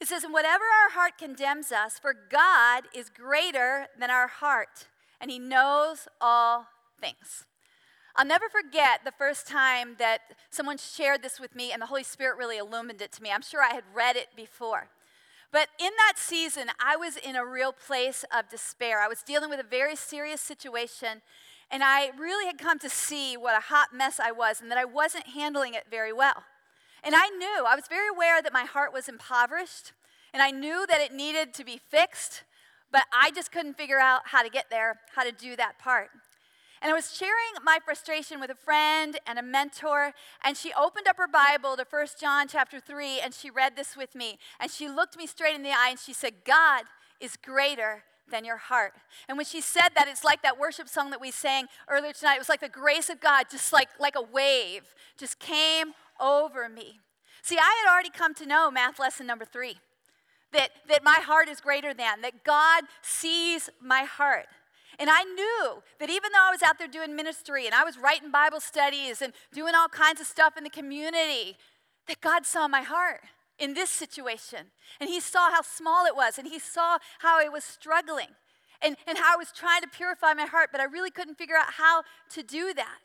It 0.00 0.06
says, 0.06 0.22
And 0.22 0.32
whatever 0.32 0.62
our 0.62 0.92
heart 0.92 1.18
condemns 1.18 1.72
us, 1.72 1.98
for 1.98 2.14
God 2.30 2.84
is 2.94 3.08
greater 3.08 3.88
than 3.98 4.08
our 4.08 4.28
heart, 4.28 4.86
and 5.20 5.32
He 5.32 5.40
knows 5.40 6.06
all 6.20 6.68
things. 7.00 7.44
I'll 8.18 8.24
never 8.24 8.48
forget 8.48 9.00
the 9.04 9.12
first 9.12 9.46
time 9.46 9.96
that 9.98 10.20
someone 10.48 10.78
shared 10.78 11.22
this 11.22 11.38
with 11.38 11.54
me 11.54 11.70
and 11.70 11.82
the 11.82 11.86
Holy 11.86 12.02
Spirit 12.02 12.38
really 12.38 12.56
illumined 12.56 13.02
it 13.02 13.12
to 13.12 13.22
me. 13.22 13.30
I'm 13.30 13.42
sure 13.42 13.62
I 13.62 13.74
had 13.74 13.84
read 13.92 14.16
it 14.16 14.28
before. 14.34 14.88
But 15.52 15.68
in 15.78 15.90
that 15.98 16.14
season, 16.16 16.68
I 16.82 16.96
was 16.96 17.18
in 17.18 17.36
a 17.36 17.44
real 17.44 17.72
place 17.72 18.24
of 18.34 18.48
despair. 18.48 19.00
I 19.00 19.08
was 19.08 19.22
dealing 19.22 19.50
with 19.50 19.60
a 19.60 19.68
very 19.68 19.94
serious 19.94 20.40
situation, 20.40 21.20
and 21.70 21.84
I 21.84 22.10
really 22.18 22.46
had 22.46 22.56
come 22.56 22.78
to 22.78 22.88
see 22.88 23.36
what 23.36 23.56
a 23.56 23.60
hot 23.60 23.88
mess 23.92 24.18
I 24.18 24.32
was 24.32 24.62
and 24.62 24.70
that 24.70 24.78
I 24.78 24.86
wasn't 24.86 25.28
handling 25.28 25.74
it 25.74 25.84
very 25.90 26.12
well. 26.12 26.44
And 27.04 27.14
I 27.14 27.28
knew, 27.28 27.64
I 27.68 27.76
was 27.76 27.84
very 27.86 28.08
aware 28.08 28.40
that 28.40 28.52
my 28.52 28.64
heart 28.64 28.94
was 28.94 29.08
impoverished, 29.08 29.92
and 30.32 30.42
I 30.42 30.50
knew 30.50 30.86
that 30.86 31.02
it 31.02 31.12
needed 31.12 31.52
to 31.54 31.64
be 31.64 31.78
fixed, 31.78 32.44
but 32.90 33.04
I 33.12 33.30
just 33.30 33.52
couldn't 33.52 33.76
figure 33.76 34.00
out 34.00 34.22
how 34.24 34.42
to 34.42 34.48
get 34.48 34.70
there, 34.70 35.00
how 35.14 35.22
to 35.22 35.32
do 35.32 35.54
that 35.56 35.78
part. 35.78 36.08
And 36.82 36.90
I 36.90 36.94
was 36.94 37.14
sharing 37.16 37.64
my 37.64 37.78
frustration 37.84 38.40
with 38.40 38.50
a 38.50 38.54
friend 38.54 39.18
and 39.26 39.38
a 39.38 39.42
mentor, 39.42 40.12
and 40.42 40.56
she 40.56 40.72
opened 40.78 41.08
up 41.08 41.16
her 41.16 41.28
Bible 41.28 41.76
to 41.76 41.86
1 41.88 42.06
John 42.20 42.48
chapter 42.48 42.80
3, 42.80 43.20
and 43.20 43.32
she 43.32 43.50
read 43.50 43.76
this 43.76 43.96
with 43.96 44.14
me. 44.14 44.38
And 44.60 44.70
she 44.70 44.88
looked 44.88 45.16
me 45.16 45.26
straight 45.26 45.54
in 45.54 45.62
the 45.62 45.70
eye 45.70 45.88
and 45.90 45.98
she 45.98 46.12
said, 46.12 46.44
God 46.44 46.84
is 47.20 47.36
greater 47.36 48.04
than 48.30 48.44
your 48.44 48.56
heart. 48.56 48.92
And 49.28 49.36
when 49.36 49.46
she 49.46 49.60
said 49.60 49.90
that, 49.96 50.08
it's 50.08 50.24
like 50.24 50.42
that 50.42 50.58
worship 50.58 50.88
song 50.88 51.10
that 51.10 51.20
we 51.20 51.30
sang 51.30 51.66
earlier 51.88 52.12
tonight. 52.12 52.34
It 52.34 52.40
was 52.40 52.48
like 52.48 52.60
the 52.60 52.68
grace 52.68 53.08
of 53.08 53.20
God, 53.20 53.46
just 53.50 53.72
like, 53.72 53.88
like 54.00 54.16
a 54.16 54.22
wave, 54.22 54.94
just 55.16 55.38
came 55.38 55.92
over 56.20 56.68
me. 56.68 57.00
See, 57.42 57.56
I 57.58 57.84
had 57.84 57.92
already 57.92 58.10
come 58.10 58.34
to 58.34 58.46
know 58.46 58.70
math 58.70 58.98
lesson 58.98 59.26
number 59.26 59.44
three 59.44 59.76
that, 60.52 60.70
that 60.88 61.04
my 61.04 61.20
heart 61.22 61.48
is 61.48 61.60
greater 61.60 61.94
than, 61.94 62.22
that 62.22 62.44
God 62.44 62.84
sees 63.02 63.70
my 63.80 64.02
heart. 64.02 64.46
And 64.98 65.10
I 65.10 65.24
knew 65.24 65.82
that 66.00 66.08
even 66.08 66.32
though 66.32 66.46
I 66.48 66.50
was 66.50 66.62
out 66.62 66.78
there 66.78 66.88
doing 66.88 67.14
ministry 67.14 67.66
and 67.66 67.74
I 67.74 67.84
was 67.84 67.98
writing 67.98 68.30
Bible 68.30 68.60
studies 68.60 69.20
and 69.20 69.32
doing 69.52 69.74
all 69.74 69.88
kinds 69.88 70.20
of 70.20 70.26
stuff 70.26 70.56
in 70.56 70.64
the 70.64 70.70
community, 70.70 71.56
that 72.06 72.20
God 72.20 72.46
saw 72.46 72.68
my 72.68 72.82
heart 72.82 73.20
in 73.58 73.74
this 73.74 73.90
situation. 73.90 74.66
And 75.00 75.10
He 75.10 75.20
saw 75.20 75.50
how 75.50 75.62
small 75.62 76.06
it 76.06 76.16
was, 76.16 76.38
and 76.38 76.46
He 76.46 76.58
saw 76.58 76.98
how 77.20 77.38
I 77.38 77.48
was 77.48 77.64
struggling 77.64 78.28
and, 78.82 78.96
and 79.06 79.18
how 79.18 79.34
I 79.34 79.36
was 79.36 79.52
trying 79.52 79.82
to 79.82 79.88
purify 79.88 80.34
my 80.34 80.44
heart, 80.44 80.70
but 80.72 80.80
I 80.80 80.84
really 80.84 81.10
couldn't 81.10 81.36
figure 81.36 81.56
out 81.56 81.72
how 81.74 82.02
to 82.30 82.42
do 82.42 82.74
that. 82.74 82.98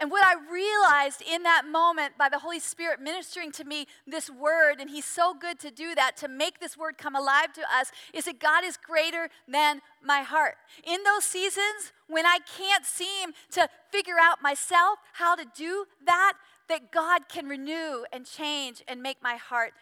And 0.00 0.10
what 0.10 0.24
I 0.24 0.34
realized 0.50 1.22
in 1.22 1.42
that 1.42 1.64
moment 1.70 2.16
by 2.16 2.30
the 2.30 2.38
Holy 2.38 2.58
Spirit 2.58 3.00
ministering 3.02 3.52
to 3.52 3.64
me 3.64 3.86
this 4.06 4.30
word, 4.30 4.80
and 4.80 4.88
He's 4.88 5.04
so 5.04 5.34
good 5.34 5.60
to 5.60 5.70
do 5.70 5.94
that, 5.94 6.16
to 6.18 6.28
make 6.28 6.58
this 6.58 6.74
word 6.74 6.96
come 6.96 7.14
alive 7.14 7.52
to 7.52 7.60
us, 7.60 7.92
is 8.14 8.24
that 8.24 8.40
God 8.40 8.64
is 8.64 8.78
greater 8.78 9.28
than 9.46 9.82
my 10.02 10.22
heart. 10.22 10.54
In 10.84 11.02
those 11.02 11.24
seasons 11.24 11.92
when 12.08 12.24
I 12.24 12.38
can't 12.56 12.86
seem 12.86 13.32
to 13.52 13.68
figure 13.92 14.16
out 14.18 14.42
myself 14.42 15.00
how 15.12 15.34
to 15.34 15.44
do 15.54 15.84
that, 16.06 16.32
that 16.70 16.90
God 16.90 17.28
can 17.28 17.46
renew 17.46 18.04
and 18.10 18.24
change 18.24 18.82
and 18.88 19.02
make 19.02 19.22
my 19.22 19.36
heart 19.36 19.74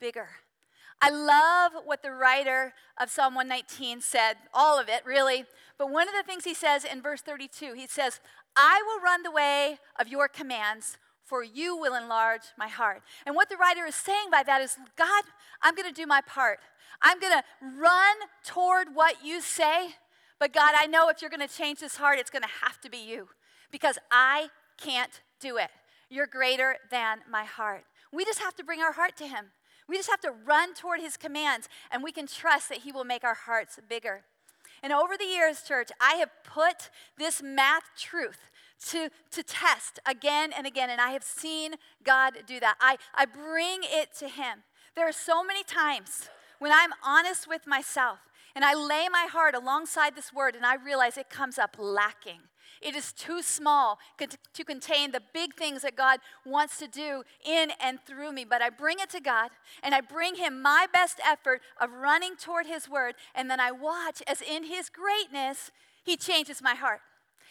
bigger. 0.00 0.28
I 1.02 1.10
love 1.10 1.72
what 1.84 2.02
the 2.02 2.12
writer 2.12 2.72
of 2.98 3.10
Psalm 3.10 3.34
119 3.34 4.00
said, 4.00 4.34
all 4.54 4.80
of 4.80 4.88
it 4.88 5.04
really. 5.04 5.44
But 5.76 5.90
one 5.90 6.08
of 6.08 6.14
the 6.14 6.22
things 6.22 6.44
he 6.44 6.54
says 6.54 6.84
in 6.84 7.02
verse 7.02 7.20
32, 7.20 7.74
he 7.74 7.86
says, 7.86 8.20
I 8.56 8.82
will 8.86 9.02
run 9.02 9.22
the 9.22 9.30
way 9.30 9.78
of 9.98 10.08
your 10.08 10.28
commands, 10.28 10.96
for 11.24 11.42
you 11.42 11.76
will 11.76 11.94
enlarge 11.94 12.42
my 12.56 12.68
heart. 12.68 13.02
And 13.26 13.34
what 13.34 13.48
the 13.48 13.56
writer 13.56 13.84
is 13.84 13.94
saying 13.94 14.28
by 14.30 14.42
that 14.44 14.62
is, 14.62 14.76
God, 14.96 15.24
I'm 15.62 15.74
going 15.74 15.88
to 15.88 15.94
do 15.94 16.06
my 16.06 16.20
part. 16.22 16.60
I'm 17.02 17.20
going 17.20 17.32
to 17.32 17.44
run 17.78 18.16
toward 18.44 18.94
what 18.94 19.24
you 19.24 19.40
say, 19.40 19.96
but 20.38 20.52
God, 20.52 20.74
I 20.76 20.86
know 20.86 21.08
if 21.08 21.20
you're 21.20 21.30
going 21.30 21.46
to 21.46 21.54
change 21.54 21.80
this 21.80 21.96
heart, 21.96 22.18
it's 22.18 22.30
going 22.30 22.42
to 22.42 22.64
have 22.64 22.80
to 22.82 22.90
be 22.90 22.98
you 22.98 23.28
because 23.70 23.98
I 24.10 24.48
can't 24.78 25.20
do 25.40 25.56
it. 25.56 25.70
You're 26.08 26.26
greater 26.26 26.76
than 26.90 27.18
my 27.30 27.44
heart. 27.44 27.84
We 28.12 28.24
just 28.24 28.38
have 28.38 28.54
to 28.56 28.64
bring 28.64 28.80
our 28.80 28.92
heart 28.92 29.16
to 29.18 29.26
Him. 29.26 29.46
We 29.88 29.96
just 29.96 30.10
have 30.10 30.20
to 30.20 30.32
run 30.44 30.74
toward 30.74 31.00
His 31.00 31.16
commands, 31.16 31.68
and 31.90 32.02
we 32.02 32.12
can 32.12 32.26
trust 32.26 32.68
that 32.68 32.78
He 32.78 32.92
will 32.92 33.04
make 33.04 33.24
our 33.24 33.34
hearts 33.34 33.78
bigger. 33.88 34.24
And 34.82 34.92
over 34.92 35.16
the 35.16 35.24
years, 35.24 35.62
church, 35.62 35.90
I 36.00 36.14
have 36.16 36.30
put 36.44 36.90
this 37.18 37.42
math 37.42 37.84
truth 37.98 38.38
to, 38.88 39.08
to 39.30 39.42
test 39.42 39.98
again 40.06 40.52
and 40.56 40.66
again, 40.66 40.90
and 40.90 41.00
I 41.00 41.10
have 41.10 41.24
seen 41.24 41.74
God 42.04 42.34
do 42.46 42.60
that. 42.60 42.76
I, 42.80 42.96
I 43.14 43.24
bring 43.24 43.80
it 43.82 44.14
to 44.18 44.28
Him. 44.28 44.64
There 44.94 45.08
are 45.08 45.12
so 45.12 45.42
many 45.42 45.64
times 45.64 46.28
when 46.58 46.72
I'm 46.72 46.90
honest 47.04 47.48
with 47.48 47.66
myself 47.66 48.18
and 48.54 48.64
I 48.64 48.74
lay 48.74 49.08
my 49.10 49.28
heart 49.30 49.54
alongside 49.54 50.16
this 50.16 50.32
word 50.32 50.56
and 50.56 50.64
I 50.64 50.76
realize 50.76 51.18
it 51.18 51.28
comes 51.28 51.58
up 51.58 51.76
lacking. 51.78 52.40
It 52.80 52.94
is 52.94 53.12
too 53.12 53.42
small 53.42 53.98
to 54.18 54.64
contain 54.64 55.12
the 55.12 55.22
big 55.32 55.54
things 55.54 55.82
that 55.82 55.96
God 55.96 56.20
wants 56.44 56.78
to 56.78 56.86
do 56.86 57.22
in 57.44 57.72
and 57.80 57.98
through 58.06 58.32
me. 58.32 58.44
But 58.44 58.62
I 58.62 58.70
bring 58.70 58.98
it 59.00 59.10
to 59.10 59.20
God 59.20 59.50
and 59.82 59.94
I 59.94 60.00
bring 60.00 60.36
Him 60.36 60.62
my 60.62 60.86
best 60.92 61.20
effort 61.24 61.62
of 61.80 61.92
running 61.92 62.36
toward 62.36 62.66
His 62.66 62.88
word. 62.88 63.14
And 63.34 63.50
then 63.50 63.60
I 63.60 63.72
watch 63.72 64.22
as 64.26 64.42
in 64.42 64.64
His 64.64 64.90
greatness, 64.90 65.70
He 66.04 66.16
changes 66.16 66.62
my 66.62 66.74
heart 66.74 67.00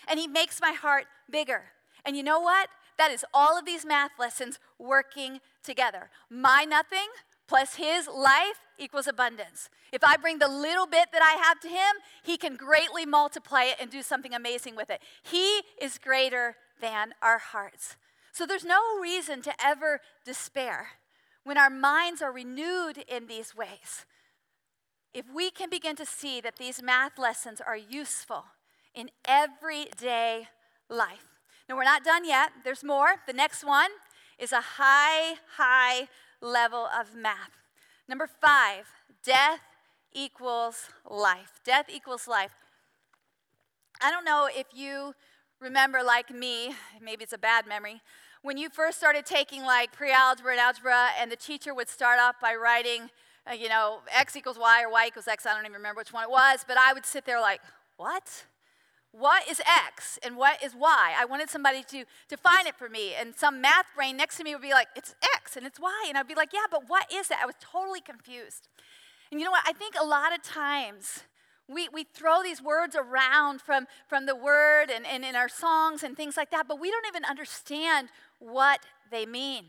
and 0.07 0.19
He 0.19 0.27
makes 0.27 0.61
my 0.61 0.71
heart 0.71 1.05
bigger. 1.29 1.63
And 2.05 2.15
you 2.15 2.23
know 2.23 2.39
what? 2.39 2.69
That 2.97 3.11
is 3.11 3.25
all 3.33 3.57
of 3.57 3.65
these 3.65 3.85
math 3.85 4.11
lessons 4.19 4.59
working 4.79 5.41
together. 5.63 6.09
My 6.29 6.63
nothing 6.63 7.07
plus 7.47 7.75
His 7.75 8.07
life 8.07 8.59
equals 8.77 9.07
abundance. 9.07 9.69
If 9.91 10.03
I 10.03 10.17
bring 10.17 10.39
the 10.39 10.47
little 10.47 10.87
bit 10.87 11.09
that 11.11 11.21
I 11.21 11.41
have 11.43 11.59
to 11.61 11.67
Him, 11.67 12.01
He 12.23 12.37
can 12.37 12.55
greatly 12.55 13.05
multiply 13.05 13.63
it 13.63 13.77
and 13.79 13.89
do 13.89 14.01
something 14.01 14.33
amazing 14.33 14.75
with 14.75 14.89
it. 14.89 15.01
He 15.23 15.61
is 15.81 15.97
greater 15.97 16.55
than 16.81 17.13
our 17.21 17.37
hearts. 17.37 17.95
So 18.31 18.45
there's 18.45 18.65
no 18.65 18.99
reason 19.01 19.41
to 19.43 19.53
ever 19.63 20.01
despair 20.25 20.87
when 21.43 21.57
our 21.57 21.69
minds 21.69 22.21
are 22.21 22.31
renewed 22.31 22.97
in 23.07 23.27
these 23.27 23.55
ways. 23.55 24.05
If 25.13 25.25
we 25.33 25.49
can 25.51 25.69
begin 25.69 25.95
to 25.95 26.05
see 26.05 26.41
that 26.41 26.57
these 26.57 26.81
math 26.83 27.17
lessons 27.17 27.61
are 27.65 27.77
useful 27.77 28.43
in 28.93 29.09
everyday 29.25 30.49
life. 30.89 31.25
Now, 31.69 31.77
we're 31.77 31.83
not 31.83 32.03
done 32.03 32.25
yet, 32.25 32.51
there's 32.63 32.83
more. 32.83 33.15
The 33.25 33.33
next 33.33 33.63
one 33.63 33.91
is 34.37 34.51
a 34.51 34.61
high, 34.61 35.35
high 35.55 36.09
level 36.41 36.87
of 36.97 37.15
math. 37.15 37.51
Number 38.07 38.27
five, 38.27 38.85
death 39.23 39.61
equals 40.13 40.89
life. 41.09 41.59
Death 41.63 41.85
equals 41.89 42.27
life. 42.27 42.51
I 44.01 44.11
don't 44.11 44.25
know 44.25 44.47
if 44.51 44.67
you 44.73 45.15
remember, 45.59 46.03
like 46.03 46.29
me, 46.29 46.75
maybe 47.01 47.23
it's 47.23 47.33
a 47.33 47.37
bad 47.37 47.65
memory, 47.65 48.01
when 48.41 48.57
you 48.57 48.69
first 48.69 48.97
started 48.99 49.25
taking 49.25 49.63
like 49.63 49.91
pre 49.91 50.11
algebra 50.11 50.51
and 50.51 50.61
algebra, 50.61 51.07
and 51.19 51.31
the 51.31 51.35
teacher 51.35 51.73
would 51.73 51.89
start 51.89 52.19
off 52.19 52.35
by 52.39 52.53
writing, 52.53 53.09
uh, 53.49 53.53
you 53.53 53.69
know, 53.69 53.99
x 54.11 54.35
equals 54.35 54.59
y 54.59 54.83
or 54.83 54.91
y 54.91 55.07
equals 55.07 55.27
x. 55.27 55.45
I 55.45 55.53
don't 55.53 55.61
even 55.61 55.73
remember 55.73 56.01
which 56.01 56.13
one 56.13 56.23
it 56.23 56.29
was, 56.29 56.63
but 56.67 56.77
I 56.77 56.93
would 56.93 57.05
sit 57.05 57.25
there 57.25 57.41
like, 57.41 57.61
what? 57.97 58.45
What 59.17 59.49
is 59.49 59.61
X 59.61 60.19
and 60.23 60.35
what 60.35 60.61
is 60.61 60.75
Y? 60.75 61.13
I 61.17 61.23
wanted 61.25 61.49
somebody 61.49 61.83
to 61.83 62.03
define 62.27 62.67
it 62.67 62.75
for 62.75 62.89
me. 62.89 63.13
And 63.17 63.33
some 63.33 63.61
math 63.61 63.85
brain 63.95 64.17
next 64.17 64.37
to 64.37 64.43
me 64.43 64.53
would 64.53 64.61
be 64.61 64.71
like, 64.71 64.87
it's 64.95 65.15
X 65.35 65.55
and 65.55 65.65
it's 65.65 65.79
Y. 65.79 66.05
And 66.09 66.17
I'd 66.17 66.27
be 66.27 66.35
like, 66.35 66.51
yeah, 66.51 66.65
but 66.69 66.89
what 66.89 67.11
is 67.13 67.29
that? 67.29 67.39
I 67.41 67.45
was 67.45 67.55
totally 67.61 68.01
confused. 68.01 68.67
And 69.31 69.39
you 69.39 69.45
know 69.45 69.51
what? 69.51 69.63
I 69.65 69.71
think 69.71 69.95
a 69.99 70.05
lot 70.05 70.33
of 70.33 70.43
times 70.43 71.23
we, 71.67 71.87
we 71.89 72.03
throw 72.03 72.43
these 72.43 72.61
words 72.61 72.95
around 72.95 73.61
from, 73.61 73.87
from 74.07 74.25
the 74.25 74.35
word 74.35 74.87
and, 74.93 75.05
and 75.05 75.23
in 75.23 75.35
our 75.35 75.49
songs 75.49 76.03
and 76.03 76.15
things 76.15 76.37
like 76.37 76.51
that, 76.51 76.67
but 76.67 76.79
we 76.79 76.91
don't 76.91 77.07
even 77.07 77.25
understand 77.25 78.09
what 78.39 78.81
they 79.11 79.25
mean. 79.25 79.65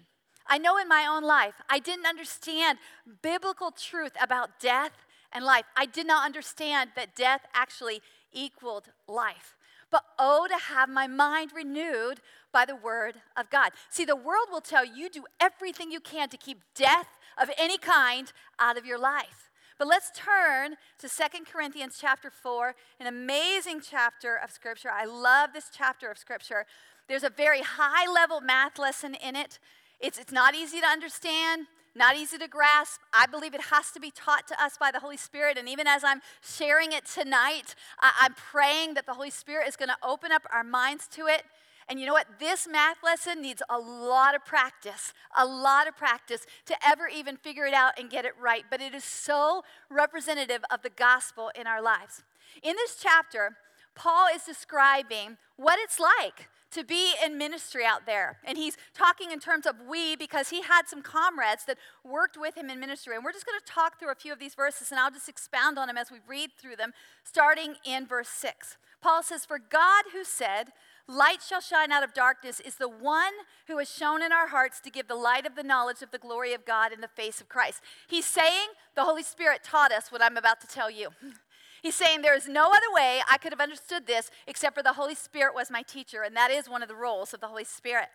I 0.47 0.59
know 0.59 0.77
in 0.77 0.89
my 0.89 1.07
own 1.09 1.23
life, 1.23 1.55
I 1.69 1.79
didn't 1.79 2.07
understand 2.07 2.79
biblical 3.23 3.71
truth 3.71 4.13
about 4.21 4.61
death 4.61 4.93
and 5.33 5.45
life. 5.45 5.65
I 5.77 5.87
did 5.87 6.07
not 6.07 6.25
understand 6.25 6.91
that 6.97 7.17
death 7.17 7.43
actually 7.55 8.01
equaled 8.37 8.90
life. 9.09 9.57
But 9.90 10.05
oh, 10.18 10.46
to 10.49 10.57
have 10.57 10.88
my 10.88 11.07
mind 11.07 11.53
renewed 11.55 12.20
by 12.53 12.64
the 12.64 12.77
word 12.77 13.14
of 13.37 13.51
God. 13.51 13.72
See, 13.90 14.05
the 14.05 14.16
world 14.16 14.49
will 14.51 14.61
tell 14.61 14.85
you 14.85 15.09
do 15.09 15.25
everything 15.40 15.90
you 15.90 16.01
can 16.01 16.29
to 16.29 16.37
keep 16.37 16.61
death 16.75 17.09
of 17.40 17.51
any 17.59 17.79
kind 17.79 18.33
out 18.59 18.77
of 18.77 18.87
your 18.87 18.99
life. 18.99 19.51
But 19.79 19.88
let's 19.88 20.11
turn 20.14 20.77
to 20.99 21.09
Second 21.09 21.46
Corinthians 21.46 21.99
chapter 22.01 22.31
4, 22.31 22.75
an 22.99 23.07
amazing 23.07 23.83
chapter 23.88 24.37
of 24.37 24.51
scripture. 24.51 24.88
I 24.90 25.05
love 25.05 25.53
this 25.53 25.71
chapter 25.71 26.11
of 26.11 26.17
scripture. 26.17 26.65
There's 27.08 27.25
a 27.25 27.31
very 27.31 27.61
high 27.61 28.11
level 28.11 28.40
math 28.40 28.79
lesson 28.79 29.15
in 29.15 29.37
it. 29.37 29.58
It's, 30.00 30.19
it's 30.19 30.33
not 30.33 30.54
easy 30.54 30.81
to 30.81 30.87
understand 30.87 31.67
not 31.97 32.17
easy 32.17 32.38
to 32.38 32.47
grasp. 32.47 33.01
I 33.13 33.27
believe 33.27 33.55
it 33.55 33.63
has 33.63 33.90
to 33.92 34.01
be 34.01 34.11
taught 34.11 34.47
to 34.49 34.63
us 34.63 34.77
by 34.79 34.90
the 34.90 35.01
Holy 35.01 35.17
Spirit. 35.17 35.57
And 35.57 35.69
even 35.69 35.87
as 35.87 36.05
I'm 36.05 36.21
sharing 36.42 36.92
it 36.92 37.07
tonight, 37.07 37.75
I- 37.99 38.27
am 38.27 38.35
praying 38.35 38.94
that 38.94 39.07
the 39.07 39.15
Holy 39.15 39.31
Spirit 39.31 39.67
is 39.67 39.77
going 39.77 39.88
to 39.88 39.97
open 40.03 40.31
up 40.31 40.47
our 40.53 40.63
minds 40.63 41.09
to 41.09 41.27
it. 41.27 41.44
And 41.88 42.01
you 42.01 42.07
know 42.07 42.13
what? 42.13 42.38
This 42.38 42.67
math 42.67 43.03
lesson 43.03 43.40
needs 43.40 43.63
a 43.71 43.79
lot 43.79 44.35
of 44.35 44.44
practice, 44.44 45.15
a 45.37 45.47
lot 45.47 45.87
of 45.87 45.97
practice 45.97 46.44
to 46.67 46.77
ever 46.87 47.09
even 47.09 47.37
figure 47.37 47.65
it 47.65 47.75
out 47.75 47.99
and 47.99 48.11
get 48.11 48.25
it 48.25 48.35
right. 48.40 48.65
But 48.69 48.81
it 48.81 48.92
is 48.92 49.05
so 49.05 49.63
representative 49.88 50.65
of 50.71 50.83
the 50.83 50.90
gospel 50.90 51.51
in 51.59 51.67
our 51.67 51.81
lives. 51.81 52.25
In 52.63 52.75
this 52.77 52.97
chapter, 53.01 53.57
Paul 53.94 54.27
is 54.35 54.42
describing 54.42 55.38
what 55.57 55.79
it's 55.79 55.99
like 56.01 56.49
to 56.73 56.85
be 56.85 57.14
in 57.25 57.38
ministry 57.38 57.85
out 57.85 58.06
there. 58.06 58.38
And 58.44 58.58
he's 58.58 58.77
talking 58.94 59.31
in 59.31 59.40
terms 59.40 59.67
of 59.67 59.77
we 59.88 60.17
because 60.17 60.50
he 60.50 60.62
had 60.62 60.88
some 60.88 61.02
comrades 61.02 61.64
that 61.67 61.79
worked 62.04 62.37
with 62.38 62.56
him 62.56 62.71
in 62.71 62.81
ministry. 62.81 63.14
And 63.14 63.25
we're 63.25 63.33
just 63.33 63.46
going 63.46 63.58
to 63.58 63.73
talk 63.73 63.98
through 63.98 64.10
a 64.10 64.14
few 64.14 64.33
of 64.33 64.38
these 64.38 64.54
verses 64.54 64.90
and 64.90 65.00
I'll 65.00 65.10
just 65.10 65.29
expound 65.29 65.79
on 65.79 65.87
them 65.87 65.96
as 65.96 66.10
we 66.10 66.19
read 66.27 66.50
through 66.60 66.77
them, 66.77 66.92
starting 67.25 67.75
in 67.85 68.06
verse 68.06 68.29
6. 68.29 68.77
Paul 69.00 69.23
says, 69.23 69.44
For 69.44 69.58
God 69.58 70.06
who 70.12 70.25
said, 70.25 70.73
Light 71.08 71.40
shall 71.40 71.60
shine 71.60 71.92
out 71.92 72.02
of 72.02 72.12
darkness 72.12 72.58
is 72.58 72.77
the 72.77 72.88
one 72.88 73.33
who 73.69 73.79
has 73.79 73.88
shone 73.88 74.23
in 74.23 74.33
our 74.33 74.48
hearts 74.48 74.81
to 74.81 74.90
give 74.90 75.06
the 75.06 75.14
light 75.14 75.46
of 75.46 75.54
the 75.54 75.62
knowledge 75.62 76.02
of 76.02 76.10
the 76.10 76.19
glory 76.19 76.52
of 76.52 76.64
God 76.64 76.92
in 76.92 77.00
the 77.00 77.06
face 77.06 77.40
of 77.40 77.48
Christ. 77.48 77.81
He's 78.08 78.27
saying 78.27 78.71
the 78.96 79.04
Holy 79.04 79.23
Spirit 79.23 79.62
taught 79.62 79.92
us 79.92 80.10
what 80.10 80.21
I'm 80.21 80.37
about 80.37 80.60
to 80.62 80.67
tell 80.67 80.90
you. 80.90 81.10
He's 81.87 81.95
saying 81.95 82.23
there 82.23 82.35
is 82.35 82.49
no 82.49 82.65
other 82.65 82.93
way 82.93 83.21
I 83.31 83.39
could 83.39 83.53
have 83.53 83.61
understood 83.61 84.09
this 84.09 84.29
except 84.49 84.75
for 84.75 84.83
the 84.83 84.95
Holy 84.95 85.15
Spirit 85.15 85.55
was 85.55 85.71
my 85.71 85.83
teacher, 85.83 86.23
and 86.23 86.37
that 86.37 86.51
is 86.51 86.69
one 86.69 86.83
of 86.83 86.89
the 86.89 86.97
roles 86.97 87.33
of 87.33 87.39
the 87.39 87.47
Holy 87.47 87.63
Spirit. 87.63 88.09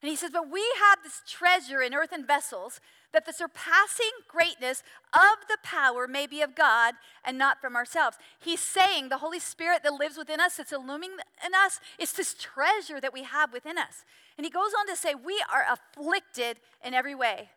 And 0.00 0.08
he 0.08 0.14
says, 0.14 0.30
But 0.32 0.48
we 0.48 0.62
have 0.78 1.02
this 1.02 1.22
treasure 1.26 1.82
in 1.82 1.92
earthen 1.92 2.24
vessels 2.24 2.80
that 3.12 3.26
the 3.26 3.32
surpassing 3.32 4.12
greatness 4.28 4.84
of 5.12 5.48
the 5.48 5.58
power 5.64 6.06
may 6.06 6.28
be 6.28 6.40
of 6.40 6.54
God 6.54 6.94
and 7.24 7.36
not 7.36 7.60
from 7.60 7.74
ourselves. 7.74 8.16
He's 8.38 8.60
saying 8.60 9.08
the 9.08 9.18
Holy 9.18 9.40
Spirit 9.40 9.82
that 9.82 9.94
lives 9.94 10.16
within 10.16 10.38
us, 10.38 10.58
that's 10.58 10.70
illuminating 10.70 11.18
in 11.44 11.52
us, 11.52 11.80
it's 11.98 12.12
this 12.12 12.32
treasure 12.32 13.00
that 13.00 13.12
we 13.12 13.24
have 13.24 13.52
within 13.52 13.76
us. 13.76 14.04
And 14.38 14.44
he 14.44 14.52
goes 14.52 14.70
on 14.78 14.86
to 14.86 14.94
say, 14.94 15.16
We 15.16 15.42
are 15.52 15.66
afflicted 15.68 16.58
in 16.84 16.94
every 16.94 17.16
way, 17.16 17.50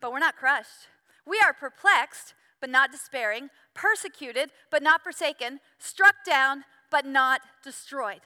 but 0.00 0.12
we're 0.12 0.20
not 0.20 0.36
crushed. 0.36 0.86
We 1.26 1.40
are 1.44 1.52
perplexed, 1.52 2.34
but 2.66 2.70
not 2.72 2.90
despairing, 2.90 3.48
persecuted, 3.74 4.50
but 4.70 4.82
not 4.82 5.02
forsaken, 5.02 5.60
struck 5.78 6.16
down, 6.26 6.64
but 6.90 7.06
not 7.06 7.40
destroyed. 7.62 8.20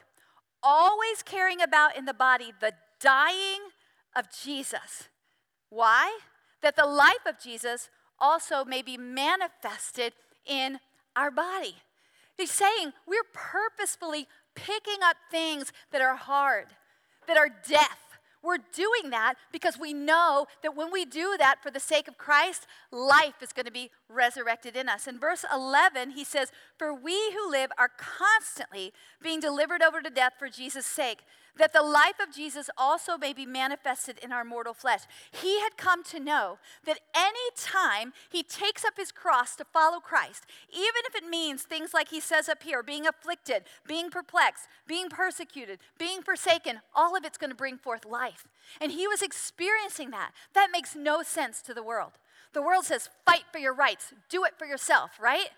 Always 0.63 1.21
carrying 1.23 1.61
about 1.61 1.95
in 1.95 2.05
the 2.05 2.13
body 2.13 2.51
the 2.59 2.73
dying 2.99 3.61
of 4.15 4.25
Jesus. 4.43 5.09
Why? 5.69 6.19
that 6.61 6.75
the 6.75 6.85
life 6.85 7.25
of 7.27 7.39
Jesus 7.39 7.89
also 8.19 8.63
may 8.63 8.81
be 8.81 8.97
manifested 8.97 10.13
in 10.45 10.79
our 11.15 11.31
body. 11.31 11.75
He's 12.37 12.51
saying 12.51 12.93
we're 13.07 13.23
purposefully 13.33 14.27
picking 14.55 15.03
up 15.03 15.17
things 15.29 15.71
that 15.91 16.01
are 16.01 16.15
hard, 16.15 16.67
that 17.27 17.37
are 17.37 17.49
death. 17.67 18.10
We're 18.43 18.57
doing 18.73 19.11
that 19.11 19.35
because 19.51 19.77
we 19.77 19.93
know 19.93 20.47
that 20.63 20.75
when 20.75 20.91
we 20.91 21.05
do 21.05 21.35
that 21.37 21.61
for 21.61 21.69
the 21.69 21.79
sake 21.79 22.07
of 22.07 22.17
Christ, 22.17 22.65
life 22.91 23.35
is 23.41 23.53
going 23.53 23.67
to 23.67 23.71
be 23.71 23.91
resurrected 24.09 24.75
in 24.75 24.89
us. 24.89 25.07
In 25.07 25.19
verse 25.19 25.45
11, 25.53 26.11
he 26.11 26.23
says, 26.23 26.51
For 26.77 26.93
we 26.93 27.31
who 27.31 27.51
live 27.51 27.71
are 27.77 27.91
constantly 27.97 28.93
being 29.21 29.39
delivered 29.39 29.83
over 29.83 30.01
to 30.01 30.09
death 30.09 30.33
for 30.39 30.49
Jesus' 30.49 30.87
sake 30.87 31.19
that 31.57 31.73
the 31.73 31.81
life 31.81 32.19
of 32.21 32.33
Jesus 32.33 32.69
also 32.77 33.17
may 33.17 33.33
be 33.33 33.45
manifested 33.45 34.17
in 34.23 34.31
our 34.31 34.43
mortal 34.43 34.73
flesh. 34.73 35.01
He 35.31 35.59
had 35.61 35.77
come 35.77 36.03
to 36.05 36.19
know 36.19 36.57
that 36.85 36.99
any 37.15 37.49
time 37.55 38.13
he 38.29 38.43
takes 38.43 38.85
up 38.85 38.93
his 38.97 39.11
cross 39.11 39.55
to 39.57 39.65
follow 39.65 39.99
Christ, 39.99 40.45
even 40.71 41.01
if 41.05 41.15
it 41.15 41.29
means 41.29 41.63
things 41.63 41.93
like 41.93 42.09
he 42.09 42.19
says 42.19 42.49
up 42.49 42.63
here 42.63 42.83
being 42.83 43.05
afflicted, 43.05 43.63
being 43.87 44.09
perplexed, 44.09 44.67
being 44.87 45.09
persecuted, 45.09 45.79
being 45.97 46.21
forsaken, 46.21 46.81
all 46.95 47.15
of 47.15 47.25
it's 47.25 47.37
going 47.37 47.51
to 47.51 47.55
bring 47.55 47.77
forth 47.77 48.05
life. 48.05 48.47
And 48.79 48.91
he 48.91 49.07
was 49.07 49.21
experiencing 49.21 50.11
that. 50.11 50.31
That 50.53 50.69
makes 50.71 50.95
no 50.95 51.23
sense 51.23 51.61
to 51.63 51.73
the 51.73 51.83
world. 51.83 52.13
The 52.53 52.61
world 52.61 52.85
says, 52.85 53.09
fight 53.25 53.43
for 53.51 53.59
your 53.59 53.73
rights, 53.73 54.13
do 54.29 54.43
it 54.43 54.57
for 54.57 54.65
yourself, 54.65 55.11
right? 55.21 55.49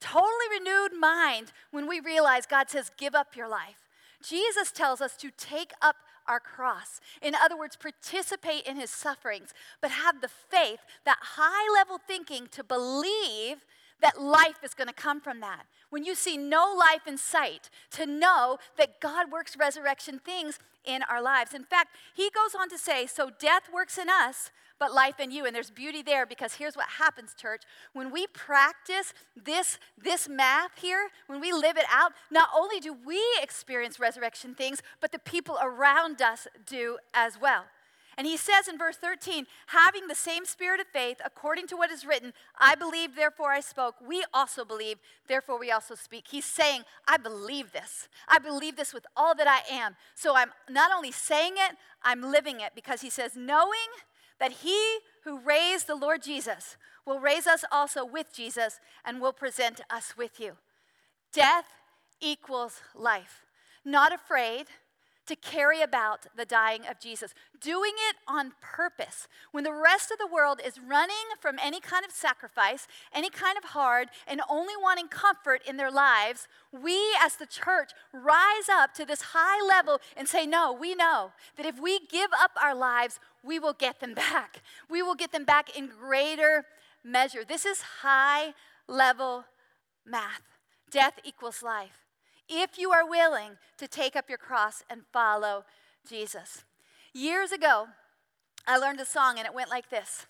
Totally 0.00 0.30
renewed 0.50 0.98
mind 0.98 1.52
when 1.70 1.86
we 1.86 2.00
realize 2.00 2.46
God 2.46 2.70
says, 2.70 2.90
give 2.96 3.14
up 3.14 3.36
your 3.36 3.48
life. 3.48 3.89
Jesus 4.22 4.70
tells 4.72 5.00
us 5.00 5.16
to 5.18 5.30
take 5.36 5.72
up 5.80 5.96
our 6.26 6.40
cross. 6.40 7.00
In 7.20 7.34
other 7.34 7.56
words, 7.56 7.76
participate 7.76 8.66
in 8.66 8.76
his 8.76 8.90
sufferings, 8.90 9.52
but 9.80 9.90
have 9.90 10.20
the 10.20 10.28
faith, 10.28 10.80
that 11.04 11.18
high 11.20 11.72
level 11.74 11.98
thinking 11.98 12.46
to 12.52 12.62
believe 12.62 13.64
that 14.02 14.20
life 14.20 14.62
is 14.62 14.74
going 14.74 14.88
to 14.88 14.94
come 14.94 15.20
from 15.20 15.40
that. 15.40 15.66
When 15.90 16.04
you 16.04 16.14
see 16.14 16.36
no 16.36 16.74
life 16.76 17.06
in 17.06 17.18
sight, 17.18 17.68
to 17.92 18.06
know 18.06 18.58
that 18.78 19.00
God 19.00 19.30
works 19.30 19.56
resurrection 19.56 20.18
things 20.18 20.58
in 20.84 21.02
our 21.02 21.22
lives. 21.22 21.52
In 21.52 21.64
fact, 21.64 21.96
he 22.14 22.30
goes 22.30 22.54
on 22.58 22.68
to 22.70 22.78
say, 22.78 23.06
So 23.06 23.30
death 23.38 23.64
works 23.72 23.98
in 23.98 24.08
us, 24.08 24.50
but 24.78 24.94
life 24.94 25.20
in 25.20 25.30
you. 25.30 25.44
And 25.44 25.54
there's 25.54 25.70
beauty 25.70 26.02
there 26.02 26.24
because 26.26 26.54
here's 26.54 26.76
what 26.76 26.88
happens, 26.98 27.34
church. 27.34 27.62
When 27.92 28.10
we 28.10 28.26
practice 28.28 29.12
this, 29.36 29.78
this 30.02 30.28
math 30.28 30.78
here, 30.80 31.08
when 31.26 31.40
we 31.40 31.52
live 31.52 31.76
it 31.76 31.84
out, 31.92 32.12
not 32.30 32.48
only 32.56 32.80
do 32.80 32.96
we 33.06 33.22
experience 33.42 34.00
resurrection 34.00 34.54
things, 34.54 34.82
but 35.00 35.12
the 35.12 35.18
people 35.18 35.58
around 35.62 36.22
us 36.22 36.48
do 36.66 36.98
as 37.12 37.38
well. 37.40 37.64
And 38.20 38.26
he 38.26 38.36
says 38.36 38.68
in 38.68 38.76
verse 38.76 38.98
13, 38.98 39.46
having 39.68 40.06
the 40.06 40.14
same 40.14 40.44
spirit 40.44 40.78
of 40.78 40.86
faith, 40.88 41.22
according 41.24 41.66
to 41.68 41.74
what 41.74 41.90
is 41.90 42.04
written, 42.04 42.34
I 42.58 42.74
believe, 42.74 43.16
therefore 43.16 43.50
I 43.50 43.60
spoke. 43.60 43.94
We 44.06 44.26
also 44.34 44.62
believe, 44.62 44.98
therefore 45.26 45.58
we 45.58 45.70
also 45.70 45.94
speak. 45.94 46.26
He's 46.28 46.44
saying, 46.44 46.82
I 47.08 47.16
believe 47.16 47.72
this. 47.72 48.08
I 48.28 48.38
believe 48.38 48.76
this 48.76 48.92
with 48.92 49.06
all 49.16 49.34
that 49.36 49.46
I 49.48 49.62
am. 49.74 49.96
So 50.14 50.36
I'm 50.36 50.50
not 50.68 50.92
only 50.94 51.12
saying 51.12 51.54
it, 51.56 51.78
I'm 52.02 52.20
living 52.20 52.60
it 52.60 52.72
because 52.74 53.00
he 53.00 53.08
says, 53.08 53.36
knowing 53.36 53.88
that 54.38 54.52
he 54.52 54.98
who 55.24 55.40
raised 55.40 55.86
the 55.86 55.94
Lord 55.94 56.22
Jesus 56.22 56.76
will 57.06 57.20
raise 57.20 57.46
us 57.46 57.64
also 57.72 58.04
with 58.04 58.34
Jesus 58.34 58.80
and 59.02 59.22
will 59.22 59.32
present 59.32 59.80
us 59.88 60.14
with 60.14 60.38
you. 60.38 60.58
Death 61.32 61.64
equals 62.20 62.82
life. 62.94 63.46
Not 63.82 64.12
afraid 64.12 64.66
to 65.30 65.36
carry 65.36 65.80
about 65.80 66.26
the 66.36 66.44
dying 66.44 66.82
of 66.90 66.98
Jesus, 66.98 67.32
doing 67.60 67.92
it 68.10 68.16
on 68.26 68.52
purpose. 68.60 69.28
When 69.52 69.62
the 69.62 69.72
rest 69.72 70.10
of 70.10 70.18
the 70.18 70.26
world 70.26 70.60
is 70.64 70.80
running 70.80 71.14
from 71.40 71.56
any 71.62 71.78
kind 71.78 72.04
of 72.04 72.10
sacrifice, 72.10 72.88
any 73.14 73.30
kind 73.30 73.56
of 73.56 73.70
hard, 73.70 74.08
and 74.26 74.40
only 74.50 74.74
wanting 74.76 75.06
comfort 75.06 75.62
in 75.64 75.76
their 75.76 75.90
lives, 75.90 76.48
we 76.72 76.98
as 77.22 77.36
the 77.36 77.46
church 77.46 77.92
rise 78.12 78.68
up 78.68 78.92
to 78.94 79.04
this 79.04 79.22
high 79.32 79.64
level 79.64 80.00
and 80.16 80.26
say, 80.26 80.46
No, 80.46 80.72
we 80.72 80.96
know 80.96 81.30
that 81.56 81.64
if 81.64 81.80
we 81.80 82.00
give 82.10 82.30
up 82.36 82.50
our 82.60 82.74
lives, 82.74 83.20
we 83.44 83.60
will 83.60 83.72
get 83.72 84.00
them 84.00 84.14
back. 84.14 84.62
We 84.90 85.00
will 85.00 85.14
get 85.14 85.30
them 85.30 85.44
back 85.44 85.78
in 85.78 85.86
greater 85.88 86.64
measure. 87.04 87.44
This 87.44 87.64
is 87.64 87.82
high 88.02 88.54
level 88.88 89.44
math. 90.04 90.42
Death 90.90 91.20
equals 91.24 91.62
life. 91.62 92.09
If 92.52 92.78
you 92.78 92.90
are 92.90 93.08
willing 93.08 93.52
to 93.78 93.86
take 93.86 94.16
up 94.16 94.28
your 94.28 94.36
cross 94.36 94.82
and 94.90 95.02
follow 95.12 95.64
Jesus. 96.08 96.64
Years 97.14 97.52
ago, 97.52 97.86
I 98.66 98.76
learned 98.76 98.98
a 98.98 99.04
song 99.04 99.38
and 99.38 99.46
it 99.46 99.54
went 99.54 99.70
like 99.70 99.88
this. 99.88 100.26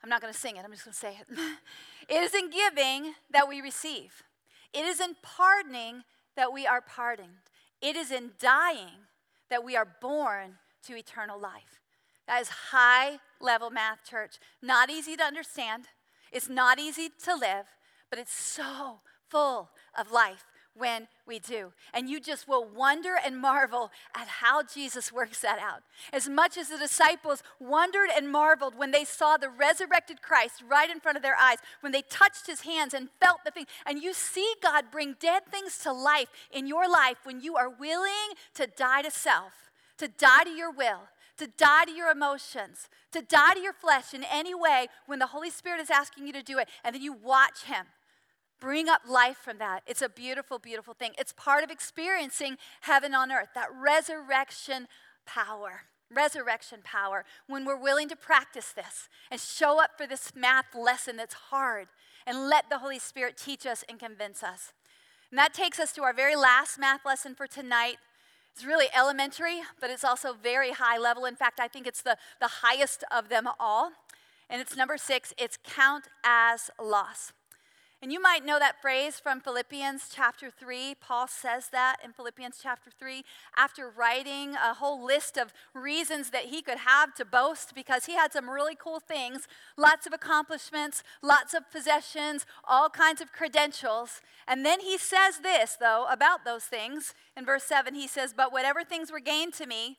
I'm 0.00 0.08
not 0.08 0.20
going 0.20 0.32
to 0.32 0.38
sing 0.38 0.56
it, 0.56 0.64
I'm 0.64 0.70
just 0.70 0.84
going 0.84 0.92
to 0.92 0.98
say 0.98 1.16
it. 1.20 1.38
it 2.08 2.22
is 2.22 2.32
in 2.32 2.50
giving 2.50 3.14
that 3.32 3.48
we 3.48 3.60
receive, 3.60 4.22
it 4.72 4.84
is 4.84 5.00
in 5.00 5.16
pardoning 5.20 6.04
that 6.36 6.52
we 6.52 6.64
are 6.64 6.80
pardoned, 6.80 7.50
it 7.82 7.96
is 7.96 8.12
in 8.12 8.30
dying 8.38 9.08
that 9.50 9.64
we 9.64 9.74
are 9.74 9.96
born 10.00 10.58
to 10.86 10.96
eternal 10.96 11.40
life. 11.40 11.80
That 12.28 12.40
is 12.40 12.48
high 12.70 13.18
level 13.40 13.70
math, 13.70 14.04
church. 14.08 14.36
Not 14.62 14.90
easy 14.90 15.16
to 15.16 15.24
understand, 15.24 15.86
it's 16.30 16.48
not 16.48 16.78
easy 16.78 17.08
to 17.24 17.34
live, 17.34 17.66
but 18.10 18.20
it's 18.20 18.32
so 18.32 19.00
full 19.28 19.70
of 19.98 20.12
life 20.12 20.44
when 20.78 21.08
we 21.26 21.38
do. 21.38 21.72
And 21.92 22.08
you 22.08 22.20
just 22.20 22.48
will 22.48 22.64
wonder 22.64 23.16
and 23.24 23.38
marvel 23.38 23.90
at 24.14 24.28
how 24.28 24.62
Jesus 24.62 25.12
works 25.12 25.40
that 25.42 25.58
out. 25.58 25.82
As 26.12 26.28
much 26.28 26.56
as 26.56 26.68
the 26.68 26.78
disciples 26.78 27.42
wondered 27.60 28.08
and 28.16 28.30
marveled 28.30 28.76
when 28.76 28.90
they 28.90 29.04
saw 29.04 29.36
the 29.36 29.50
resurrected 29.50 30.22
Christ 30.22 30.62
right 30.66 30.90
in 30.90 31.00
front 31.00 31.16
of 31.16 31.22
their 31.22 31.36
eyes, 31.36 31.58
when 31.80 31.92
they 31.92 32.02
touched 32.02 32.46
his 32.46 32.62
hands 32.62 32.94
and 32.94 33.08
felt 33.20 33.40
the 33.44 33.50
thing, 33.50 33.66
and 33.84 34.02
you 34.02 34.14
see 34.14 34.54
God 34.62 34.86
bring 34.90 35.16
dead 35.20 35.46
things 35.50 35.78
to 35.78 35.92
life 35.92 36.28
in 36.52 36.66
your 36.66 36.88
life 36.88 37.18
when 37.24 37.40
you 37.40 37.56
are 37.56 37.68
willing 37.68 38.34
to 38.54 38.66
die 38.66 39.02
to 39.02 39.10
self, 39.10 39.70
to 39.98 40.08
die 40.08 40.44
to 40.44 40.50
your 40.50 40.70
will, 40.70 41.08
to 41.36 41.46
die 41.46 41.84
to 41.84 41.92
your 41.92 42.10
emotions, 42.10 42.88
to 43.12 43.22
die 43.22 43.54
to 43.54 43.60
your 43.60 43.72
flesh 43.72 44.12
in 44.12 44.24
any 44.24 44.54
way 44.54 44.88
when 45.06 45.18
the 45.18 45.26
Holy 45.26 45.50
Spirit 45.50 45.80
is 45.80 45.90
asking 45.90 46.26
you 46.26 46.32
to 46.32 46.42
do 46.42 46.58
it, 46.58 46.68
and 46.84 46.94
then 46.94 47.02
you 47.02 47.12
watch 47.12 47.64
Him 47.64 47.86
bring 48.60 48.88
up 48.88 49.02
life 49.08 49.36
from 49.36 49.58
that. 49.58 49.82
It's 49.86 50.02
a 50.02 50.08
beautiful, 50.08 50.58
beautiful 50.58 50.94
thing. 50.94 51.12
It's 51.18 51.32
part 51.32 51.64
of 51.64 51.70
experiencing 51.70 52.56
heaven 52.82 53.14
on 53.14 53.30
earth, 53.30 53.48
that 53.54 53.68
resurrection 53.72 54.88
power. 55.26 55.82
Resurrection 56.14 56.80
power. 56.82 57.24
When 57.46 57.64
we're 57.64 57.80
willing 57.80 58.08
to 58.08 58.16
practice 58.16 58.72
this 58.72 59.08
and 59.30 59.40
show 59.40 59.80
up 59.80 59.90
for 59.96 60.06
this 60.06 60.32
math 60.34 60.74
lesson 60.74 61.16
that's 61.16 61.34
hard 61.34 61.88
and 62.26 62.48
let 62.48 62.70
the 62.70 62.78
Holy 62.78 62.98
Spirit 62.98 63.36
teach 63.36 63.66
us 63.66 63.84
and 63.88 63.98
convince 63.98 64.42
us. 64.42 64.72
And 65.30 65.38
that 65.38 65.52
takes 65.52 65.78
us 65.78 65.92
to 65.92 66.02
our 66.02 66.14
very 66.14 66.36
last 66.36 66.78
math 66.78 67.04
lesson 67.04 67.34
for 67.34 67.46
tonight. 67.46 67.96
It's 68.54 68.64
really 68.64 68.86
elementary, 68.96 69.60
but 69.80 69.90
it's 69.90 70.04
also 70.04 70.32
very 70.32 70.72
high 70.72 70.98
level. 70.98 71.26
In 71.26 71.36
fact, 71.36 71.60
I 71.60 71.68
think 71.68 71.86
it's 71.86 72.02
the, 72.02 72.16
the 72.40 72.48
highest 72.48 73.04
of 73.14 73.28
them 73.28 73.46
all. 73.60 73.92
And 74.50 74.60
it's 74.62 74.76
number 74.76 74.96
six 74.96 75.34
it's 75.38 75.58
count 75.62 76.04
as 76.24 76.70
loss. 76.82 77.32
And 78.00 78.12
you 78.12 78.22
might 78.22 78.44
know 78.44 78.60
that 78.60 78.80
phrase 78.80 79.18
from 79.18 79.40
Philippians 79.40 80.08
chapter 80.14 80.50
3. 80.50 80.94
Paul 81.00 81.26
says 81.26 81.70
that 81.72 81.96
in 82.04 82.12
Philippians 82.12 82.60
chapter 82.62 82.92
3 82.96 83.24
after 83.56 83.90
writing 83.90 84.54
a 84.54 84.74
whole 84.74 85.04
list 85.04 85.36
of 85.36 85.52
reasons 85.74 86.30
that 86.30 86.44
he 86.44 86.62
could 86.62 86.78
have 86.78 87.12
to 87.16 87.24
boast 87.24 87.74
because 87.74 88.06
he 88.06 88.12
had 88.14 88.32
some 88.32 88.48
really 88.48 88.76
cool 88.76 89.00
things, 89.00 89.48
lots 89.76 90.06
of 90.06 90.12
accomplishments, 90.12 91.02
lots 91.22 91.54
of 91.54 91.68
possessions, 91.72 92.46
all 92.62 92.88
kinds 92.88 93.20
of 93.20 93.32
credentials. 93.32 94.20
And 94.46 94.64
then 94.64 94.78
he 94.78 94.96
says 94.96 95.40
this, 95.42 95.76
though, 95.80 96.06
about 96.08 96.44
those 96.44 96.64
things. 96.64 97.14
In 97.36 97.44
verse 97.44 97.64
7, 97.64 97.96
he 97.96 98.06
says, 98.06 98.32
But 98.32 98.52
whatever 98.52 98.84
things 98.84 99.10
were 99.10 99.18
gained 99.18 99.54
to 99.54 99.66
me, 99.66 99.96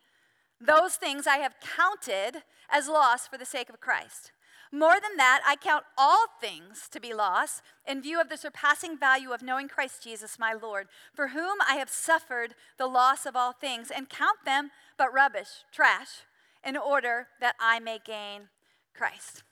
those 0.61 0.95
things 0.95 1.27
I 1.27 1.37
have 1.37 1.55
counted 1.59 2.43
as 2.69 2.87
loss 2.87 3.27
for 3.27 3.37
the 3.37 3.45
sake 3.45 3.69
of 3.69 3.81
Christ. 3.81 4.31
More 4.71 4.99
than 5.01 5.17
that, 5.17 5.41
I 5.47 5.55
count 5.55 5.85
all 5.97 6.25
things 6.39 6.87
to 6.91 6.99
be 6.99 7.13
loss 7.13 7.63
in 7.87 8.03
view 8.03 8.21
of 8.21 8.29
the 8.29 8.37
surpassing 8.37 8.97
value 8.97 9.31
of 9.31 9.41
knowing 9.41 9.67
Christ 9.67 10.03
Jesus 10.03 10.37
my 10.37 10.53
Lord, 10.53 10.87
for 11.13 11.29
whom 11.29 11.57
I 11.67 11.75
have 11.75 11.89
suffered 11.89 12.53
the 12.77 12.85
loss 12.85 13.25
of 13.25 13.35
all 13.35 13.51
things, 13.51 13.89
and 13.89 14.09
count 14.09 14.45
them 14.45 14.69
but 14.95 15.11
rubbish, 15.11 15.63
trash, 15.71 16.23
in 16.63 16.77
order 16.77 17.27
that 17.41 17.55
I 17.59 17.79
may 17.79 17.99
gain 18.03 18.49
Christ. 18.93 19.43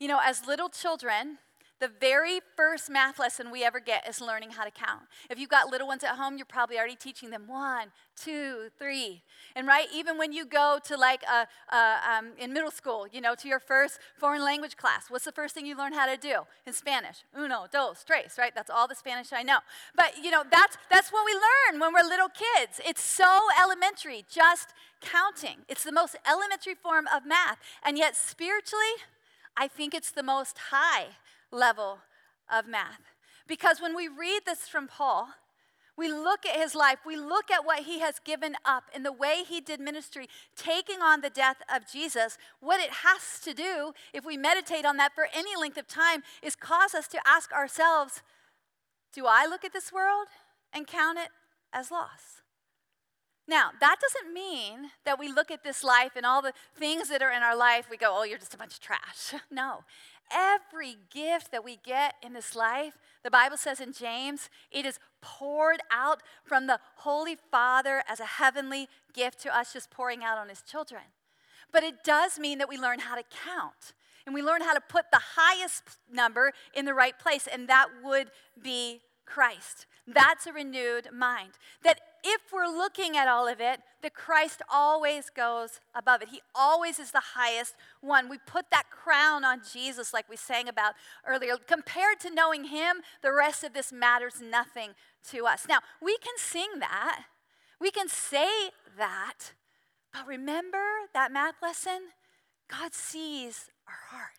You 0.00 0.08
know, 0.08 0.20
as 0.22 0.46
little 0.46 0.68
children, 0.68 1.38
the 1.78 1.90
very 2.00 2.40
first 2.56 2.88
math 2.88 3.18
lesson 3.18 3.50
we 3.50 3.62
ever 3.62 3.80
get 3.80 4.08
is 4.08 4.20
learning 4.20 4.50
how 4.50 4.64
to 4.64 4.70
count. 4.70 5.02
If 5.28 5.38
you've 5.38 5.50
got 5.50 5.68
little 5.68 5.86
ones 5.86 6.02
at 6.04 6.16
home, 6.16 6.36
you're 6.36 6.46
probably 6.46 6.78
already 6.78 6.96
teaching 6.96 7.30
them 7.30 7.46
one, 7.46 7.88
two, 8.16 8.70
three. 8.78 9.22
And 9.54 9.66
right, 9.66 9.86
even 9.94 10.16
when 10.16 10.32
you 10.32 10.46
go 10.46 10.78
to 10.84 10.96
like 10.96 11.22
a, 11.24 11.46
a 11.74 11.98
um, 12.10 12.32
in 12.38 12.52
middle 12.52 12.70
school, 12.70 13.06
you 13.12 13.20
know, 13.20 13.34
to 13.34 13.48
your 13.48 13.60
first 13.60 13.98
foreign 14.16 14.42
language 14.42 14.76
class, 14.76 15.10
what's 15.10 15.26
the 15.26 15.32
first 15.32 15.54
thing 15.54 15.66
you 15.66 15.76
learn 15.76 15.92
how 15.92 16.06
to 16.06 16.16
do 16.16 16.42
in 16.66 16.72
Spanish? 16.72 17.24
Uno, 17.38 17.66
dos, 17.70 18.02
tres, 18.04 18.36
right? 18.38 18.54
That's 18.54 18.70
all 18.70 18.88
the 18.88 18.94
Spanish 18.94 19.32
I 19.32 19.42
know. 19.42 19.58
But 19.94 20.14
you 20.22 20.30
know, 20.30 20.44
that's 20.50 20.78
that's 20.90 21.10
what 21.10 21.26
we 21.26 21.32
learn 21.34 21.80
when 21.80 21.92
we're 21.92 22.08
little 22.08 22.28
kids. 22.28 22.80
It's 22.86 23.02
so 23.02 23.40
elementary, 23.60 24.24
just 24.30 24.70
counting. 25.02 25.58
It's 25.68 25.84
the 25.84 25.92
most 25.92 26.16
elementary 26.26 26.74
form 26.74 27.06
of 27.14 27.26
math, 27.26 27.58
and 27.84 27.98
yet 27.98 28.16
spiritually, 28.16 28.96
I 29.56 29.68
think 29.68 29.94
it's 29.94 30.10
the 30.10 30.22
most 30.22 30.56
high 30.70 31.08
level 31.50 31.98
of 32.52 32.66
math. 32.66 33.00
Because 33.46 33.80
when 33.80 33.94
we 33.94 34.08
read 34.08 34.42
this 34.44 34.68
from 34.68 34.88
Paul, 34.88 35.28
we 35.96 36.08
look 36.08 36.44
at 36.44 36.60
his 36.60 36.74
life, 36.74 36.98
we 37.06 37.16
look 37.16 37.50
at 37.50 37.64
what 37.64 37.84
he 37.84 38.00
has 38.00 38.18
given 38.18 38.54
up 38.64 38.84
in 38.94 39.02
the 39.02 39.12
way 39.12 39.44
he 39.48 39.60
did 39.60 39.80
ministry, 39.80 40.28
taking 40.54 41.00
on 41.00 41.22
the 41.22 41.30
death 41.30 41.56
of 41.74 41.90
Jesus. 41.90 42.36
What 42.60 42.80
it 42.80 42.90
has 43.02 43.40
to 43.44 43.54
do, 43.54 43.92
if 44.12 44.24
we 44.24 44.36
meditate 44.36 44.84
on 44.84 44.98
that 44.98 45.14
for 45.14 45.28
any 45.34 45.56
length 45.58 45.78
of 45.78 45.88
time, 45.88 46.22
is 46.42 46.54
cause 46.54 46.94
us 46.94 47.08
to 47.08 47.18
ask 47.26 47.52
ourselves 47.52 48.22
do 49.14 49.24
I 49.26 49.46
look 49.46 49.64
at 49.64 49.72
this 49.72 49.90
world 49.90 50.26
and 50.74 50.86
count 50.86 51.18
it 51.18 51.30
as 51.72 51.90
loss? 51.90 52.42
Now, 53.48 53.70
that 53.80 53.96
doesn't 54.00 54.34
mean 54.34 54.90
that 55.04 55.18
we 55.18 55.32
look 55.32 55.50
at 55.50 55.62
this 55.62 55.82
life 55.82 56.12
and 56.16 56.26
all 56.26 56.42
the 56.42 56.52
things 56.76 57.08
that 57.08 57.22
are 57.22 57.30
in 57.30 57.42
our 57.42 57.56
life, 57.56 57.86
we 57.90 57.96
go, 57.96 58.08
oh, 58.10 58.24
you're 58.24 58.38
just 58.38 58.54
a 58.54 58.58
bunch 58.58 58.74
of 58.74 58.80
trash. 58.80 59.40
No. 59.50 59.84
Every 60.30 60.96
gift 61.10 61.52
that 61.52 61.64
we 61.64 61.78
get 61.84 62.14
in 62.22 62.32
this 62.32 62.56
life, 62.56 62.98
the 63.22 63.30
Bible 63.30 63.56
says 63.56 63.80
in 63.80 63.92
James, 63.92 64.48
it 64.70 64.84
is 64.84 64.98
poured 65.20 65.80
out 65.90 66.22
from 66.44 66.66
the 66.66 66.80
Holy 66.96 67.36
Father 67.50 68.02
as 68.08 68.20
a 68.20 68.24
heavenly 68.24 68.88
gift 69.14 69.40
to 69.42 69.56
us, 69.56 69.72
just 69.72 69.90
pouring 69.90 70.24
out 70.24 70.38
on 70.38 70.48
his 70.48 70.62
children. 70.62 71.02
But 71.72 71.82
it 71.82 72.04
does 72.04 72.38
mean 72.38 72.58
that 72.58 72.68
we 72.68 72.78
learn 72.78 73.00
how 73.00 73.16
to 73.16 73.24
count 73.44 73.92
and 74.24 74.34
we 74.34 74.42
learn 74.42 74.62
how 74.62 74.74
to 74.74 74.80
put 74.80 75.06
the 75.12 75.20
highest 75.36 75.98
number 76.12 76.52
in 76.74 76.84
the 76.84 76.94
right 76.94 77.16
place, 77.18 77.46
and 77.50 77.68
that 77.68 77.86
would 78.02 78.30
be 78.60 79.00
Christ. 79.24 79.86
That's 80.06 80.46
a 80.46 80.52
renewed 80.52 81.08
mind. 81.12 81.52
That 81.82 82.00
if 82.24 82.52
we're 82.52 82.66
looking 82.66 83.16
at 83.16 83.28
all 83.28 83.48
of 83.48 83.60
it, 83.60 83.80
that 84.02 84.14
Christ 84.14 84.62
always 84.72 85.30
goes 85.30 85.80
above 85.94 86.22
it. 86.22 86.28
He 86.28 86.40
always 86.54 86.98
is 86.98 87.10
the 87.10 87.22
highest 87.34 87.74
one. 88.00 88.28
We 88.28 88.38
put 88.38 88.66
that 88.70 88.90
crown 88.90 89.44
on 89.44 89.60
Jesus, 89.72 90.12
like 90.12 90.28
we 90.28 90.36
sang 90.36 90.68
about 90.68 90.94
earlier. 91.26 91.56
Compared 91.66 92.20
to 92.20 92.30
knowing 92.30 92.64
Him, 92.64 92.98
the 93.22 93.32
rest 93.32 93.64
of 93.64 93.72
this 93.72 93.92
matters 93.92 94.40
nothing 94.40 94.90
to 95.30 95.46
us. 95.46 95.66
Now, 95.68 95.78
we 96.02 96.16
can 96.18 96.34
sing 96.36 96.78
that, 96.80 97.24
we 97.80 97.90
can 97.90 98.08
say 98.08 98.70
that, 98.96 99.52
but 100.12 100.26
remember 100.26 100.84
that 101.12 101.32
math 101.32 101.56
lesson? 101.62 102.08
God 102.68 102.94
sees 102.94 103.70
our 103.86 104.16
heart. 104.16 104.32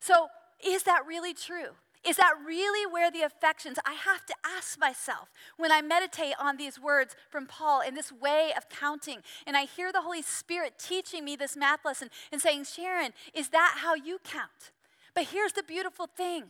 So, 0.00 0.28
is 0.64 0.82
that 0.84 1.06
really 1.06 1.32
true? 1.32 1.76
Is 2.06 2.16
that 2.16 2.32
really 2.46 2.90
where 2.90 3.10
the 3.10 3.22
affections? 3.22 3.78
I 3.84 3.92
have 3.92 4.24
to 4.26 4.34
ask 4.44 4.78
myself 4.78 5.28
when 5.58 5.70
I 5.70 5.82
meditate 5.82 6.34
on 6.40 6.56
these 6.56 6.80
words 6.80 7.14
from 7.28 7.46
Paul 7.46 7.82
in 7.82 7.94
this 7.94 8.10
way 8.10 8.52
of 8.56 8.70
counting, 8.70 9.18
and 9.46 9.54
I 9.54 9.64
hear 9.64 9.92
the 9.92 10.00
Holy 10.00 10.22
Spirit 10.22 10.78
teaching 10.78 11.24
me 11.24 11.36
this 11.36 11.56
math 11.56 11.84
lesson 11.84 12.08
and 12.32 12.40
saying, 12.40 12.64
Sharon, 12.64 13.12
is 13.34 13.50
that 13.50 13.76
how 13.82 13.94
you 13.94 14.18
count? 14.24 14.72
But 15.14 15.24
here's 15.24 15.52
the 15.52 15.62
beautiful 15.62 16.06
thing. 16.06 16.44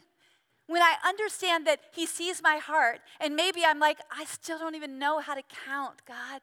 When 0.68 0.82
I 0.82 0.94
understand 1.04 1.66
that 1.66 1.80
He 1.92 2.06
sees 2.06 2.40
my 2.42 2.58
heart, 2.58 3.00
and 3.20 3.34
maybe 3.34 3.62
I'm 3.66 3.80
like, 3.80 3.98
I 4.16 4.26
still 4.26 4.58
don't 4.58 4.76
even 4.76 5.00
know 5.00 5.18
how 5.18 5.34
to 5.34 5.42
count, 5.66 6.02
God. 6.06 6.42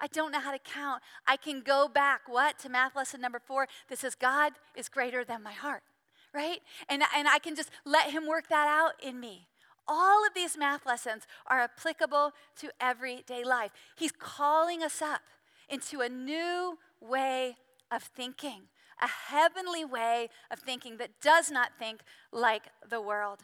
I 0.00 0.08
don't 0.08 0.32
know 0.32 0.40
how 0.40 0.50
to 0.50 0.58
count. 0.58 1.02
I 1.24 1.36
can 1.36 1.60
go 1.60 1.86
back, 1.86 2.22
what? 2.26 2.58
To 2.60 2.68
math 2.68 2.96
lesson 2.96 3.20
number 3.20 3.38
four 3.38 3.68
that 3.88 3.98
says, 3.98 4.16
God 4.16 4.54
is 4.74 4.88
greater 4.88 5.24
than 5.24 5.42
my 5.42 5.52
heart 5.52 5.82
right? 6.34 6.60
And, 6.88 7.02
and 7.16 7.28
I 7.28 7.38
can 7.38 7.54
just 7.54 7.70
let 7.84 8.10
Him 8.10 8.26
work 8.26 8.48
that 8.48 8.68
out 8.68 8.92
in 9.02 9.20
me. 9.20 9.46
All 9.88 10.24
of 10.24 10.34
these 10.34 10.56
math 10.56 10.86
lessons 10.86 11.26
are 11.46 11.60
applicable 11.60 12.32
to 12.60 12.70
everyday 12.80 13.44
life. 13.44 13.72
He's 13.96 14.12
calling 14.12 14.82
us 14.82 15.02
up 15.02 15.22
into 15.68 16.00
a 16.00 16.08
new 16.08 16.78
way 17.00 17.56
of 17.90 18.02
thinking, 18.02 18.62
a 19.02 19.08
heavenly 19.08 19.84
way 19.84 20.28
of 20.50 20.60
thinking 20.60 20.98
that 20.98 21.20
does 21.20 21.50
not 21.50 21.70
think 21.78 22.00
like 22.32 22.64
the 22.88 23.00
world. 23.00 23.40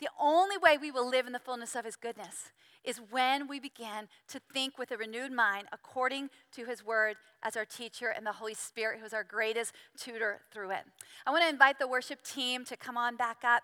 The 0.00 0.08
only 0.18 0.56
way 0.56 0.78
we 0.78 0.90
will 0.90 1.08
live 1.08 1.26
in 1.26 1.32
the 1.32 1.38
fullness 1.38 1.76
of 1.76 1.84
His 1.84 1.96
goodness 1.96 2.52
is 2.82 3.00
when 3.10 3.46
we 3.46 3.60
begin 3.60 4.08
to 4.28 4.40
think 4.52 4.78
with 4.78 4.90
a 4.90 4.96
renewed 4.96 5.32
mind 5.32 5.68
according 5.72 6.30
to 6.52 6.64
His 6.64 6.84
Word 6.84 7.16
as 7.42 7.56
our 7.56 7.66
teacher 7.66 8.08
and 8.08 8.26
the 8.26 8.32
Holy 8.32 8.54
Spirit, 8.54 9.00
who 9.00 9.06
is 9.06 9.12
our 9.12 9.24
greatest 9.24 9.74
tutor 9.98 10.40
through 10.50 10.70
it. 10.70 10.84
I 11.26 11.30
want 11.30 11.42
to 11.42 11.50
invite 11.50 11.78
the 11.78 11.86
worship 11.86 12.22
team 12.22 12.64
to 12.64 12.76
come 12.76 12.96
on 12.96 13.16
back 13.16 13.38
up. 13.44 13.62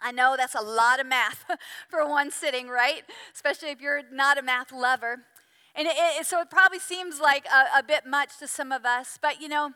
I 0.00 0.12
know 0.12 0.36
that's 0.36 0.54
a 0.54 0.62
lot 0.62 1.00
of 1.00 1.06
math 1.06 1.44
for 1.88 2.08
one 2.08 2.30
sitting, 2.30 2.68
right? 2.68 3.02
Especially 3.34 3.70
if 3.70 3.80
you're 3.80 4.02
not 4.12 4.38
a 4.38 4.42
math 4.42 4.72
lover. 4.72 5.24
And 5.74 5.88
it, 5.88 5.94
it, 5.96 6.26
so 6.26 6.40
it 6.40 6.50
probably 6.50 6.78
seems 6.78 7.18
like 7.18 7.46
a, 7.46 7.78
a 7.78 7.82
bit 7.82 8.06
much 8.06 8.38
to 8.38 8.46
some 8.46 8.70
of 8.70 8.84
us, 8.84 9.18
but 9.20 9.40
you 9.40 9.48
know, 9.48 9.72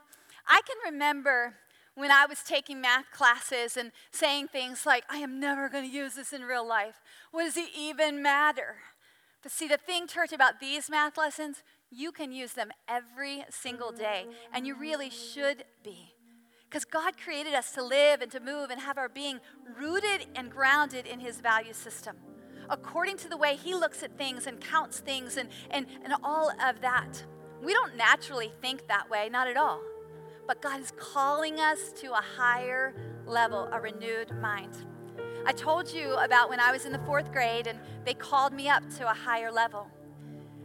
I 0.46 0.60
can 0.66 0.92
remember 0.92 1.54
when 1.96 2.10
I 2.10 2.26
was 2.26 2.42
taking 2.42 2.80
math 2.80 3.10
classes 3.10 3.76
and 3.76 3.90
saying 4.12 4.48
things 4.48 4.84
like, 4.84 5.04
I 5.08 5.16
am 5.16 5.40
never 5.40 5.68
going 5.68 5.88
to 5.88 5.94
use 5.94 6.14
this 6.14 6.32
in 6.32 6.42
real 6.42 6.66
life. 6.66 7.00
What 7.32 7.44
does 7.44 7.56
it 7.56 7.70
even 7.76 8.22
matter? 8.22 8.76
But 9.42 9.50
see, 9.50 9.66
the 9.66 9.78
thing, 9.78 10.06
church, 10.06 10.32
about 10.32 10.60
these 10.60 10.90
math 10.90 11.16
lessons, 11.16 11.62
you 11.90 12.12
can 12.12 12.32
use 12.32 12.52
them 12.52 12.70
every 12.86 13.44
single 13.48 13.92
day, 13.92 14.26
and 14.52 14.66
you 14.66 14.76
really 14.78 15.08
should 15.08 15.64
be. 15.82 16.12
Because 16.68 16.84
God 16.84 17.14
created 17.16 17.54
us 17.54 17.72
to 17.72 17.82
live 17.82 18.20
and 18.20 18.30
to 18.30 18.40
move 18.40 18.68
and 18.70 18.80
have 18.80 18.98
our 18.98 19.08
being 19.08 19.40
rooted 19.78 20.26
and 20.34 20.50
grounded 20.50 21.06
in 21.06 21.20
His 21.20 21.40
value 21.40 21.72
system, 21.72 22.16
according 22.68 23.16
to 23.18 23.28
the 23.28 23.36
way 23.38 23.56
He 23.56 23.74
looks 23.74 24.02
at 24.02 24.18
things 24.18 24.46
and 24.46 24.60
counts 24.60 25.00
things 25.00 25.38
and, 25.38 25.48
and, 25.70 25.86
and 26.04 26.12
all 26.22 26.50
of 26.62 26.82
that. 26.82 27.24
We 27.62 27.72
don't 27.72 27.96
naturally 27.96 28.52
think 28.60 28.86
that 28.88 29.08
way, 29.08 29.30
not 29.30 29.48
at 29.48 29.56
all 29.56 29.80
but 30.46 30.62
God 30.62 30.80
is 30.80 30.92
calling 30.96 31.60
us 31.60 31.92
to 32.00 32.12
a 32.12 32.22
higher 32.36 32.94
level, 33.26 33.68
a 33.72 33.80
renewed 33.80 34.30
mind. 34.40 34.76
I 35.44 35.52
told 35.52 35.92
you 35.92 36.14
about 36.14 36.48
when 36.48 36.60
I 36.60 36.72
was 36.72 36.84
in 36.84 36.92
the 36.92 36.98
fourth 37.00 37.32
grade 37.32 37.66
and 37.66 37.78
they 38.04 38.14
called 38.14 38.52
me 38.52 38.68
up 38.68 38.82
to 38.98 39.10
a 39.10 39.14
higher 39.14 39.50
level. 39.50 39.88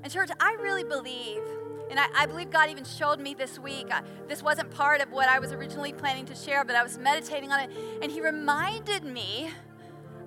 And, 0.04 0.12
church, 0.12 0.30
I 0.40 0.58
really 0.60 0.84
believe, 0.84 1.44
and 1.92 2.00
I, 2.00 2.08
I 2.16 2.26
believe 2.26 2.50
God 2.50 2.70
even 2.70 2.84
showed 2.84 3.20
me 3.20 3.36
this 3.36 3.60
week. 3.60 3.88
I, 3.92 4.02
this 4.28 4.42
wasn't 4.42 4.72
part 4.72 5.02
of 5.02 5.12
what 5.12 5.30
I 5.30 5.38
was 5.38 5.52
originally 5.52 5.94
planning 5.94 6.26
to 6.26 6.36
share, 6.36 6.64
but 6.66 6.76
I 6.76 6.82
was 6.82 6.98
meditating 6.98 7.52
on 7.52 7.60
it, 7.60 7.70
and 8.02 8.12
He 8.12 8.22
reminded 8.22 9.04
me 9.04 9.52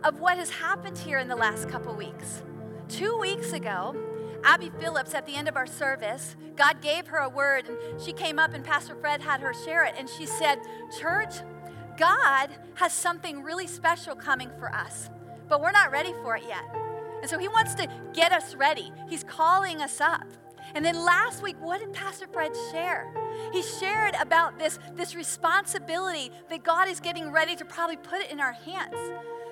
of 0.05 0.20
what 0.20 0.38
has 0.38 0.50
happened 0.50 0.98
here 0.98 1.18
in 1.18 1.26
the 1.26 1.34
last 1.34 1.68
couple 1.68 1.94
weeks. 1.96 2.44
Two 2.88 3.16
weeks 3.18 3.52
ago, 3.52 3.96
Abby 4.45 4.70
Phillips, 4.78 5.14
at 5.14 5.26
the 5.26 5.34
end 5.34 5.49
of 5.49 5.57
our 5.57 5.66
service, 5.66 6.36
God 6.55 6.82
gave 6.82 7.07
her 7.09 7.18
a 7.18 7.28
word, 7.28 7.66
and 7.66 8.01
she 8.01 8.12
came 8.12 8.38
up, 8.38 8.53
and 8.55 8.62
Pastor 8.62 8.95
Fred 8.95 9.22
had 9.22 9.40
her 9.40 9.55
share 9.55 9.84
it. 9.84 9.95
And 9.99 10.09
she 10.09 10.26
said, 10.26 10.61
Church, 11.01 11.36
God 11.99 12.51
has 12.74 12.92
something 12.92 13.42
really 13.42 13.66
special 13.66 14.14
coming 14.14 14.51
for 14.59 14.72
us, 14.74 15.09
but 15.49 15.61
we're 15.61 15.72
not 15.72 15.90
ready 15.90 16.12
for 16.22 16.36
it 16.36 16.45
yet. 16.47 16.64
And 17.22 17.30
so 17.30 17.38
he 17.38 17.49
wants 17.49 17.74
to 17.76 17.88
get 18.12 18.32
us 18.32 18.55
ready. 18.55 18.92
He's 19.09 19.24
calling 19.24 19.80
us 19.80 20.01
up. 20.01 20.26
And 20.74 20.84
then 20.84 20.97
last 21.05 21.42
week, 21.42 21.57
what 21.61 21.80
did 21.80 21.92
Pastor 21.92 22.26
Fred 22.26 22.53
share? 22.70 23.12
He 23.53 23.62
shared 23.62 24.14
about 24.20 24.59
this, 24.59 24.78
this 24.95 25.14
responsibility 25.14 26.30
that 26.51 26.64
God 26.64 26.88
is 26.88 27.01
getting 27.01 27.30
ready 27.30 27.57
to 27.57 27.64
probably 27.64 27.97
put 27.97 28.20
it 28.20 28.30
in 28.30 28.40
our 28.40 28.53
hands. 28.53 28.97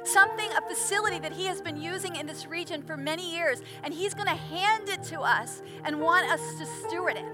Something, 0.05 0.51
a 0.53 0.69
facility 0.69 1.19
that 1.21 1.33
He 1.33 1.47
has 1.47 1.61
been 1.61 1.81
using 1.81 2.17
in 2.17 2.27
this 2.27 2.47
region 2.47 2.83
for 2.83 2.97
many 2.97 3.35
years, 3.35 3.63
and 3.83 3.95
He's 3.95 4.15
going 4.15 4.29
to 4.29 4.35
hand 4.35 4.89
it 4.89 5.03
to 5.05 5.21
us 5.21 5.63
and 5.85 6.01
want 6.01 6.31
us 6.31 6.41
to 6.59 6.67
steward 6.87 7.17
it. 7.17 7.25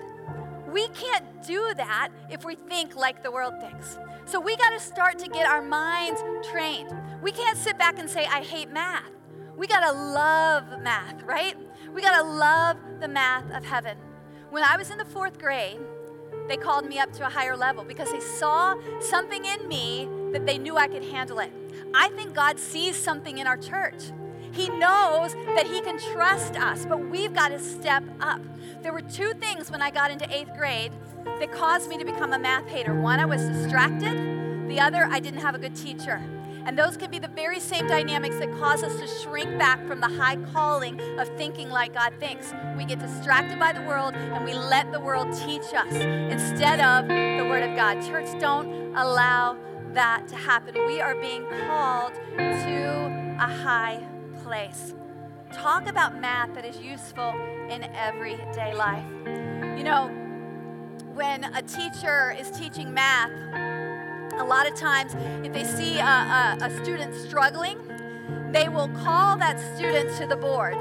We 0.70 0.88
can't 0.88 1.24
do 1.46 1.72
that 1.76 2.10
if 2.30 2.44
we 2.44 2.54
think 2.54 2.94
like 2.94 3.22
the 3.22 3.30
world 3.30 3.54
thinks. 3.60 3.98
So 4.26 4.38
we 4.38 4.56
got 4.56 4.70
to 4.70 4.80
start 4.80 5.18
to 5.20 5.28
get 5.28 5.46
our 5.46 5.62
minds 5.62 6.22
trained. 6.50 6.94
We 7.22 7.32
can't 7.32 7.56
sit 7.56 7.78
back 7.78 7.98
and 7.98 8.08
say, 8.08 8.26
I 8.26 8.42
hate 8.42 8.70
math. 8.70 9.10
We 9.56 9.66
got 9.66 9.80
to 9.80 9.92
love 9.92 10.82
math, 10.82 11.22
right? 11.22 11.56
We 11.94 12.02
got 12.02 12.20
to 12.20 12.28
love 12.28 12.76
the 13.00 13.08
math 13.08 13.50
of 13.50 13.64
heaven. 13.64 13.96
When 14.50 14.62
I 14.62 14.76
was 14.76 14.90
in 14.90 14.98
the 14.98 15.04
fourth 15.06 15.38
grade, 15.38 15.80
they 16.48 16.56
called 16.56 16.86
me 16.86 16.98
up 16.98 17.12
to 17.14 17.26
a 17.26 17.30
higher 17.30 17.56
level 17.56 17.84
because 17.84 18.10
they 18.10 18.20
saw 18.20 18.74
something 19.00 19.44
in 19.44 19.68
me 19.68 20.08
that 20.32 20.46
they 20.46 20.58
knew 20.58 20.76
I 20.76 20.88
could 20.88 21.04
handle 21.04 21.38
it. 21.38 21.52
I 21.94 22.08
think 22.10 22.34
God 22.34 22.58
sees 22.58 22.96
something 22.96 23.38
in 23.38 23.46
our 23.46 23.56
church. 23.56 24.12
He 24.52 24.68
knows 24.70 25.34
that 25.54 25.66
He 25.66 25.80
can 25.80 25.98
trust 25.98 26.56
us, 26.56 26.86
but 26.86 26.98
we've 26.98 27.34
got 27.34 27.48
to 27.48 27.58
step 27.58 28.02
up. 28.20 28.40
There 28.82 28.92
were 28.92 29.02
two 29.02 29.34
things 29.34 29.70
when 29.70 29.82
I 29.82 29.90
got 29.90 30.10
into 30.10 30.26
eighth 30.34 30.54
grade 30.56 30.92
that 31.38 31.52
caused 31.52 31.88
me 31.88 31.98
to 31.98 32.04
become 32.04 32.32
a 32.32 32.38
math 32.38 32.66
hater. 32.66 32.94
One, 32.94 33.20
I 33.20 33.26
was 33.26 33.42
distracted, 33.42 34.68
the 34.68 34.80
other, 34.80 35.04
I 35.10 35.20
didn't 35.20 35.40
have 35.40 35.54
a 35.54 35.58
good 35.58 35.76
teacher. 35.76 36.20
And 36.68 36.78
those 36.78 36.98
can 36.98 37.10
be 37.10 37.18
the 37.18 37.28
very 37.28 37.60
same 37.60 37.86
dynamics 37.86 38.38
that 38.40 38.52
cause 38.58 38.82
us 38.82 39.00
to 39.00 39.06
shrink 39.22 39.58
back 39.58 39.86
from 39.86 40.02
the 40.02 40.06
high 40.06 40.36
calling 40.52 41.00
of 41.18 41.26
thinking 41.38 41.70
like 41.70 41.94
God 41.94 42.12
thinks. 42.20 42.52
We 42.76 42.84
get 42.84 42.98
distracted 42.98 43.58
by 43.58 43.72
the 43.72 43.80
world 43.80 44.12
and 44.14 44.44
we 44.44 44.52
let 44.52 44.92
the 44.92 45.00
world 45.00 45.32
teach 45.32 45.72
us 45.72 45.90
instead 45.94 46.78
of 46.80 47.08
the 47.08 47.48
Word 47.48 47.62
of 47.62 47.74
God. 47.74 48.06
Church, 48.06 48.38
don't 48.38 48.94
allow 48.94 49.56
that 49.94 50.28
to 50.28 50.36
happen. 50.36 50.74
We 50.86 51.00
are 51.00 51.14
being 51.14 51.46
called 51.66 52.12
to 52.36 53.36
a 53.40 53.48
high 53.48 54.06
place. 54.42 54.92
Talk 55.54 55.88
about 55.88 56.20
math 56.20 56.52
that 56.52 56.66
is 56.66 56.76
useful 56.76 57.32
in 57.70 57.84
everyday 57.94 58.74
life. 58.74 59.06
You 59.74 59.84
know, 59.84 60.08
when 61.14 61.44
a 61.44 61.62
teacher 61.62 62.36
is 62.38 62.50
teaching 62.50 62.92
math, 62.92 63.30
a 64.38 64.44
lot 64.44 64.68
of 64.68 64.74
times, 64.74 65.14
if 65.44 65.52
they 65.52 65.64
see 65.64 65.98
a, 65.98 66.04
a, 66.04 66.58
a 66.62 66.82
student 66.82 67.14
struggling, 67.14 67.78
they 68.52 68.68
will 68.68 68.88
call 68.88 69.36
that 69.36 69.58
student 69.76 70.16
to 70.18 70.26
the 70.26 70.36
board 70.36 70.76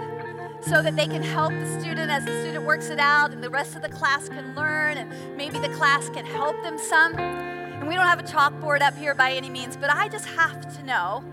so 0.61 0.81
that 0.81 0.95
they 0.95 1.07
can 1.07 1.23
help 1.23 1.51
the 1.51 1.79
student 1.79 2.11
as 2.11 2.25
the 2.25 2.41
student 2.41 2.65
works 2.65 2.89
it 2.89 2.99
out 2.99 3.31
and 3.31 3.43
the 3.43 3.49
rest 3.49 3.75
of 3.75 3.81
the 3.81 3.89
class 3.89 4.29
can 4.29 4.55
learn 4.55 4.97
and 4.97 5.37
maybe 5.37 5.59
the 5.59 5.69
class 5.69 6.09
can 6.09 6.25
help 6.25 6.61
them 6.63 6.77
some. 6.77 7.17
And 7.17 7.87
we 7.87 7.95
don't 7.95 8.07
have 8.07 8.19
a 8.19 8.23
chalkboard 8.23 8.81
up 8.81 8.97
here 8.97 9.13
by 9.13 9.31
any 9.31 9.49
means, 9.49 9.77
but 9.77 9.89
I 9.89 10.07
just 10.07 10.25
have 10.25 10.75
to 10.77 10.83
know 10.83 11.23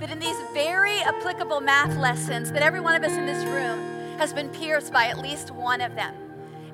that 0.00 0.10
in 0.10 0.18
these 0.18 0.36
very 0.52 1.00
applicable 1.00 1.60
math 1.60 1.96
lessons 1.96 2.52
that 2.52 2.62
every 2.62 2.80
one 2.80 2.94
of 2.94 3.02
us 3.02 3.16
in 3.16 3.26
this 3.26 3.44
room 3.44 4.18
has 4.18 4.32
been 4.32 4.48
pierced 4.50 4.92
by 4.92 5.06
at 5.06 5.18
least 5.18 5.50
one 5.50 5.80
of 5.80 5.94
them 5.94 6.14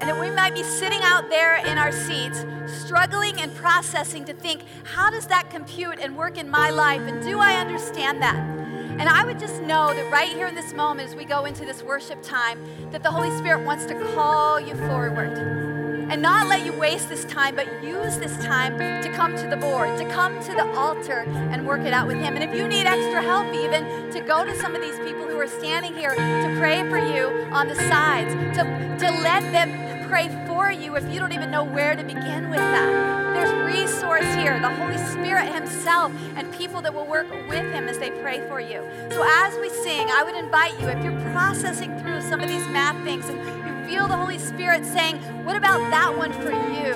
and 0.00 0.08
that 0.08 0.18
we 0.18 0.30
might 0.30 0.54
be 0.54 0.62
sitting 0.62 1.00
out 1.02 1.28
there 1.28 1.56
in 1.66 1.76
our 1.76 1.92
seats, 1.92 2.44
struggling 2.66 3.38
and 3.40 3.54
processing 3.54 4.24
to 4.24 4.32
think, 4.32 4.62
how 4.84 5.10
does 5.10 5.26
that 5.26 5.50
compute 5.50 5.98
and 6.00 6.16
work 6.16 6.38
in 6.38 6.48
my 6.48 6.70
life? 6.70 7.02
And 7.02 7.22
do 7.22 7.38
I 7.38 7.60
understand 7.60 8.22
that? 8.22 8.36
And 8.36 9.08
I 9.08 9.24
would 9.24 9.38
just 9.38 9.62
know 9.62 9.94
that 9.94 10.10
right 10.10 10.28
here 10.28 10.46
in 10.46 10.54
this 10.54 10.72
moment, 10.72 11.08
as 11.08 11.14
we 11.14 11.24
go 11.24 11.44
into 11.44 11.64
this 11.64 11.82
worship 11.82 12.22
time, 12.22 12.58
that 12.90 13.02
the 13.02 13.10
Holy 13.10 13.30
Spirit 13.38 13.64
wants 13.64 13.86
to 13.86 13.94
call 14.14 14.58
you 14.58 14.74
forward 14.74 15.69
and 16.10 16.20
not 16.20 16.48
let 16.48 16.64
you 16.64 16.72
waste 16.72 17.08
this 17.08 17.24
time, 17.26 17.54
but 17.54 17.66
use 17.84 18.18
this 18.18 18.36
time 18.38 18.76
to 18.78 19.08
come 19.14 19.36
to 19.36 19.46
the 19.46 19.56
board, 19.56 19.96
to 19.96 20.04
come 20.10 20.42
to 20.42 20.52
the 20.54 20.66
altar 20.74 21.20
and 21.20 21.64
work 21.64 21.82
it 21.82 21.92
out 21.92 22.08
with 22.08 22.16
Him. 22.16 22.34
And 22.34 22.42
if 22.42 22.52
you 22.52 22.66
need 22.66 22.84
extra 22.84 23.22
help, 23.22 23.54
even 23.54 24.10
to 24.10 24.20
go 24.20 24.44
to 24.44 24.54
some 24.56 24.74
of 24.74 24.82
these 24.82 24.98
people 24.98 25.26
who 25.26 25.38
are 25.38 25.46
standing 25.46 25.94
here 25.94 26.10
to 26.10 26.56
pray 26.58 26.82
for 26.88 26.98
you 26.98 27.48
on 27.52 27.68
the 27.68 27.76
sides, 27.76 28.34
to, 28.56 28.64
to 29.06 29.12
let 29.22 29.42
them 29.52 30.08
pray 30.08 30.28
for 30.48 30.72
you 30.72 30.96
if 30.96 31.08
you 31.12 31.20
don't 31.20 31.32
even 31.32 31.52
know 31.52 31.62
where 31.62 31.94
to 31.94 32.02
begin 32.02 32.50
with 32.50 32.58
that. 32.58 33.20
There's 33.32 33.76
resource 33.76 34.26
here, 34.34 34.58
the 34.58 34.68
Holy 34.68 34.98
Spirit 34.98 35.54
Himself, 35.54 36.12
and 36.34 36.52
people 36.52 36.82
that 36.82 36.92
will 36.92 37.06
work 37.06 37.30
with 37.48 37.72
Him 37.72 37.88
as 37.88 37.98
they 37.98 38.10
pray 38.10 38.40
for 38.48 38.60
you. 38.60 38.84
So 39.12 39.22
as 39.24 39.56
we 39.58 39.68
sing, 39.68 40.08
I 40.10 40.24
would 40.24 40.34
invite 40.34 40.78
you, 40.80 40.88
if 40.88 41.04
you're 41.04 41.20
processing 41.30 41.96
through 42.00 42.20
some 42.22 42.40
of 42.40 42.48
these 42.48 42.66
math 42.66 43.00
things 43.04 43.28
and 43.28 43.38
feel 43.90 44.06
the 44.06 44.16
Holy 44.16 44.38
Spirit 44.38 44.84
saying, 44.84 45.16
What 45.44 45.56
about 45.56 45.78
that 45.90 46.16
one 46.16 46.32
for 46.34 46.52
you? 46.52 46.94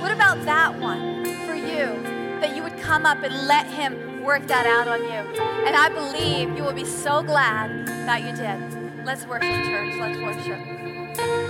What 0.00 0.10
about 0.10 0.44
that 0.46 0.76
one 0.80 1.24
for 1.46 1.54
you? 1.54 2.02
That 2.40 2.56
you 2.56 2.62
would 2.64 2.76
come 2.80 3.06
up 3.06 3.22
and 3.22 3.46
let 3.46 3.68
Him 3.68 4.24
work 4.24 4.44
that 4.48 4.66
out 4.66 4.88
on 4.88 5.04
you. 5.04 5.40
And 5.64 5.76
I 5.76 5.88
believe 5.88 6.56
you 6.56 6.64
will 6.64 6.72
be 6.72 6.84
so 6.84 7.22
glad 7.22 7.86
that 7.86 8.22
you 8.22 8.32
did. 8.32 9.06
Let's 9.06 9.26
worship, 9.26 9.64
church. 9.64 9.94
Let's 9.96 10.18
worship. 10.18 11.47